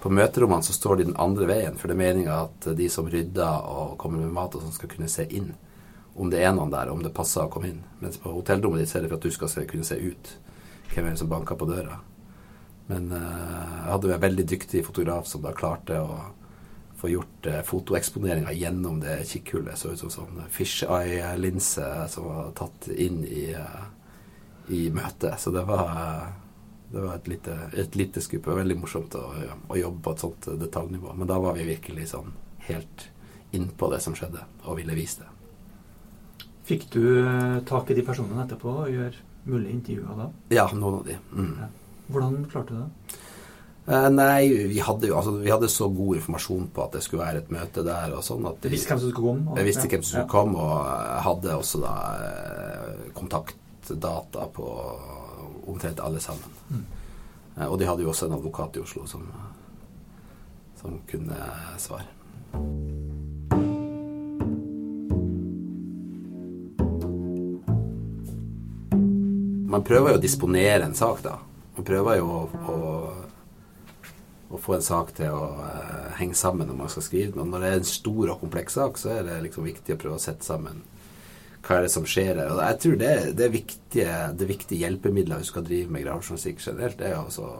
på 0.00 0.12
møterommene 0.14 0.62
så 0.64 0.72
står 0.72 0.96
de 1.00 1.08
den 1.10 1.16
andre 1.20 1.48
veien, 1.50 1.76
for 1.76 1.90
det 1.90 1.96
er 1.98 2.02
meninga 2.06 2.40
at 2.46 2.68
de 2.78 2.88
som 2.92 3.08
rydder 3.10 3.64
og 3.66 3.96
kommer 4.00 4.22
med 4.22 4.32
mat 4.32 4.54
og 4.56 4.62
sånn, 4.64 4.76
skal 4.76 4.92
kunne 4.92 5.10
se 5.10 5.26
inn. 5.28 5.50
Om 6.18 6.32
det 6.32 6.42
er 6.42 6.54
noen 6.56 6.72
der, 6.72 6.90
om 6.90 7.02
det 7.04 7.14
passer 7.14 7.44
å 7.44 7.52
komme 7.52 7.70
inn. 7.70 7.82
Mens 8.02 8.18
på 8.18 8.32
hotellrommet 8.34 8.82
ditt 8.82 8.90
ser 8.90 9.02
er 9.02 9.06
det 9.06 9.12
for 9.12 9.20
at 9.20 9.28
du 9.28 9.34
skal 9.34 9.52
se, 9.52 9.66
kunne 9.70 9.86
se 9.86 9.98
ut. 9.98 10.32
Hvem 10.90 11.04
er 11.06 11.14
det 11.14 11.20
som 11.20 11.30
banker 11.30 11.58
på 11.58 11.68
døra? 11.68 12.00
Men 12.88 13.12
uh, 13.12 13.20
jeg 13.20 13.92
hadde 13.92 14.08
jo 14.08 14.16
en 14.16 14.24
veldig 14.24 14.46
dyktig 14.48 14.82
fotograf 14.86 15.28
som 15.28 15.44
da 15.44 15.52
klarte 15.54 16.00
å 16.00 16.16
få 16.98 17.12
gjort 17.12 17.46
uh, 17.46 17.60
fotoeksponeringa 17.68 18.54
gjennom 18.56 18.98
det 19.04 19.20
kikkhullet. 19.30 19.78
Så 19.78 19.92
ut 19.92 20.02
som 20.02 20.14
sånn 20.14 20.42
fisheye-linse 20.50 21.86
som 22.10 22.26
var 22.32 22.50
tatt 22.58 22.88
inn 22.96 23.20
i, 23.28 23.50
uh, 23.54 23.86
i 24.68 24.90
møtet. 24.90 25.40
Så 25.40 25.50
det 25.50 25.62
var, 25.62 25.88
eh, 25.88 26.28
det 26.92 27.00
var 27.00 27.14
et 27.14 27.28
lite, 27.28 27.58
et 27.76 27.96
lite 27.96 28.20
skup. 28.20 28.46
Veldig 28.46 28.78
morsomt 28.78 29.14
å, 29.14 29.32
å 29.68 29.76
jobbe 29.76 30.02
på 30.02 30.12
et 30.12 30.24
sånt 30.24 30.48
eh, 30.48 30.58
detaljnivå. 30.60 31.14
Men 31.14 31.28
da 31.28 31.38
var 31.38 31.56
vi 31.56 31.68
virkelig 31.68 32.10
sånn 32.12 32.32
helt 32.68 33.08
innpå 33.52 33.88
det 33.92 34.00
som 34.04 34.16
skjedde, 34.16 34.44
og 34.64 34.76
ville 34.76 34.96
vise 34.96 35.24
det. 35.24 35.37
Fikk 36.68 36.88
du 36.92 37.02
eh, 37.24 37.58
tak 37.68 37.90
i 37.90 37.96
de 37.96 38.02
personene 38.04 38.44
etterpå 38.44 38.74
og 38.84 38.90
gjøre 38.92 39.14
mulige 39.48 39.72
intervjuer 39.72 40.18
da? 40.20 40.26
Ja, 40.52 40.66
noen 40.76 40.98
av 41.00 41.06
de. 41.08 41.16
Mm. 41.32 41.54
Ja. 41.62 41.68
Hvordan 42.12 42.34
klarte 42.52 42.74
du 42.74 42.82
det? 42.82 43.16
Eh, 43.88 44.08
nei, 44.12 44.48
vi 44.68 44.82
hadde 44.84 45.08
jo 45.08 45.16
altså, 45.16 45.32
vi 45.40 45.48
hadde 45.48 45.70
så 45.72 45.88
god 45.88 46.18
informasjon 46.18 46.66
på 46.76 46.82
at 46.84 46.92
det 46.98 47.02
skulle 47.06 47.24
være 47.24 47.40
et 47.40 47.52
møte 47.54 47.84
der 47.86 48.12
og 48.18 48.20
sånn 48.26 48.44
at 48.50 48.60
Du 48.60 48.68
visste 48.68 48.90
hvem 48.92 49.00
som 49.00 49.10
skulle 49.14 49.30
komme? 49.30 49.50
og- 49.50 49.56
Jeg 49.62 49.64
visste 49.70 49.86
ja. 49.86 49.90
hvem 49.94 50.02
som 50.04 50.12
skulle 50.12 50.28
komme, 50.34 50.58
og 50.58 50.84
jeg 50.84 51.22
hadde 51.28 51.56
også 51.56 51.80
da 51.80 51.94
eh, 52.28 53.12
kontaktdata 53.16 54.46
på 54.52 54.68
omtrent 55.72 56.00
alle 56.04 56.20
sammen. 56.20 56.52
Mm. 56.70 56.84
Eh, 57.56 57.66
Og 57.66 57.78
de 57.78 57.86
hadde 57.88 58.02
jo 58.04 58.10
også 58.12 58.26
en 58.28 58.36
advokat 58.36 58.76
i 58.76 58.80
Oslo 58.84 59.06
som, 59.06 59.24
som 60.82 61.00
kunne 61.08 61.36
svare. 61.78 62.04
Man 69.68 69.84
prøver 69.84 70.14
jo 70.14 70.18
å 70.18 70.22
disponere 70.22 70.86
en 70.86 70.96
sak, 70.96 71.20
da. 71.24 71.34
Man 71.76 71.86
prøver 71.86 72.16
jo 72.18 72.28
å, 72.32 72.38
å, 72.72 72.76
å 74.48 74.60
få 74.64 74.78
en 74.78 74.84
sak 74.84 75.12
til 75.18 75.34
å 75.34 75.50
uh, 75.60 76.06
henge 76.16 76.36
sammen 76.38 76.70
når 76.70 76.78
man 76.78 76.92
skal 76.92 77.04
skrive 77.04 77.34
den. 77.34 77.42
Og 77.44 77.50
når 77.52 77.64
det 77.64 77.72
er 77.72 77.82
en 77.82 77.90
stor 77.90 78.32
og 78.32 78.40
kompleks 78.40 78.78
sak, 78.78 78.96
så 79.00 79.12
er 79.18 79.26
det 79.28 79.42
liksom 79.44 79.68
viktig 79.68 79.94
å 79.94 80.00
prøve 80.00 80.16
å 80.16 80.24
sette 80.24 80.46
sammen 80.46 80.80
hva 81.58 81.76
er 81.76 81.84
det 81.84 81.92
som 81.92 82.06
skjer 82.08 82.38
her. 82.38 82.54
Og 82.54 82.62
jeg 82.62 82.80
tror 82.80 82.96
det, 83.02 83.12
det, 83.36 83.44
er 83.44 83.52
viktige, 83.52 84.16
det 84.40 84.48
viktige 84.48 84.86
hjelpemidler 84.86 85.42
du 85.42 85.48
skal 85.50 85.66
drive 85.66 85.92
med 85.92 86.06
gravejournalistikk 86.06 86.64
generelt. 86.64 86.96
Det 86.96 87.10
er 87.10 87.18
å 87.20 87.58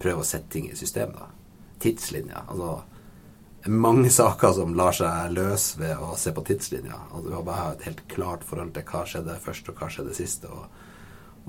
prøve 0.00 0.20
å 0.20 0.26
sette 0.26 0.52
ting 0.52 0.68
i 0.68 0.76
system. 0.76 1.14
da. 1.16 1.30
Tidslinjer. 1.80 2.44
Altså 2.52 2.82
mange 3.68 4.10
saker 4.10 4.54
som 4.56 4.72
lar 4.76 4.94
seg 4.96 5.34
løse 5.34 5.80
ved 5.80 5.98
å 6.00 6.14
se 6.16 6.32
på 6.32 6.44
tidslinja. 6.48 6.96
Altså, 7.10 7.26
du 7.28 7.34
har 7.34 7.44
bare 7.44 7.74
et 7.74 7.84
helt 7.90 8.06
klart 8.08 8.46
forhold 8.48 8.72
til 8.76 8.86
hva 8.88 9.02
skjedde 9.08 9.36
først, 9.44 9.68
og 9.68 9.82
hva 9.82 9.90
skjedde 9.92 10.16
sist. 10.16 10.46
Og, 10.48 10.64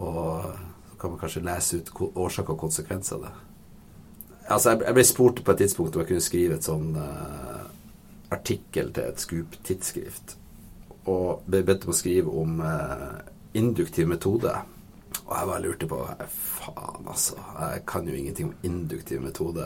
og 0.02 0.44
så 0.92 0.98
kan 1.00 1.14
man 1.14 1.22
kanskje 1.22 1.46
lese 1.46 1.80
ut 1.80 1.94
årsak 2.12 2.52
og 2.52 2.60
konsekvens 2.66 3.14
av 3.16 3.24
det. 3.28 3.32
Altså, 4.50 4.74
jeg, 4.74 4.84
jeg 4.86 4.98
ble 4.98 5.08
spurt 5.08 5.44
på 5.46 5.54
et 5.54 5.64
tidspunkt 5.64 5.96
om 5.96 6.04
jeg 6.04 6.12
kunne 6.12 6.28
skrive 6.28 6.60
et 6.60 6.68
sånn 6.68 6.92
uh, 7.00 7.64
artikkel 8.36 8.92
til 8.92 9.08
et 9.08 9.24
Scoop-tidsskrift. 9.24 10.36
Og 11.10 11.48
ble 11.48 11.64
bedt 11.66 11.88
om 11.88 11.96
å 11.96 11.98
skrive 11.98 12.36
om 12.44 12.60
uh, 12.60 13.24
induktiv 13.58 14.12
metode. 14.12 14.52
Og 15.24 15.34
jeg 15.38 15.48
bare 15.48 15.64
lurte 15.64 15.88
på 15.90 16.04
Faen, 16.36 17.08
altså. 17.08 17.40
Jeg 17.56 17.86
kan 17.88 18.08
jo 18.08 18.16
ingenting 18.18 18.52
om 18.52 18.68
induktiv 18.68 19.24
metode. 19.24 19.66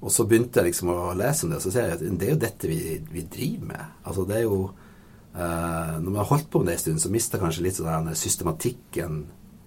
Og 0.00 0.12
så 0.12 0.26
begynte 0.28 0.60
jeg 0.60 0.70
liksom 0.70 0.90
å 0.92 1.14
lese 1.16 1.46
om 1.46 1.52
det, 1.52 1.60
og 1.60 1.64
så 1.64 1.72
ser 1.72 1.88
jeg 1.88 1.96
at 1.96 2.18
det 2.20 2.26
er 2.26 2.34
jo 2.34 2.42
dette 2.42 2.68
vi, 2.70 2.80
vi 3.10 3.24
driver 3.32 3.70
med. 3.72 3.94
Altså 4.04 4.26
det 4.28 4.36
er 4.36 4.44
jo 4.44 4.58
eh, 4.66 5.94
Når 5.96 6.10
man 6.10 6.20
har 6.20 6.30
holdt 6.30 6.50
på 6.52 6.60
med 6.60 6.70
det 6.70 6.76
en 6.76 6.84
stund, 6.84 7.02
så 7.02 7.12
mister 7.14 7.42
kanskje 7.42 7.64
litt 7.66 7.80
sånn 7.80 8.12
systematikken 8.14 9.24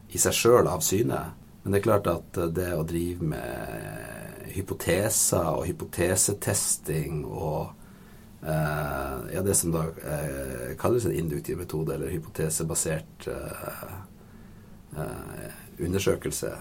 i 0.10 0.22
seg 0.22 0.38
sjøl 0.38 0.70
av 0.70 0.86
syne. 0.86 1.24
Men 1.64 1.74
det 1.74 1.82
er 1.82 1.88
klart 1.90 2.08
at 2.10 2.40
det 2.56 2.70
å 2.78 2.86
drive 2.88 3.26
med 3.34 4.50
hypoteser 4.54 5.52
og 5.52 5.68
hypotesetesting 5.68 7.24
og 7.26 7.74
eh, 8.42 9.16
ja, 9.34 9.44
det 9.46 9.58
som 9.58 9.74
da 9.74 9.86
eh, 9.90 10.72
kalles 10.80 11.06
en 11.06 11.16
induktiv 11.16 11.60
metode, 11.60 11.96
eller 11.96 12.14
hypotesebasert 12.14 13.30
eh, 13.34 13.94
eh, 14.98 15.56
undersøkelse 15.80 16.54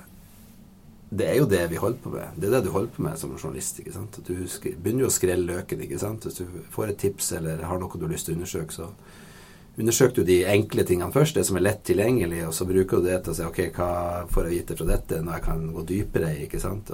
Det 1.09 1.25
er 1.25 1.39
jo 1.39 1.47
det 1.49 1.63
vi 1.71 1.79
holder 1.81 2.01
på 2.05 2.11
med. 2.13 2.35
Det 2.37 2.49
er 2.49 2.59
det 2.59 2.67
du 2.67 2.73
holder 2.75 2.93
på 2.93 3.03
med 3.03 3.17
som 3.17 3.31
journalist. 3.37 3.79
ikke 3.81 3.95
sant? 3.95 4.19
Du 4.27 4.35
begynner 4.35 5.07
jo 5.07 5.09
å 5.09 5.15
skrelle 5.15 5.47
løken. 5.49 5.81
ikke 5.81 5.99
sant? 5.99 6.27
Hvis 6.27 6.43
du 6.43 6.61
får 6.71 6.93
et 6.93 6.99
tips 6.99 7.33
eller 7.39 7.65
har 7.65 7.81
noe 7.81 7.97
du 7.97 8.05
har 8.05 8.13
lyst 8.13 8.29
til 8.29 8.37
å 8.37 8.39
undersøke, 8.39 8.75
så 8.75 8.91
undersøker 9.79 10.21
du 10.21 10.25
de 10.29 10.43
enkle 10.45 10.85
tingene 10.85 11.15
først, 11.15 11.39
det 11.39 11.47
som 11.47 11.57
er 11.57 11.65
lett 11.65 11.85
tilgjengelig, 11.87 12.43
og 12.49 12.55
så 12.55 12.67
bruker 12.67 12.99
du 12.99 13.09
det 13.09 13.23
til 13.23 13.33
å 13.33 13.39
si 13.39 13.47
ok, 13.47 13.61
hva 13.77 13.91
får 14.29 14.49
jeg 14.49 14.57
vite 14.59 14.77
fra 14.77 14.89
dette 14.91 15.21
når 15.23 15.39
jeg 15.39 15.45
kan 15.47 15.67
gå 15.73 15.85
dypere 15.87 16.33
i, 16.35 16.45
ikke 16.49 16.61
sant. 16.61 16.91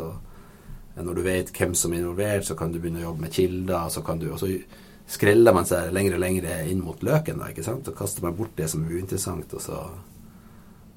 Når 0.94 1.14
du 1.16 1.22
vet 1.24 1.50
hvem 1.50 1.74
som 1.74 1.92
er 1.92 2.04
involvert, 2.04 2.46
så 2.46 2.54
kan 2.54 2.70
du 2.70 2.78
begynne 2.78 3.00
å 3.00 3.08
jobbe 3.08 3.24
med 3.24 3.34
kilder, 3.34 3.78
og 3.86 3.94
så 3.94 4.04
kan 4.04 4.20
du 4.20 4.28
og 4.30 4.38
så 4.38 4.52
skreller 5.10 5.56
man 5.56 5.66
seg 5.68 5.90
lenger 5.92 6.16
og 6.16 6.22
lenger 6.22 6.68
inn 6.70 6.84
mot 6.84 7.02
løken, 7.04 7.40
da, 7.40 7.50
ikke 7.50 7.64
sant, 7.66 7.88
og 7.88 7.96
kaster 7.98 8.24
man 8.24 8.36
bort 8.36 8.54
det 8.56 8.68
som 8.72 8.84
er 8.84 9.00
uinteressant, 9.00 9.56
og 9.56 9.64
så, 9.64 9.80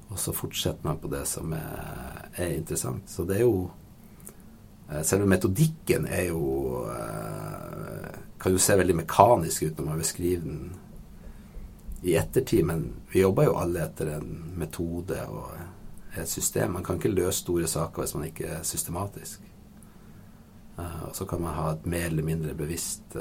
og 0.08 0.18
så 0.18 0.32
fortsetter 0.32 0.86
man 0.86 0.98
på 0.98 1.10
det 1.12 1.24
som 1.28 1.52
er, 1.52 2.28
er 2.34 2.54
interessant. 2.56 3.10
Så 3.10 3.26
det 3.28 3.38
er 3.38 3.44
jo 3.44 3.68
eh, 4.88 5.02
Selve 5.04 5.28
metodikken 5.28 6.06
er 6.08 6.30
jo 6.30 6.84
eh, 6.88 8.20
Kan 8.40 8.54
jo 8.54 8.62
se 8.62 8.76
veldig 8.78 8.96
mekanisk 9.02 9.66
ut 9.66 9.80
når 9.80 9.90
man 9.90 10.04
beskriver 10.04 10.44
den 10.44 10.60
i 12.06 12.12
ettertid, 12.14 12.62
men 12.62 12.84
vi 13.10 13.24
jobber 13.24 13.48
jo 13.48 13.56
alle 13.58 13.80
etter 13.82 14.12
en 14.14 14.28
metode 14.54 15.16
og 15.26 15.48
et 16.14 16.30
system. 16.30 16.76
Man 16.76 16.84
kan 16.86 17.00
ikke 17.00 17.10
løse 17.10 17.40
store 17.40 17.66
saker 17.66 18.04
hvis 18.04 18.12
man 18.14 18.28
ikke 18.28 18.52
er 18.54 18.60
systematisk. 18.62 19.42
Uh, 20.78 21.08
og 21.08 21.16
så 21.18 21.26
kan 21.26 21.42
man 21.42 21.56
ha 21.56 21.72
et 21.72 21.88
mer 21.90 22.06
eller 22.06 22.22
mindre 22.22 22.54
bevisst 22.54 23.18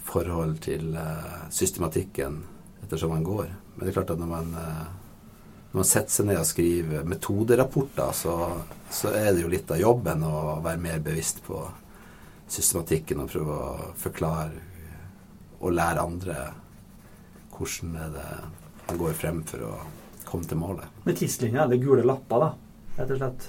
forhold 0.00 0.56
til 0.64 0.96
systematikken 1.52 2.40
ettersom 2.86 3.12
man 3.12 3.28
går. 3.28 3.52
Men 3.74 3.84
det 3.84 3.92
er 3.92 3.98
klart 4.00 4.14
at 4.16 4.24
når 4.24 4.32
man, 4.32 4.56
når 5.72 5.80
man 5.80 5.88
setter 5.88 6.14
seg 6.14 6.28
ned 6.28 6.40
og 6.40 6.48
skriver 6.48 7.08
metoderapporter, 7.08 8.12
så, 8.16 8.36
så, 8.90 9.10
er 9.12 9.34
det 9.34 9.42
jo 9.42 9.50
litt 9.52 9.72
av 9.74 9.80
jobben 9.80 10.22
å 10.24 10.60
være 10.64 10.80
mer 10.80 11.02
bevisst 11.04 11.42
på 11.46 11.60
systematikken 12.48 13.24
og 13.24 13.32
prøve 13.32 13.56
å 13.56 13.90
forklare 13.98 14.62
og 15.60 15.74
lære 15.74 16.04
andre 16.04 16.36
hvordan 17.56 17.96
er 18.00 18.14
det 18.14 18.30
man 18.86 18.98
går 19.00 19.14
frem 19.18 19.42
for 19.48 19.66
å 19.66 19.74
komme 20.26 20.48
til 20.48 20.60
målet. 20.60 20.98
Med 21.06 21.18
tidslinja 21.18 21.64
eller 21.64 21.80
gule 21.82 22.04
lapper, 22.06 22.44
da, 22.44 22.50
rett 22.98 23.14
og 23.14 23.22
slett? 23.22 23.46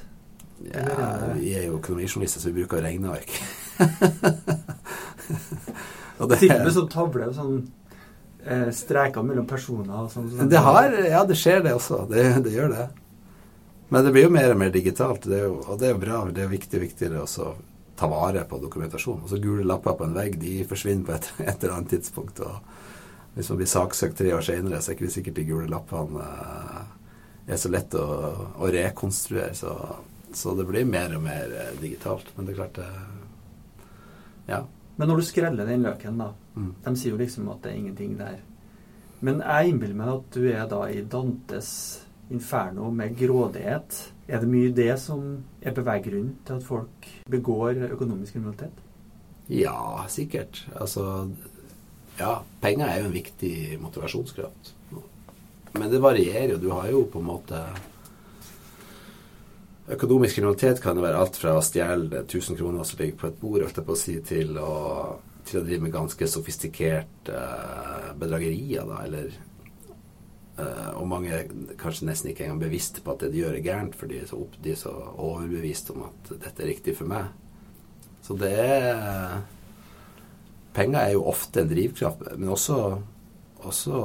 Ja, 0.65 1.33
vi 1.37 1.51
er 1.53 1.67
jo 1.67 1.77
økonomijournalister, 1.77 2.41
så 2.41 2.49
vi 2.49 2.63
bruker 2.63 2.81
regneark. 2.81 3.29
og 6.17 6.31
det, 6.31 6.39
Til 6.41 6.53
og 6.55 6.63
med 6.63 6.73
sånn 6.73 6.89
tavle 6.89 7.27
sånn 7.35 7.59
eh, 8.47 8.69
streker 8.75 9.25
mellom 9.25 9.47
personer 9.49 10.07
sånn, 10.13 10.31
sånn. 10.31 10.51
Det 10.51 10.63
har, 10.63 10.95
Ja, 11.07 11.23
det 11.27 11.37
skjer 11.39 11.63
det 11.65 11.75
også. 11.77 12.05
Det, 12.11 12.25
det, 12.45 12.55
gjør 12.55 12.73
det. 12.73 12.87
Men 13.89 14.05
det 14.05 14.13
blir 14.15 14.27
jo 14.27 14.33
mer 14.35 14.51
og 14.53 14.61
mer 14.61 14.73
digitalt, 14.73 15.27
det 15.29 15.43
jo, 15.45 15.61
og 15.63 15.79
det 15.79 15.89
er 15.89 15.95
jo 15.95 16.03
bra. 16.03 16.23
Det 16.33 16.43
er 16.43 16.51
viktig 16.51 16.83
viktigere 16.83 17.23
å 17.23 17.53
ta 17.97 18.09
vare 18.11 18.43
på 18.49 18.59
dokumentasjon. 18.61 19.23
Også 19.25 19.39
gule 19.41 19.65
lapper 19.67 19.95
på 19.97 20.07
en 20.07 20.17
vegg, 20.17 20.37
de 20.41 20.59
forsvinner 20.69 21.07
på 21.07 21.15
et, 21.15 21.31
et 21.49 21.63
eller 21.63 21.79
annet 21.79 21.95
tidspunkt. 21.97 22.43
og 22.45 22.75
hvis 23.37 23.51
man 23.51 23.59
blir 23.59 23.69
saksøkt 23.69 24.17
tre 24.17 24.31
år 24.33 24.41
senere, 24.41 24.79
så 24.81 24.91
er 24.91 24.95
ikke 24.97 25.13
sikkert 25.13 25.35
de 25.37 25.43
gule 25.45 25.69
lappene 25.69 26.23
eh, 26.25 26.85
er 27.53 27.59
så 27.61 27.69
lett 27.69 27.93
å, 27.93 28.05
å 28.57 28.69
rekonstruere. 28.73 29.53
Så, 29.55 29.75
så, 30.33 30.55
det 30.57 30.65
blir 30.65 30.87
mer 30.89 31.13
og 31.13 31.21
mer 31.21 31.53
eh, 31.53 31.75
digitalt. 31.77 32.31
Men 32.35 32.47
det 32.47 32.55
er 32.55 32.61
klart 32.63 32.81
det 32.81 32.89
Ja. 34.47 34.63
Men 34.97 35.11
når 35.11 35.21
du 35.21 35.25
skreller 35.27 35.69
den 35.69 35.85
løken, 35.85 36.17
da 36.19 36.31
mm. 36.57 36.69
De 36.85 36.93
sier 36.97 37.13
jo 37.13 37.21
liksom 37.21 37.49
at 37.53 37.61
det 37.63 37.71
er 37.71 37.79
ingenting 37.81 38.17
der. 38.19 38.39
Men 39.25 39.41
jeg 39.41 39.71
innbiller 39.71 39.97
meg 39.97 40.13
at 40.13 40.37
du 40.37 40.45
er 40.49 40.69
da 40.69 40.83
i 40.93 41.03
Dantes 41.05 41.69
inferno 42.33 42.91
med 42.93 43.15
grådighet. 43.17 43.99
Er 44.27 44.41
det 44.43 44.49
mye 44.51 44.73
det 44.75 44.91
som 45.01 45.23
er 45.61 45.75
beveggrunnen 45.77 46.35
til 46.45 46.57
at 46.57 46.65
folk 46.65 47.07
begår 47.29 47.87
økonomisk 47.91 48.35
kriminalitet? 48.35 48.83
Ja, 49.47 50.03
sikkert. 50.11 50.65
Altså 50.75 51.29
ja, 52.19 52.39
penger 52.61 52.89
er 52.89 52.99
jo 53.01 53.09
en 53.09 53.15
viktig 53.15 53.55
motivasjonskraft. 53.81 54.73
Men 55.77 55.91
det 55.91 56.01
varierer 56.01 56.55
jo. 56.55 56.61
Du 56.61 56.71
har 56.73 56.89
jo 56.89 57.05
på 57.11 57.21
en 57.21 57.29
måte 57.29 57.61
Økonomisk 59.87 60.35
kriminalitet 60.35 60.81
kan 60.83 60.97
jo 60.99 61.03
være 61.05 61.19
alt 61.21 61.37
fra 61.39 61.53
å 61.55 61.63
stjele 61.63 62.23
1000 62.25 62.57
kroner 62.59 62.87
som 62.87 62.99
ligger 62.99 63.19
på 63.21 63.27
et 63.29 63.37
bord, 63.39 63.63
på 63.63 63.93
å 63.93 63.99
si, 63.99 64.17
til, 64.19 64.57
å, 64.59 64.73
til 65.47 65.61
å 65.61 65.63
drive 65.63 65.85
med 65.85 65.93
ganske 65.95 66.27
sofistikerte 66.27 67.31
uh, 67.31 68.09
bedragerier, 68.19 68.83
da, 68.83 68.97
eller 69.05 69.29
uh, 70.59 70.91
Og 70.99 71.07
mange 71.07 71.31
er 71.31 71.53
kanskje 71.79 72.09
nesten 72.09 72.33
ikke 72.33 72.43
engang 72.43 72.65
bevisste 72.65 73.03
på 73.03 73.15
at 73.15 73.23
det 73.23 73.31
de 73.31 73.45
gjør, 73.45 73.55
er 73.55 73.63
gærent, 73.63 73.95
for 73.95 74.11
de 74.11 74.19
er 74.19 74.27
så, 74.27 74.41
opp, 74.43 74.59
de 74.59 74.75
er 74.75 74.81
så 74.81 74.91
overbevist 75.13 75.93
om 75.95 76.03
at 76.09 76.33
dette 76.35 76.65
er 76.65 76.71
riktig 76.73 76.97
for 76.99 77.07
meg. 77.07 77.31
Så 78.27 78.35
det 78.35 78.51
er 78.59 79.45
penger 80.75 80.99
er 80.99 81.13
jo 81.15 81.27
ofte 81.31 81.63
en 81.63 81.71
drivkraft, 81.71 82.27
men 82.35 82.51
også, 82.53 82.81
også 83.63 84.01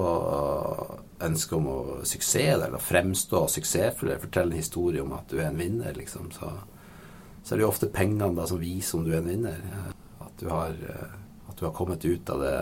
ønsket 1.27 1.57
om 1.59 1.69
å 1.71 1.79
suksess, 2.09 2.67
eller 2.67 2.83
fremstå 2.83 3.43
suksessfull, 3.55 4.11
eller 4.11 4.23
fortelle 4.23 4.55
en 4.55 4.63
historie 4.63 5.03
om 5.03 5.15
at 5.17 5.31
du 5.31 5.39
er 5.41 5.49
en 5.51 5.61
vinner, 5.61 5.95
liksom. 5.97 6.31
Så, 6.35 6.51
så 7.43 7.55
er 7.55 7.61
det 7.61 7.67
jo 7.67 7.73
ofte 7.73 7.91
pengene 7.93 8.33
da 8.37 8.47
som 8.49 8.61
viser 8.63 8.99
om 8.99 9.07
du 9.07 9.13
er 9.13 9.21
en 9.21 9.31
vinner. 9.31 9.63
At 10.23 10.35
du 10.41 10.49
har, 10.51 10.77
at 11.49 11.59
du 11.59 11.65
har 11.67 11.75
kommet 11.77 12.05
ut 12.05 12.35
av 12.35 12.43
det 12.43 12.59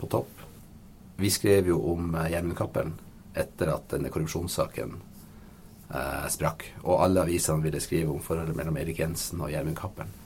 på 0.00 0.08
topp. 0.10 0.46
Vi 1.20 1.30
skrev 1.30 1.68
jo 1.68 1.80
om 1.92 2.14
Gjermund 2.30 2.98
etter 3.36 3.70
at 3.74 3.90
denne 3.92 4.10
korrupsjonssaken 4.12 4.94
eh, 5.94 6.26
sprakk. 6.32 6.64
Og 6.86 7.02
alle 7.04 7.26
avisene 7.26 7.62
ville 7.64 7.82
skrive 7.82 8.14
om 8.14 8.22
forholdet 8.24 8.56
mellom 8.56 8.78
Erik 8.80 9.02
Jensen 9.02 9.42
og 9.44 9.52
Gjermund. 9.52 10.16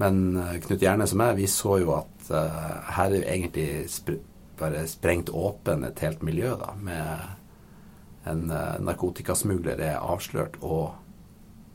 Men 0.00 0.16
uh, 0.36 0.56
Knut 0.60 0.82
Gjerne 0.82 1.06
som 1.08 1.22
jeg, 1.24 1.36
vi 1.38 1.46
så 1.48 1.78
jo 1.80 1.94
at 1.96 2.26
uh, 2.28 2.88
her 2.98 3.14
er 3.14 3.16
jo 3.16 3.28
egentlig 3.32 3.68
bare 4.58 4.86
sprengt 4.88 5.32
åpen 5.32 5.84
et 5.84 6.00
helt 6.04 6.22
miljø, 6.26 6.54
da, 6.60 6.72
med 6.80 8.28
en 8.30 8.46
uh, 8.50 8.76
narkotikasmugler 8.82 9.80
er 9.82 9.98
avslørt, 10.00 10.58
og 10.62 10.96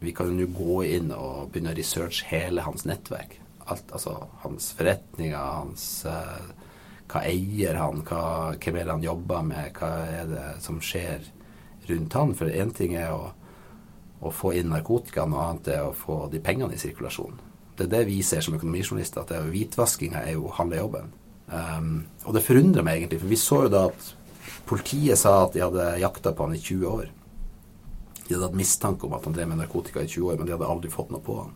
vi 0.02 0.14
kan 0.18 0.34
jo 0.40 0.48
gå 0.50 0.80
inn 0.98 1.12
og 1.14 1.52
begynne 1.52 1.76
å 1.76 1.78
researche 1.78 2.26
hele 2.32 2.66
hans 2.66 2.88
nettverk. 2.90 3.38
Alt, 3.70 3.92
altså 3.94 4.16
hans 4.42 4.72
forretninger, 4.76 5.38
hans 5.38 5.84
Hva 7.12 7.22
eier 7.28 7.78
han, 7.78 8.02
hva, 8.08 8.56
hvem 8.56 8.80
er 8.80 8.88
det 8.88 8.96
han 8.96 9.04
jobber 9.06 9.46
med, 9.46 9.78
hva 9.78 9.92
er 10.08 10.30
det 10.32 10.48
som 10.64 10.80
skjer 10.82 11.28
rundt 11.90 12.18
han? 12.18 12.34
For 12.40 12.50
én 12.50 12.72
ting 12.74 12.96
er 12.98 13.12
å, 13.14 13.30
å 14.26 14.32
få 14.34 14.56
inn 14.58 14.72
narkotika, 14.74 15.28
noe 15.30 15.46
annet 15.52 15.70
er 15.76 15.86
å 15.86 15.94
få 15.94 16.24
de 16.32 16.42
pengene 16.42 16.74
i 16.74 16.82
sirkulasjon. 16.82 17.38
Det 17.78 17.86
er 17.86 17.94
det 17.94 18.08
vi 18.10 18.22
ser 18.26 18.42
som 18.46 18.56
økonomijournalister, 18.58 19.28
at 19.28 19.52
hvitvaskinga 19.52 20.24
er 20.24 20.36
jo 20.38 20.52
halve 20.58 20.80
jobben. 20.82 21.12
Um, 21.52 22.06
og 22.24 22.36
det 22.36 22.46
forundrer 22.46 22.86
meg 22.88 23.02
egentlig, 23.02 23.20
for 23.22 23.32
vi 23.32 23.40
så 23.40 23.64
jo 23.66 23.72
da 23.74 23.88
at 23.90 24.12
politiet 24.70 25.20
sa 25.20 25.42
at 25.44 25.56
de 25.56 25.64
hadde 25.64 25.90
jakta 26.00 26.32
på 26.36 26.48
han 26.48 26.56
i 26.56 26.62
20 26.62 26.88
år. 26.88 27.10
De 28.22 28.36
hadde 28.36 28.46
hatt 28.48 28.56
mistanke 28.56 29.08
om 29.08 29.18
at 29.18 29.28
han 29.28 29.36
drev 29.36 29.52
med 29.52 29.60
narkotika 29.60 30.04
i 30.04 30.08
20 30.08 30.32
år, 30.32 30.40
men 30.40 30.48
de 30.48 30.56
hadde 30.56 30.70
aldri 30.72 30.94
fått 30.94 31.12
noe 31.12 31.24
på 31.26 31.36
han. 31.42 31.52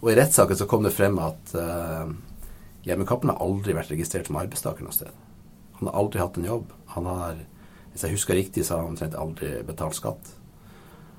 Og 0.00 0.10
i 0.10 0.16
rettssaken 0.18 0.58
så 0.58 0.66
kom 0.66 0.82
det 0.86 0.94
frem 0.96 1.18
at 1.22 1.54
uh, 1.54 2.10
Gjermund 2.86 3.08
Kappen 3.08 3.30
har 3.30 3.42
aldri 3.44 3.76
vært 3.76 3.92
registrert 3.92 4.30
som 4.30 4.40
arbeidstaker 4.40 4.86
noe 4.86 4.96
sted. 4.96 5.12
Han 5.78 5.90
har 5.90 5.98
aldri 6.00 6.22
hatt 6.22 6.38
en 6.40 6.48
jobb. 6.48 6.72
Han 6.96 7.06
har, 7.06 7.40
hvis 7.92 8.04
jeg 8.06 8.16
husker 8.16 8.38
riktig, 8.38 8.64
så 8.64 8.74
har 8.74 8.84
han 8.84 8.94
omtrent 8.94 9.18
aldri 9.20 9.52
betalt 9.68 9.98
skatt. 9.98 10.32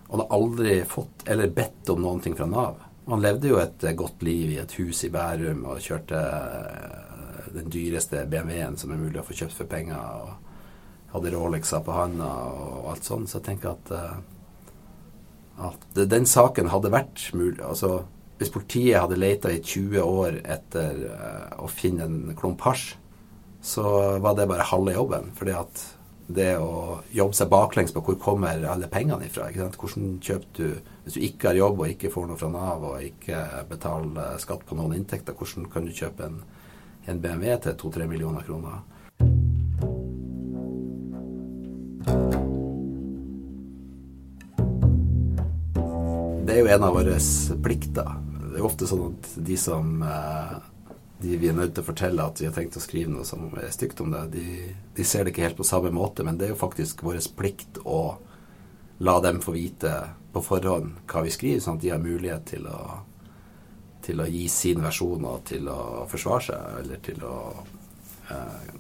Og 0.09 0.17
han 0.17 0.26
har 0.26 0.36
aldri 0.39 0.80
fått 0.89 1.24
eller 1.30 1.53
bedt 1.55 1.93
om 1.93 2.01
noen 2.03 2.19
ting 2.26 2.36
fra 2.36 2.49
Nav. 2.49 2.82
Han 3.07 3.24
levde 3.24 3.49
jo 3.49 3.61
et 3.61 3.84
eh, 3.84 3.95
godt 3.97 4.22
liv 4.26 4.51
i 4.53 4.59
et 4.61 4.74
hus 4.78 5.05
i 5.07 5.09
Bærum 5.13 5.63
og 5.72 5.82
kjørte 5.84 6.19
eh, 6.19 7.11
den 7.56 7.70
dyreste 7.74 8.26
BMW-en 8.30 8.78
som 8.80 8.94
er 8.94 9.02
mulig 9.02 9.22
å 9.22 9.26
få 9.28 9.38
kjøpt 9.38 9.58
for 9.58 9.70
penger. 9.72 9.98
og 9.98 11.12
Hadde 11.16 11.34
Rolexer 11.34 11.84
på 11.84 11.96
handa 11.96 12.30
og 12.52 12.92
alt 12.94 13.08
sånn. 13.08 13.28
Så 13.28 13.40
jeg 13.40 13.48
tenker 13.50 13.74
at, 13.74 13.92
eh, 13.92 15.68
at 15.68 16.02
den 16.16 16.26
saken 16.26 16.72
hadde 16.72 16.94
vært 16.94 17.30
mulig 17.38 17.62
altså 17.62 18.06
Hvis 18.42 18.50
politiet 18.50 18.98
hadde 18.98 19.20
leita 19.22 19.52
i 19.54 19.60
20 19.62 20.02
år 20.02 20.40
etter 20.50 20.96
å 21.62 21.68
finne 21.70 22.08
en 22.08 22.32
klump 22.34 22.64
hasj, 22.66 22.96
så 23.62 23.84
var 24.18 24.34
det 24.34 24.48
bare 24.50 24.66
halve 24.66 24.96
jobben. 24.96 25.30
fordi 25.38 25.52
at 25.52 25.84
det 26.36 26.56
å 26.62 27.02
jobbe 27.14 27.36
seg 27.36 27.50
baklengs 27.52 27.94
på 27.96 28.04
hvor 28.06 28.18
kommer 28.22 28.66
alle 28.70 28.90
pengene 28.92 29.28
ifra. 29.28 29.50
Ikke 29.50 29.66
sant? 29.66 29.78
Hvordan 29.80 30.18
kjøper 30.24 30.58
du 30.58 30.92
Hvis 31.04 31.16
du 31.18 31.22
ikke 31.26 31.50
har 31.50 31.58
jobb 31.58 31.80
og 31.82 31.90
ikke 31.90 32.12
får 32.14 32.28
noe 32.30 32.38
fra 32.38 32.48
Nav 32.54 32.84
og 32.86 33.02
ikke 33.02 33.38
betaler 33.72 34.36
skatt 34.40 34.66
på 34.70 34.76
noen 34.78 34.94
inntekter, 35.00 35.34
hvordan 35.34 35.66
kan 35.74 35.88
du 35.88 35.96
kjøpe 35.98 36.28
en, 36.28 36.44
en 37.06 37.22
BMW 37.22 37.56
til 37.64 37.78
2-3 37.82 38.08
millioner 38.08 38.45
kroner? 38.45 38.82
Det 46.45 46.58
er 46.58 46.60
jo 46.60 46.74
en 46.74 46.84
av 46.84 46.97
våre 46.97 47.16
plikter. 47.64 48.14
Det 48.52 48.60
er 48.60 48.68
ofte 48.68 48.89
sånn 48.89 49.14
at 49.14 49.30
de 49.47 49.56
som 49.58 50.02
eh, 50.04 50.56
de 51.22 51.38
vi 51.38 51.49
er 51.52 51.56
nødt 51.56 51.76
til 51.76 51.84
å 51.84 51.88
fortelle 51.88 52.26
at 52.26 52.41
vi 52.41 52.47
har 52.49 52.56
tenkt 52.56 52.78
å 52.78 52.84
skrive 52.84 53.14
noe 53.14 53.26
som 53.28 53.45
er 53.62 53.70
stygt 53.74 54.02
om 54.04 54.12
det, 54.14 54.24
de, 54.34 54.45
de, 54.97 55.06
ser 55.06 55.24
det 55.24 55.34
ikke 55.34 55.45
helt 55.45 55.60
på 55.60 55.68
samme 55.68 55.93
måte, 55.93 56.26
men 56.26 56.39
det 56.39 56.47
er 56.47 56.54
jo 56.56 56.60
faktisk 56.60 57.04
vår 57.06 57.22
plikt 57.38 57.80
å 57.86 58.18
la 59.06 59.16
dem 59.24 59.41
få 59.41 59.54
vite 59.56 59.93
på 60.34 60.43
forhånd 60.45 61.06
hva 61.10 61.24
vi 61.26 61.34
skriver, 61.34 61.62
sånn 61.64 61.80
at 61.80 61.86
de 61.86 61.93
har 61.93 62.02
mulighet 62.02 62.45
til 62.54 62.68
å, 62.70 62.82
til 64.06 64.22
å 64.22 64.30
gi 64.30 64.47
sin 64.52 64.82
versjon 64.84 65.28
og 65.30 65.45
til 65.49 65.70
å 65.72 66.06
forsvare 66.10 66.47
seg, 66.47 66.80
eller 66.82 67.02
til 67.06 67.24
å 67.28 67.38
eh, 68.34 68.74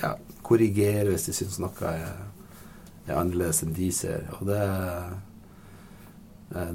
ja, 0.00 0.14
korrigere 0.46 1.12
hvis 1.12 1.28
de 1.28 1.36
syns 1.36 1.60
noe 1.62 1.92
er, 1.92 2.04
er, 3.06 3.16
annerledes 3.16 3.62
enn 3.64 3.74
de 3.76 3.90
ser. 3.94 4.26
Og 4.38 4.46
det 4.50 4.62
eh, 4.62 5.16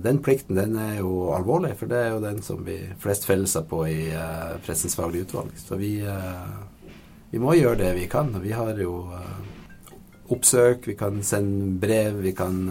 den 0.04 0.20
plikten 0.24 0.60
den 0.60 0.76
er 0.80 1.00
jo 1.00 1.30
alvorlig, 1.36 1.74
for 1.80 1.92
det 1.92 2.02
er 2.02 2.12
jo 2.12 2.24
den 2.24 2.42
som 2.44 2.66
vi 2.68 2.78
flest 3.00 3.26
feller 3.30 3.68
på 3.70 3.86
i 3.88 4.12
eh, 4.12 4.58
Pressens 4.66 4.98
faglige 5.00 5.30
utvalg. 5.30 5.56
Så 5.58 5.80
vi, 5.80 5.96
eh, 6.04 6.92
vi 7.32 7.40
må 7.40 7.56
gjøre 7.56 7.80
det 7.86 7.94
vi 7.98 8.08
kan. 8.12 8.34
Vi 8.44 8.52
har 8.52 8.76
jo 8.82 9.06
eh, 9.16 9.96
oppsøk, 10.32 10.92
vi 10.92 10.98
kan 11.00 11.24
sende 11.24 11.80
brev, 11.80 12.20
vi 12.24 12.36
kan 12.36 12.66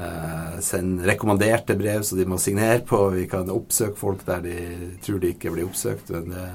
eh, 0.00 0.58
send 0.64 1.04
rekommanderte 1.06 1.76
brev 1.78 2.04
så 2.06 2.18
de 2.18 2.26
må 2.28 2.38
signere 2.42 2.82
på. 2.86 3.00
Vi 3.16 3.26
kan 3.30 3.50
oppsøke 3.52 3.98
folk 3.98 4.24
der 4.28 4.44
de 4.44 4.58
tror 5.04 5.22
de 5.22 5.32
ikke 5.34 5.54
blir 5.54 5.68
oppsøkt. 5.68 6.12
Men 6.14 6.30
det, 6.34 6.46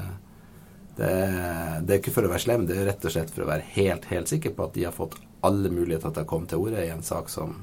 det, 1.00 1.12
det 1.88 1.96
er 1.96 2.00
ikke 2.00 2.16
for 2.16 2.28
å 2.28 2.32
være 2.34 2.46
slem, 2.46 2.66
det 2.70 2.80
er 2.80 2.90
rett 2.92 3.06
og 3.08 3.14
slett 3.14 3.34
for 3.34 3.46
å 3.46 3.52
være 3.52 3.68
helt, 3.76 4.08
helt 4.12 4.32
sikker 4.32 4.56
på 4.56 4.68
at 4.68 4.76
de 4.78 4.88
har 4.88 4.96
fått 4.96 5.20
alle 5.46 5.72
muligheter 5.74 6.14
til 6.14 6.26
å 6.26 6.30
komme 6.30 6.50
til 6.50 6.62
orde 6.62 6.84
i 6.86 6.92
en 6.94 7.06
sak 7.06 7.32
som, 7.34 7.56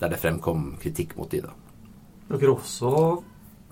der 0.00 0.12
det 0.12 0.20
fremkom 0.22 0.70
kritikk 0.80 1.16
mot 1.18 1.30
de 1.30 1.42
da. 1.44 1.52
Dere 2.28 2.40
har 2.44 2.54
også 2.54 2.92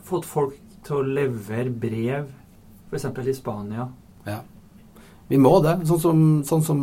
fått 0.07 0.29
folk 0.29 0.59
til 0.87 1.01
å 1.01 1.07
levere 1.07 1.73
brev, 1.73 2.29
f.eks. 2.91 3.09
i 3.27 3.35
Spania. 3.37 3.89
Ja. 4.27 4.41
Vi 5.29 5.39
må 5.43 5.57
det. 5.63 5.75
Sånn 5.89 6.01
som, 6.03 6.21
sånn 6.47 6.63
som 6.63 6.83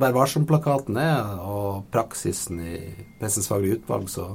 Vær 0.00 0.14
varsom-plakaten 0.16 0.96
er, 1.00 1.34
og 1.44 1.84
praksisen 1.92 2.62
i 2.64 2.78
Pressens 3.20 3.50
faglige 3.50 3.82
utvalg, 3.82 4.08
så, 4.08 4.30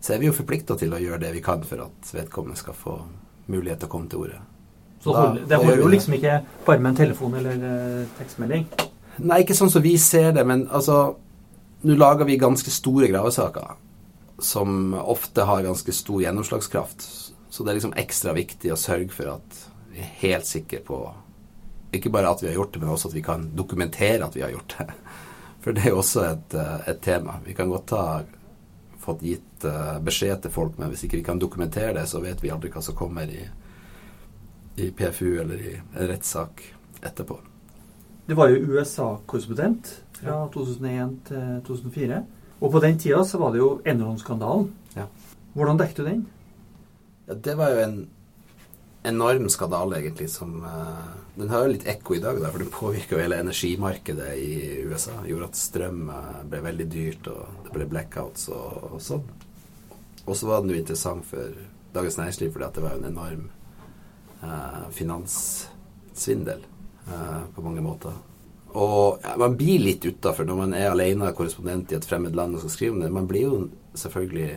så 0.00 0.14
er 0.14 0.22
vi 0.22 0.30
jo 0.30 0.36
forplikta 0.36 0.78
til 0.80 0.94
å 0.96 1.02
gjøre 1.02 1.20
det 1.26 1.34
vi 1.36 1.44
kan 1.44 1.62
for 1.68 1.84
at 1.84 2.14
vedkommende 2.16 2.58
skal 2.60 2.76
få 2.78 2.96
mulighet 3.52 3.84
til 3.84 3.90
å 3.90 3.92
komme 3.92 4.10
til 4.10 4.24
orde. 4.24 4.40
Så 5.04 5.12
da, 5.12 5.26
det 5.36 5.60
holder 5.60 5.82
jo 5.82 5.90
liksom 5.92 6.16
ikke 6.16 6.38
bare 6.64 6.80
med 6.80 6.94
en 6.94 7.00
telefon 7.02 7.34
eller 7.36 7.60
uh, 7.60 8.12
tekstmelding? 8.16 8.64
Nei, 9.20 9.42
ikke 9.44 9.56
sånn 9.56 9.70
som 9.70 9.84
vi 9.84 9.98
ser 10.00 10.32
det, 10.34 10.46
men 10.48 10.66
altså 10.72 11.20
Nå 11.84 11.98
lager 12.00 12.24
vi 12.24 12.38
ganske 12.40 12.72
store 12.72 13.10
gravesaker 13.10 13.74
som 14.40 14.94
ofte 14.96 15.44
har 15.44 15.66
ganske 15.66 15.92
stor 15.92 16.22
gjennomslagskraft. 16.22 17.04
Så 17.52 17.60
det 17.60 17.74
er 17.74 17.76
liksom 17.76 17.92
ekstra 18.00 18.32
viktig 18.32 18.72
å 18.72 18.78
sørge 18.80 19.12
for 19.12 19.34
at 19.34 19.58
vi 19.92 20.00
er 20.00 20.14
helt 20.22 20.48
sikre 20.48 20.80
på 20.86 21.02
ikke 21.98 22.12
bare 22.14 22.30
at 22.30 22.42
vi 22.42 22.50
har 22.50 22.58
gjort 22.58 22.74
det, 22.74 22.82
men 22.82 22.92
også 22.94 23.10
at 23.10 23.16
vi 23.16 23.24
kan 23.24 23.48
dokumentere 23.56 24.24
at 24.26 24.36
vi 24.36 24.44
har 24.44 24.52
gjort 24.54 24.76
det. 24.78 24.86
For 25.64 25.76
det 25.76 25.84
er 25.84 25.94
jo 25.94 26.00
også 26.02 26.24
et, 26.28 26.56
eh, 26.60 26.88
et 26.92 27.00
tema. 27.00 27.38
Vi 27.44 27.54
kan 27.56 27.70
godt 27.72 27.94
ha 27.96 28.06
fått 29.04 29.22
gitt 29.24 29.64
uh, 29.68 29.98
beskjed 30.00 30.44
til 30.44 30.52
folk, 30.52 30.78
men 30.80 30.88
hvis 30.88 31.02
ikke 31.04 31.18
vi 31.18 31.26
kan 31.26 31.40
dokumentere 31.40 31.92
det, 31.98 32.06
så 32.08 32.22
vet 32.24 32.40
vi 32.40 32.52
aldri 32.52 32.70
hva 32.72 32.80
som 32.84 32.96
kommer 32.96 33.28
i, 33.28 33.42
i 34.80 34.86
PFU 34.96 35.42
eller 35.42 35.60
i 35.60 35.74
en 35.76 36.08
rettssak 36.08 36.62
etterpå. 37.04 37.36
Du 38.24 38.32
var 38.38 38.48
jo 38.48 38.62
USA-korrespondent 38.72 39.90
fra 40.16 40.38
2001 40.54 41.18
til 41.28 41.60
2004. 41.66 42.22
Og 42.64 42.72
på 42.72 42.80
den 42.80 42.96
tida 42.98 43.20
så 43.28 43.40
var 43.42 43.52
det 43.52 43.60
jo 43.60 43.70
Enron-skandalen. 43.84 44.70
Ja. 44.96 45.04
Hvordan 45.52 45.80
dekket 45.82 46.00
du 46.00 46.08
den? 46.08 46.22
Ja, 47.28 47.36
det 47.44 47.56
var 47.60 47.74
jo 47.74 47.82
en 47.82 47.98
enorm 49.04 49.48
skandale, 49.48 49.98
egentlig, 49.98 50.30
som 50.30 50.62
uh, 50.64 51.04
Den 51.34 51.50
har 51.50 51.64
jo 51.64 51.72
litt 51.72 51.86
ekko 51.90 52.16
i 52.16 52.22
dag, 52.22 52.38
da, 52.40 52.50
for 52.50 52.62
den 52.62 52.72
påvirka 52.72 53.18
hele 53.20 53.40
energimarkedet 53.42 54.32
i 54.38 54.50
USA. 54.88 55.18
Gjorde 55.28 55.50
at 55.50 55.60
strøm 55.60 56.08
uh, 56.08 56.42
ble 56.48 56.62
veldig 56.64 56.86
dyrt, 56.90 57.30
og 57.32 57.64
det 57.66 57.74
ble 57.74 57.88
blackouts 57.90 58.48
og, 58.54 58.84
og 58.94 59.00
sånn. 59.02 59.24
Og 60.24 60.36
så 60.38 60.48
var 60.48 60.62
den 60.62 60.72
jo 60.72 60.80
interessant 60.80 61.26
for 61.28 61.56
Dagens 61.94 62.16
Næringsliv 62.18 62.54
fordi 62.54 62.66
at 62.66 62.78
det 62.78 62.84
var 62.86 62.94
en 62.96 63.10
enorm 63.10 63.48
uh, 64.42 64.86
finanssvindel 64.94 66.70
på 67.04 67.60
mange 67.60 67.82
måter. 67.84 68.14
Og 68.80 69.20
ja, 69.20 69.34
man 69.36 69.58
blir 69.60 69.82
litt 69.82 70.06
utafor 70.08 70.46
når 70.48 70.56
man 70.56 70.72
er 70.72 70.86
alene 70.88 71.28
korrespondent 71.36 71.92
i 71.92 71.98
et 71.98 72.06
fremmed 72.08 72.32
land 72.34 72.56
og 72.56 72.62
skal 72.64 72.72
skrive 72.72 72.94
om 72.94 73.02
det. 73.04 73.10
Man 73.12 73.28
blir 73.28 73.44
jo 73.44 73.58
selvfølgelig 74.00 74.48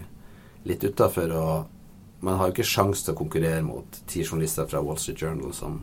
litt 0.72 0.86
utafor 0.88 1.34
og 1.36 1.77
man 2.20 2.38
har 2.38 2.50
jo 2.50 2.56
ikke 2.56 2.66
sjanse 2.66 3.06
til 3.06 3.14
å 3.14 3.20
konkurrere 3.20 3.62
mot 3.66 4.00
ti 4.10 4.24
journalister 4.24 4.68
fra 4.70 4.82
Wall 4.82 4.98
Street 5.02 5.22
Journal 5.22 5.54
som, 5.54 5.80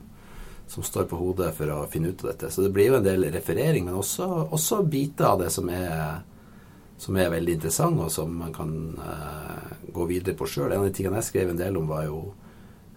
som, 0.66 0.82
står 0.82 1.06
på 1.10 1.18
hodet 1.18 1.52
for 1.54 1.70
å 1.70 1.84
finne 1.90 2.10
ut 2.10 2.24
av 2.24 2.32
dette. 2.32 2.50
Så 2.50 2.64
det 2.64 2.72
blir 2.74 2.90
jo 2.90 2.98
en 2.98 3.06
del 3.06 3.28
referering, 3.34 3.86
men 3.86 3.98
også, 4.00 4.26
også 4.54 4.82
biter 4.90 5.30
av 5.30 5.44
det 5.44 5.50
som 5.54 5.70
er, 5.70 6.24
som 6.98 7.18
er 7.20 7.32
veldig 7.36 7.58
interessant, 7.58 8.02
og 8.02 8.10
som 8.12 8.34
man 8.42 8.54
kan 8.54 8.72
uh, 8.98 9.74
gå 9.94 10.08
videre 10.10 10.36
på 10.38 10.48
sjøl. 10.50 10.72
En 10.72 10.82
av 10.82 10.88
de 10.88 10.96
tingene 10.96 11.22
jeg 11.22 11.30
skrev 11.30 11.54
en 11.54 11.60
del 11.60 11.78
om, 11.78 11.90
var 11.90 12.08
jo 12.08 12.20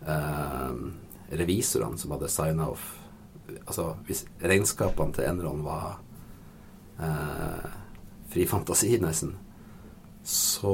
uh, 0.08 0.74
revisorene 1.38 2.02
som 2.02 2.16
hadde 2.16 2.32
signa 2.32 2.72
off 2.74 2.94
Altså 3.48 3.94
hvis 4.04 4.26
regnskapene 4.44 5.14
til 5.16 5.24
Enron 5.24 5.62
var 5.64 6.02
uh, 7.00 7.68
fri 8.28 8.44
fantasi, 8.44 8.90
nesten 9.00 9.38
så 10.28 10.72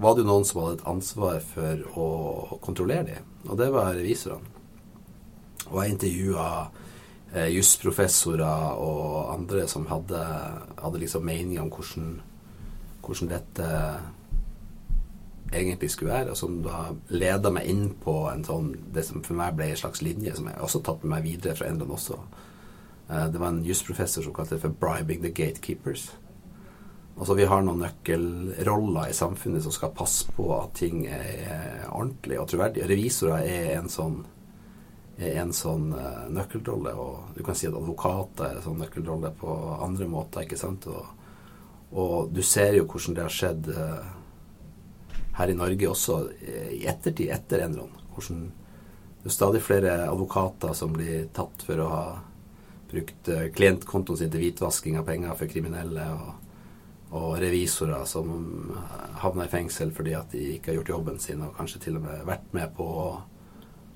var 0.00 0.14
det 0.14 0.22
jo 0.22 0.28
noen 0.30 0.46
som 0.48 0.62
hadde 0.62 0.78
et 0.78 0.86
ansvar 0.88 1.42
for 1.44 1.80
å 2.00 2.06
kontrollere 2.64 3.04
dem, 3.10 3.24
og 3.44 3.58
det 3.60 3.66
var 3.74 3.90
revisorene. 3.92 4.54
Og 5.68 5.82
jeg 5.82 5.92
intervjua 5.92 6.44
eh, 7.34 7.50
jusprofessorer 7.52 8.78
og 8.80 9.34
andre 9.34 9.66
som 9.68 9.84
hadde, 9.90 10.22
hadde 10.80 11.00
liksom 11.02 11.26
meninger 11.28 11.60
om 11.60 11.68
hvordan, 11.68 12.14
hvordan, 13.04 13.28
dette 13.34 13.66
egentlig 15.52 15.90
skulle 15.92 16.14
være, 16.14 16.32
og 16.32 16.40
som 16.40 16.62
da 16.64 16.86
leda 17.12 17.52
meg 17.52 17.68
inn 17.68 17.90
på 18.00 18.14
en 18.30 18.46
sånn, 18.48 18.70
det 18.94 19.04
som 19.04 19.20
for 19.26 19.36
meg 19.36 19.58
ble 19.58 19.68
en 19.74 19.82
slags 19.82 20.00
linje, 20.00 20.32
som 20.38 20.48
jeg 20.48 20.64
også 20.64 20.80
tatt 20.86 21.04
med 21.04 21.12
meg 21.18 21.28
videre 21.28 21.58
fra 21.60 21.68
England 21.68 21.92
også. 21.98 22.16
Eh, 23.10 23.28
det 23.34 23.44
var 23.44 23.52
en 23.52 23.60
jusprofessor 23.68 24.24
som 24.24 24.32
kalte 24.32 24.56
det 24.56 24.64
for 24.64 24.72
'bribing 24.72 25.20
the 25.20 25.34
gatekeepers'. 25.42 26.08
Altså 27.18 27.34
Vi 27.34 27.46
har 27.50 27.64
noen 27.66 27.80
nøkkelroller 27.82 29.10
i 29.10 29.16
samfunnet 29.16 29.64
som 29.64 29.74
skal 29.74 29.94
passe 29.96 30.30
på 30.36 30.44
at 30.54 30.76
ting 30.78 31.02
er 31.10 31.88
ordentlig 31.90 32.38
og 32.38 32.46
troverdig. 32.52 32.84
Revisorer 32.86 33.42
er 33.42 33.72
en 33.74 33.90
sånn, 33.90 34.20
er 35.18 35.40
en 35.42 35.50
sånn 35.56 35.88
uh, 35.96 36.28
nøkkelrolle, 36.30 36.94
og 36.94 37.34
du 37.34 37.42
kan 37.42 37.58
si 37.58 37.66
at 37.66 37.74
advokater 37.74 38.46
er 38.46 38.60
en 38.60 38.66
sånn 38.68 38.78
nøkkelrolle 38.84 39.32
på 39.40 39.58
andre 39.82 40.06
måter. 40.10 40.46
ikke 40.46 40.60
sant? 40.60 40.86
Og, 40.86 41.10
og 41.90 42.30
du 42.30 42.42
ser 42.46 42.78
jo 42.78 42.86
hvordan 42.86 43.18
det 43.18 43.26
har 43.26 43.34
skjedd 43.40 43.70
uh, 43.74 45.18
her 45.42 45.50
i 45.50 45.58
Norge 45.58 45.90
også 45.90 46.22
uh, 46.30 46.70
i 46.70 46.84
ettertid, 46.86 47.34
etter 47.34 47.66
Enron. 47.66 47.98
Hvordan 48.14 48.50
det 49.18 49.32
er 49.32 49.40
stadig 49.40 49.66
flere 49.66 50.04
advokater 50.06 50.70
som 50.70 50.94
blir 50.94 51.32
tatt 51.34 51.66
for 51.66 51.82
å 51.82 51.90
ha 51.90 52.02
brukt 52.88 53.28
klientkontoen 53.56 54.16
sin 54.20 54.30
til 54.30 54.46
hvitvasking 54.46 54.94
av 55.00 55.08
penger 55.10 55.34
for 55.36 55.50
kriminelle. 55.50 56.12
og 56.14 56.47
og 57.10 57.38
revisorer 57.40 58.04
som 58.04 58.28
havner 59.22 59.46
i 59.46 59.52
fengsel 59.52 59.92
fordi 59.96 60.12
at 60.16 60.32
de 60.32 60.42
ikke 60.56 60.72
har 60.72 60.78
gjort 60.80 60.92
jobben 60.92 61.18
sin, 61.22 61.42
og 61.42 61.56
kanskje 61.56 61.80
til 61.86 61.96
og 61.96 62.04
med 62.04 62.26
vært 62.28 62.52
med 62.56 62.74
på 62.76 62.84
å, 62.84 63.08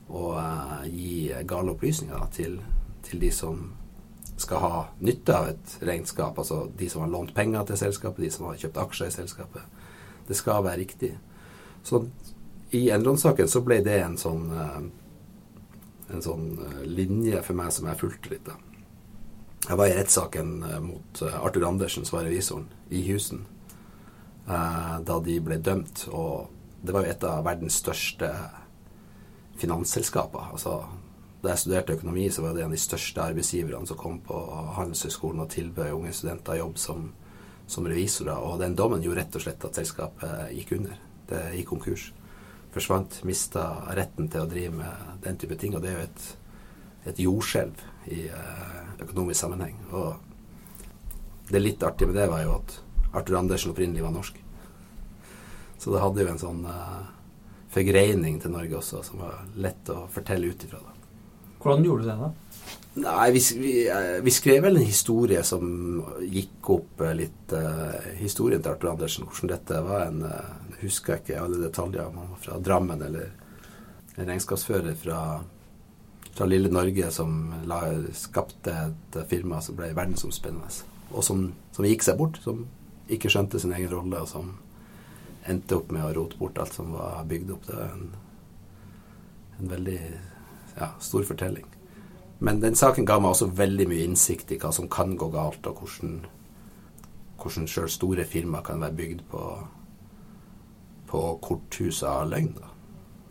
å 0.09 0.33
uh, 0.39 0.81
gi 0.89 1.29
gale 1.49 1.75
opplysninger 1.75 2.25
til, 2.33 2.57
til, 3.05 3.21
de 3.21 3.31
som 3.35 3.61
skal 4.41 4.65
ha 4.65 4.81
nytte 5.05 5.37
av 5.37 5.51
et 5.53 5.77
regnskap. 5.85 6.39
Altså 6.41 6.65
de 6.79 6.89
som 6.89 7.05
har 7.05 7.13
lånt 7.13 7.35
penger 7.37 7.69
til 7.69 7.83
selskapet, 7.85 8.25
de 8.25 8.33
som 8.33 8.49
har 8.49 8.59
kjøpt 8.65 8.81
aksjer 8.87 9.13
i 9.13 9.17
selskapet. 9.19 9.79
Det 10.29 10.39
skal 10.39 10.65
være 10.65 10.81
riktig. 10.81 11.13
Så 11.85 12.07
i 12.73 12.87
Enron-saken 12.95 13.51
så 13.51 13.61
ble 13.61 13.83
det 13.85 14.01
en 14.01 14.17
sånn, 14.17 14.49
uh, 14.57 14.81
en 16.09 16.25
sånn 16.25 16.53
uh, 16.65 16.85
linje 16.89 17.45
for 17.45 17.61
meg 17.61 17.77
som 17.77 17.93
jeg 17.93 18.01
fulgte 18.07 18.33
litt. 18.33 18.49
da. 18.49 18.72
Jeg 19.73 19.79
var 19.81 19.89
i 19.89 19.95
rettssaken 19.97 20.49
eh, 20.69 20.81
mot 20.85 21.21
eh, 21.25 21.37
Arthur 21.41 21.65
Andersen, 21.65 22.05
som 22.05 22.19
var 22.19 22.27
revisoren, 22.29 22.67
i 22.93 22.99
Houston 23.07 23.47
eh, 24.45 24.99
da 25.09 25.15
de 25.25 25.37
ble 25.41 25.57
dømt. 25.65 26.03
Og 26.13 26.51
det 26.85 26.93
var 26.93 27.07
jo 27.07 27.13
et 27.15 27.25
av 27.25 27.47
verdens 27.47 27.79
største 27.81 28.29
finansselskaper. 29.63 30.51
Altså, 30.53 30.75
da 31.41 31.55
jeg 31.55 31.63
studerte 31.63 31.97
økonomi, 31.97 32.27
så 32.29 32.45
var 32.45 32.53
det 32.53 32.67
en 32.67 32.69
av 32.69 32.77
de 32.77 32.83
største 32.83 33.25
arbeidsgiverne 33.25 33.89
som 33.89 34.01
kom 34.03 34.21
på 34.27 34.43
Handelshøyskolen 34.77 35.41
og 35.47 35.49
tilbød 35.57 35.97
unge 35.97 36.13
studenter 36.21 36.61
jobb 36.61 36.77
som, 36.83 37.09
som 37.65 37.89
revisorer. 37.89 38.45
Og 38.45 38.61
den 38.61 38.77
dommen 38.77 39.01
gjorde 39.01 39.23
rett 39.23 39.41
og 39.41 39.47
slett 39.47 39.65
at 39.71 39.81
selskapet 39.81 40.53
gikk 40.53 40.77
under. 40.83 41.01
Det 41.33 41.47
gikk 41.57 41.73
konkurs. 41.73 42.11
Forsvant. 42.77 43.23
Mista 43.25 43.71
retten 43.97 44.29
til 44.29 44.45
å 44.45 44.53
drive 44.53 44.85
med 44.85 45.17
den 45.25 45.41
type 45.41 45.57
ting. 45.57 45.73
Og 45.73 45.81
det 45.81 45.95
er 45.95 46.03
jo 46.03 46.07
et, 46.11 46.31
et 47.09 47.19
jordskjelv 47.19 47.83
i 48.13 48.27
økonomisk 49.03 49.41
sammenheng. 49.41 49.77
Og 49.91 51.51
det 51.53 51.61
litt 51.63 51.83
artige 51.83 52.11
med 52.11 52.17
det 52.21 52.29
var 52.31 52.45
jo 52.45 52.55
at 52.61 52.79
Arthur 53.13 53.39
Andersen 53.43 53.73
opprinnelig 53.73 54.05
var 54.05 54.15
norsk. 54.15 54.39
Så 55.79 55.93
det 55.93 56.01
hadde 56.01 56.23
jo 56.23 56.31
en 56.31 56.41
sånn 56.41 56.63
uh, 56.65 57.03
forgreining 57.75 58.39
til 58.41 58.55
Norge 58.55 58.79
også, 58.79 59.03
som 59.05 59.25
var 59.25 59.43
lett 59.59 59.91
å 59.93 60.05
fortelle 60.13 60.53
ut 60.53 60.65
ifra. 60.65 60.81
Hvordan 61.63 61.87
gjorde 61.87 62.05
du 62.05 62.11
det, 62.11 62.17
da? 62.21 62.31
Nei, 63.03 63.29
vi, 63.33 63.41
vi, 63.57 63.73
eh, 63.89 64.19
vi, 64.21 64.33
skrev 64.35 64.67
vel 64.67 64.77
en 64.77 64.85
historie 64.85 65.41
som 65.49 65.65
gikk 66.29 66.69
opp 66.75 67.01
litt 67.17 67.55
uh, 67.57 67.97
Historien 68.19 68.61
til 68.61 68.75
Arthur 68.75 68.91
Andersen, 68.93 69.25
hvordan 69.25 69.53
dette 69.55 69.79
var 69.87 70.05
en 70.11 70.27
uh, 70.29 70.77
Husker 70.83 71.17
jeg 71.17 71.23
ikke 71.23 71.41
alle 71.41 71.63
detaljer. 71.63 72.09
om 72.11 72.19
Han 72.21 72.33
var 72.35 72.43
fra 72.43 72.59
Drammen, 72.61 73.03
eller 73.07 73.31
en 74.17 74.29
regnskapsfører 74.29 74.97
fra, 74.99 75.19
fra 76.43 76.47
lille 76.47 76.69
Norge 76.69 77.11
som 77.11 77.55
la, 77.71 77.85
skapte 78.19 78.73
et 78.75 79.17
firma 79.31 79.61
som 79.63 79.77
ble 79.79 79.93
verdensomspennende. 79.95 80.73
Og 81.15 81.23
som, 81.23 81.45
som, 81.71 81.87
gikk 81.87 82.03
seg 82.03 82.17
bort. 82.19 82.41
Som 82.43 82.65
ikke 83.07 83.31
skjønte 83.31 83.61
sin 83.63 83.71
egen 83.77 83.93
rolle, 83.93 84.25
og 84.25 84.27
som 84.27 84.49
endte 85.47 85.77
opp 85.79 85.93
med 85.95 86.03
å 86.03 86.11
rote 86.17 86.41
bort 86.41 86.59
alt 86.59 86.75
som 86.75 86.91
var 86.97 87.21
bygd 87.31 87.53
opp. 87.55 87.69
Det 87.69 87.77
var 87.79 87.93
en, 87.95 88.11
en 89.61 89.71
veldig 89.71 90.01
ja, 90.81 90.89
stor 90.99 91.29
fortelling. 91.31 91.69
Men 92.43 92.59
den 92.65 92.75
saken 92.75 93.07
ga 93.07 93.21
meg 93.23 93.37
også 93.37 93.53
veldig 93.63 93.87
mye 93.93 94.09
innsikt 94.09 94.51
i 94.51 94.59
hva 94.59 94.75
som 94.75 94.91
kan 94.91 95.15
gå 95.15 95.31
galt, 95.31 95.71
og 95.71 95.79
hvordan, 95.85 96.19
hvordan 97.39 97.71
sjøl 97.71 97.87
store 98.01 98.27
firmaer 98.27 98.67
kan 98.67 98.83
være 98.83 98.99
bygd 98.99 99.23
på, 99.31 99.45
på 101.15 101.23
korthus 101.47 102.03
av 102.03 102.27
løgn. 102.35 102.57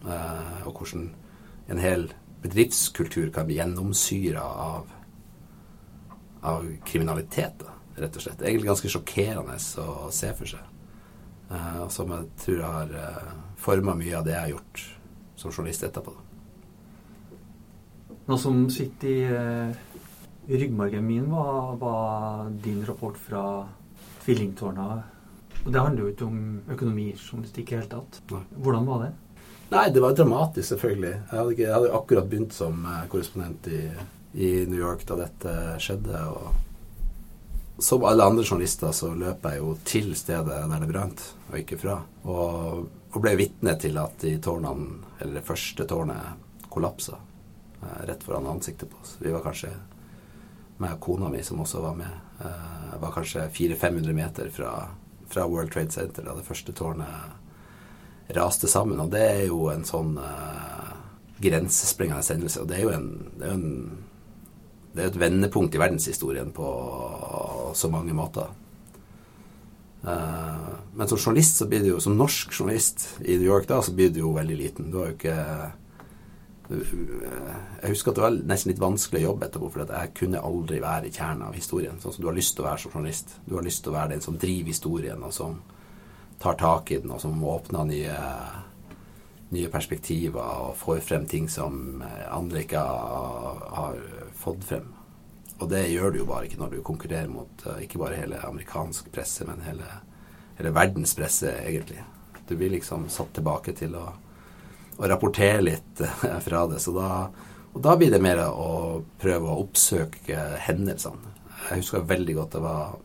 Eh, 0.07 0.63
og 0.63 0.79
hvordan 0.79 1.09
en 1.71 1.85
hel 1.89 2.07
bedriftskultur 2.41 3.29
kan 3.33 3.45
bli 3.45 3.59
gjennomsyra 3.59 4.43
av, 4.43 4.89
av 6.41 6.65
kriminalitet, 6.85 7.61
da, 7.61 7.75
rett 8.01 8.17
og 8.17 8.25
slett. 8.25 8.41
Egentlig 8.41 8.71
ganske 8.71 8.91
sjokkerende 8.91 9.59
å 9.83 10.09
se 10.13 10.33
for 10.37 10.55
seg. 10.55 10.67
Uh, 11.51 11.87
som 11.91 12.11
jeg 12.15 12.27
tror 12.39 12.61
har 12.63 12.91
uh, 12.95 13.31
forma 13.59 13.91
mye 13.99 14.15
av 14.15 14.23
det 14.23 14.37
jeg 14.37 14.45
har 14.45 14.53
gjort 14.53 14.83
som 15.35 15.51
journalist 15.51 15.83
etterpå. 15.83 16.13
Da. 16.15 16.27
Noe 18.29 18.39
som 18.39 18.61
sitter 18.71 19.09
i, 19.11 19.25
uh, 19.27 19.91
ryggmargen 20.47 21.03
min, 21.05 21.27
var, 21.31 21.75
var, 21.81 22.49
din 22.63 22.85
rapport 22.87 23.17
fra 23.19 23.43
Tvillingtårna. 24.23 24.87
Og 25.65 25.73
det 25.73 25.81
handler 25.81 26.05
jo 26.05 26.13
ikke 26.13 26.29
om 26.29 26.39
økonomijournalistikk 26.71 27.67
i 27.67 27.75
det 27.75 27.81
hele 27.81 27.91
tatt. 27.91 28.21
Nei. 28.31 28.41
Hvordan 28.63 28.87
var 28.87 29.03
det? 29.03 29.11
Nei, 29.71 29.85
det 29.93 30.01
var 30.03 30.15
dramatisk, 30.15 30.67
selvfølgelig. 30.73 31.11
Jeg 31.11 31.37
hadde, 31.37 31.51
ikke, 31.53 31.63
jeg 31.63 31.75
hadde 31.77 31.93
akkurat 31.95 32.27
begynt 32.27 32.55
som 32.55 32.81
eh, 32.83 33.05
korrespondent 33.11 33.69
i, 33.71 33.79
i, 34.33 34.49
New 34.67 34.81
York 34.81 35.05
da 35.07 35.15
dette 35.21 35.53
skjedde. 35.79 36.23
og 36.27 37.79
Som 37.79 38.03
alle 38.03 38.27
andre 38.27 38.43
journalister 38.43 38.91
så 38.91 39.13
løp 39.15 39.47
jeg 39.47 39.61
jo 39.61 39.77
til 39.87 40.11
stedet 40.19 40.59
der 40.73 40.83
det 40.83 40.89
brant, 40.91 41.23
og 41.47 41.55
ikke 41.61 41.79
fra. 41.79 42.01
Og, 42.27 42.83
og 43.15 43.23
ble 43.23 43.37
vitne 43.39 43.77
til 43.79 43.95
at 44.01 44.19
de 44.25 44.35
tårnene, 44.43 45.05
eller 45.21 45.39
det 45.39 45.47
første 45.47 45.87
tårnet 45.87 46.67
kollapsa. 46.71 47.21
Eh, 47.79 48.05
rett 48.11 48.27
foran 48.27 48.51
ansiktet 48.51 48.91
på 48.91 48.99
oss. 49.01 49.15
Vi 49.23 49.31
var 49.31 49.45
kanskje 49.45 49.71
meg 50.81 50.97
og 50.97 51.03
kona 51.05 51.29
mi, 51.31 51.43
som 51.47 51.63
også 51.63 51.79
var 51.81 51.95
med, 51.95 52.19
eh, 52.43 52.99
var 52.99 53.15
kanskje 53.15 53.47
400-500 53.47 54.13
meter 54.13 54.49
fra, 54.49 54.89
fra, 55.27 55.47
World 55.47 55.71
Trade 55.71 55.91
Center 55.91 56.27
da 56.27 56.35
det 56.35 56.43
første 56.43 56.75
tårnet 56.75 57.39
raste 58.37 58.69
sammen. 58.71 58.99
Og 59.03 59.11
det 59.13 59.23
er 59.23 59.43
jo 59.49 59.65
en 59.71 59.83
sånn 59.87 60.15
uh, 60.19 60.93
grensesprengende 61.41 62.25
sendelse. 62.25 62.63
Og 62.63 62.69
det 62.69 62.79
er 62.79 62.87
jo 62.87 62.95
en, 62.95 63.11
det 63.37 63.49
er 63.49 63.57
en 63.57 63.69
det 64.91 65.05
er 65.05 65.07
et 65.07 65.21
vendepunkt 65.21 65.75
i 65.77 65.79
verdenshistorien 65.79 66.49
på 66.51 66.69
så 67.79 67.87
mange 67.87 68.11
måter. 68.11 68.49
Uh, 70.03 70.73
men 70.97 71.07
som 71.07 71.19
journalist 71.19 71.61
så 71.61 71.67
blir 71.71 71.79
det 71.79 71.93
jo, 71.93 72.01
som 72.03 72.17
norsk 72.19 72.51
journalist 72.51 73.05
i 73.21 73.37
New 73.37 73.47
York 73.47 73.69
da, 73.69 73.79
så 73.79 73.93
blir 73.95 74.11
det 74.11 74.19
jo 74.19 74.33
veldig 74.35 74.57
liten. 74.59 74.89
Du 74.91 74.99
har 74.99 75.13
jo 75.13 75.15
ikke 75.15 75.37
jeg 76.71 77.89
husker 77.89 78.11
at 78.11 78.17
det 78.17 78.23
var 78.23 78.35
nesten 78.47 78.71
litt 78.71 78.81
vanskelig 78.81 79.21
å 79.21 79.25
jobbe 79.31 79.47
etterpå, 79.47 79.69
for 79.73 79.91
jeg 79.91 80.13
kunne 80.15 80.43
aldri 80.47 80.79
være 80.79 81.09
i 81.09 81.13
kjernen 81.13 81.43
av 81.49 81.57
historien. 81.57 81.99
Sånn 81.99 82.15
som 82.15 82.23
du 82.23 82.29
har 82.29 82.37
lyst 82.37 82.55
til 82.55 82.63
å 82.63 82.69
være 82.69 82.83
som 82.83 82.93
journalist. 82.95 83.35
Du 83.43 83.57
har 83.57 83.65
lyst 83.65 83.83
til 83.83 83.91
å 83.91 83.97
være 83.97 84.13
den 84.13 84.23
som 84.23 84.37
driver 84.39 84.71
historien, 84.71 85.25
og 85.27 85.33
som 85.35 85.57
tar 86.41 86.57
tak 86.59 86.91
i 86.91 86.99
den, 87.01 87.13
og 87.13 87.21
som 87.21 87.43
åpner 87.45 87.85
nye, 87.89 88.15
nye 89.53 89.69
perspektiver 89.73 90.65
og 90.67 90.79
får 90.79 91.03
frem 91.05 91.27
ting 91.29 91.49
som 91.49 92.01
andre 92.29 92.63
ikke 92.65 92.81
har, 92.81 93.61
har 93.77 94.01
fått 94.37 94.65
frem. 94.67 94.89
Og 95.61 95.69
det 95.69 95.83
gjør 95.91 96.11
du 96.11 96.23
jo 96.23 96.29
bare 96.29 96.47
ikke 96.47 96.57
når 96.57 96.73
du 96.73 96.81
konkurrerer 96.85 97.29
mot 97.29 97.67
eh, 97.69 97.83
ikke 97.85 98.01
bare 98.01 98.17
hele 98.17 98.41
amerikansk 98.47 99.11
presse, 99.13 99.45
men 99.45 99.61
hele, 99.67 99.85
hele 100.57 100.73
verdens 100.73 101.13
presse, 101.17 101.53
egentlig. 101.61 102.01
Du 102.49 102.55
blir 102.57 102.73
liksom 102.73 103.05
satt 103.13 103.35
tilbake 103.37 103.75
til 103.77 103.93
å 103.99 104.07
å 105.01 105.09
rapportere 105.09 105.61
litt 105.65 106.01
eh, 106.01 106.39
fra 106.43 106.65
det. 106.67 106.79
Så 106.79 106.93
da, 106.95 107.27
og 107.71 107.83
da 107.83 107.95
blir 107.97 108.11
det 108.13 108.21
mer 108.23 108.43
å 108.47 109.01
prøve 109.21 109.49
å 109.49 109.61
oppsøke 109.63 110.45
hendelsene. 110.67 111.35
Jeg 111.69 111.83
husker 111.83 112.07
veldig 112.09 112.35
godt 112.39 112.57
det 112.57 112.63
var 112.63 112.99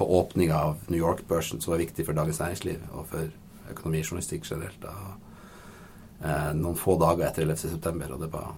på 0.00 0.06
åpninga 0.16 0.56
av 0.56 0.78
New 0.88 1.00
York-børsen, 1.00 1.60
som 1.60 1.74
var 1.74 1.82
viktig 1.82 2.06
for 2.08 2.16
Dagens 2.16 2.38
Næringsliv 2.40 2.84
og 2.96 3.04
for 3.10 3.28
økonomijournalistikk 3.68 4.46
generelt. 4.48 4.80
Da, 4.80 4.94
eh, 6.24 6.50
noen 6.56 6.78
få 6.80 6.96
dager 6.96 7.26
etter 7.26 7.44
11.9., 7.44 8.14
og 8.14 8.22
det 8.22 8.30
var 8.32 8.54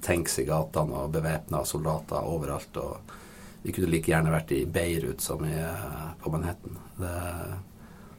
tanks 0.00 0.38
i 0.40 0.46
gatene 0.48 1.02
og 1.02 1.12
bevæpna 1.12 1.60
soldater 1.68 2.24
overalt. 2.24 2.76
og 2.76 3.12
vi 3.62 3.72
kunne 3.72 3.90
like 3.90 4.08
gjerne 4.08 4.32
vært 4.32 4.52
i 4.56 4.64
Beirut 4.64 5.20
som 5.20 5.44
i, 5.44 5.52
eh, 5.52 6.06
på 6.22 6.32
Manhattan. 6.32 6.78
Det, 6.96 7.10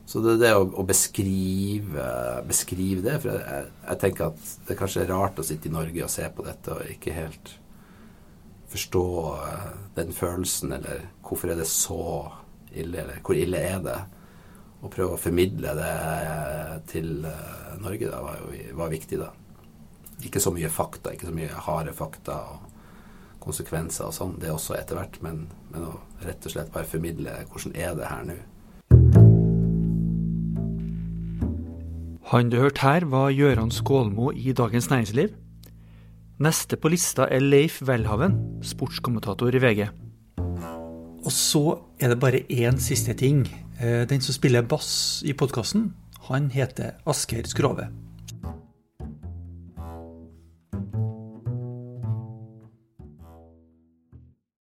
så 0.05 0.21
det 0.21 0.35
er 0.35 0.43
det 0.43 0.51
å, 0.57 0.67
å 0.69 0.85
beskrive, 0.85 2.05
beskrive, 2.45 3.01
det 3.01 3.21
For 3.21 3.31
jeg, 3.33 3.71
jeg, 3.87 3.99
tenker 4.03 4.29
at 4.29 4.53
det 4.67 4.75
er 4.75 4.79
kanskje 4.83 5.07
rart 5.09 5.39
å 5.39 5.47
sitte 5.47 5.69
i 5.69 5.73
Norge 5.73 6.03
og 6.05 6.13
se 6.13 6.29
på 6.29 6.45
dette 6.45 6.75
og 6.75 6.93
ikke 6.93 7.17
helt 7.17 7.55
forstå 8.69 9.05
uh, 9.33 9.69
den 9.95 10.13
følelsen, 10.13 10.75
eller 10.77 11.07
hvorfor 11.25 11.49
er 11.49 11.57
det 11.57 11.65
så 11.65 12.29
ille, 12.73 13.03
eller 13.03 13.21
hvor 13.25 13.37
ille 13.37 13.61
er 13.65 13.83
det? 13.83 13.99
Å 14.79 14.89
prøve 14.91 15.15
å 15.15 15.19
formidle 15.19 15.73
det 15.75 15.93
til 16.87 17.25
uh, 17.25 17.75
Norge 17.83 18.07
da, 18.07 18.21
var, 18.23 18.39
jo, 18.39 18.75
var 18.79 18.91
viktig, 18.93 19.19
da. 19.19 19.31
Ikke 20.23 20.41
så 20.43 20.53
mye 20.55 20.71
fakta, 20.71 21.13
ikke 21.15 21.29
så 21.29 21.35
mye 21.35 21.63
harde 21.67 21.95
fakta 21.95 22.37
og 22.53 22.69
konsekvenser 23.43 24.07
og 24.07 24.15
sånn. 24.15 24.37
Det 24.39 24.49
er 24.49 24.55
også 24.55 24.77
etter 24.79 24.99
hvert, 24.99 25.19
men, 25.25 25.45
men 25.73 25.89
å 25.89 25.97
rett 26.23 26.45
og 26.47 26.53
slett 26.53 26.71
bare 26.73 26.87
formidle 26.87 27.35
hvordan 27.51 27.75
er 27.75 27.99
det 27.99 28.07
her 28.09 28.25
nå. 28.27 28.39
Han 32.29 32.51
du 32.51 32.59
hørte 32.61 32.83
her, 32.85 33.07
var 33.09 33.31
Gøran 33.33 33.71
Skålmo 33.73 34.29
i 34.35 34.53
Dagens 34.53 34.91
Næringsliv. 34.91 35.31
Neste 36.39 36.77
på 36.77 36.91
lista 36.93 37.25
er 37.25 37.41
Leif 37.41 37.81
Welhaven, 37.81 38.35
sportskommentator 38.61 39.55
i 39.57 39.63
VG. 39.63 39.87
Og 41.29 41.33
så 41.33 41.77
er 42.01 42.09
det 42.09 42.17
bare 42.17 42.39
én 42.49 42.79
siste 42.81 43.13
ting. 43.13 43.43
Eh, 43.77 44.07
den 44.09 44.21
som 44.21 44.33
spiller 44.33 44.65
bass 44.65 45.21
i 45.21 45.35
podkasten, 45.37 45.91
han 46.25 46.49
heter 46.49 46.97
Asker 47.05 47.45
Skrove. 47.45 47.85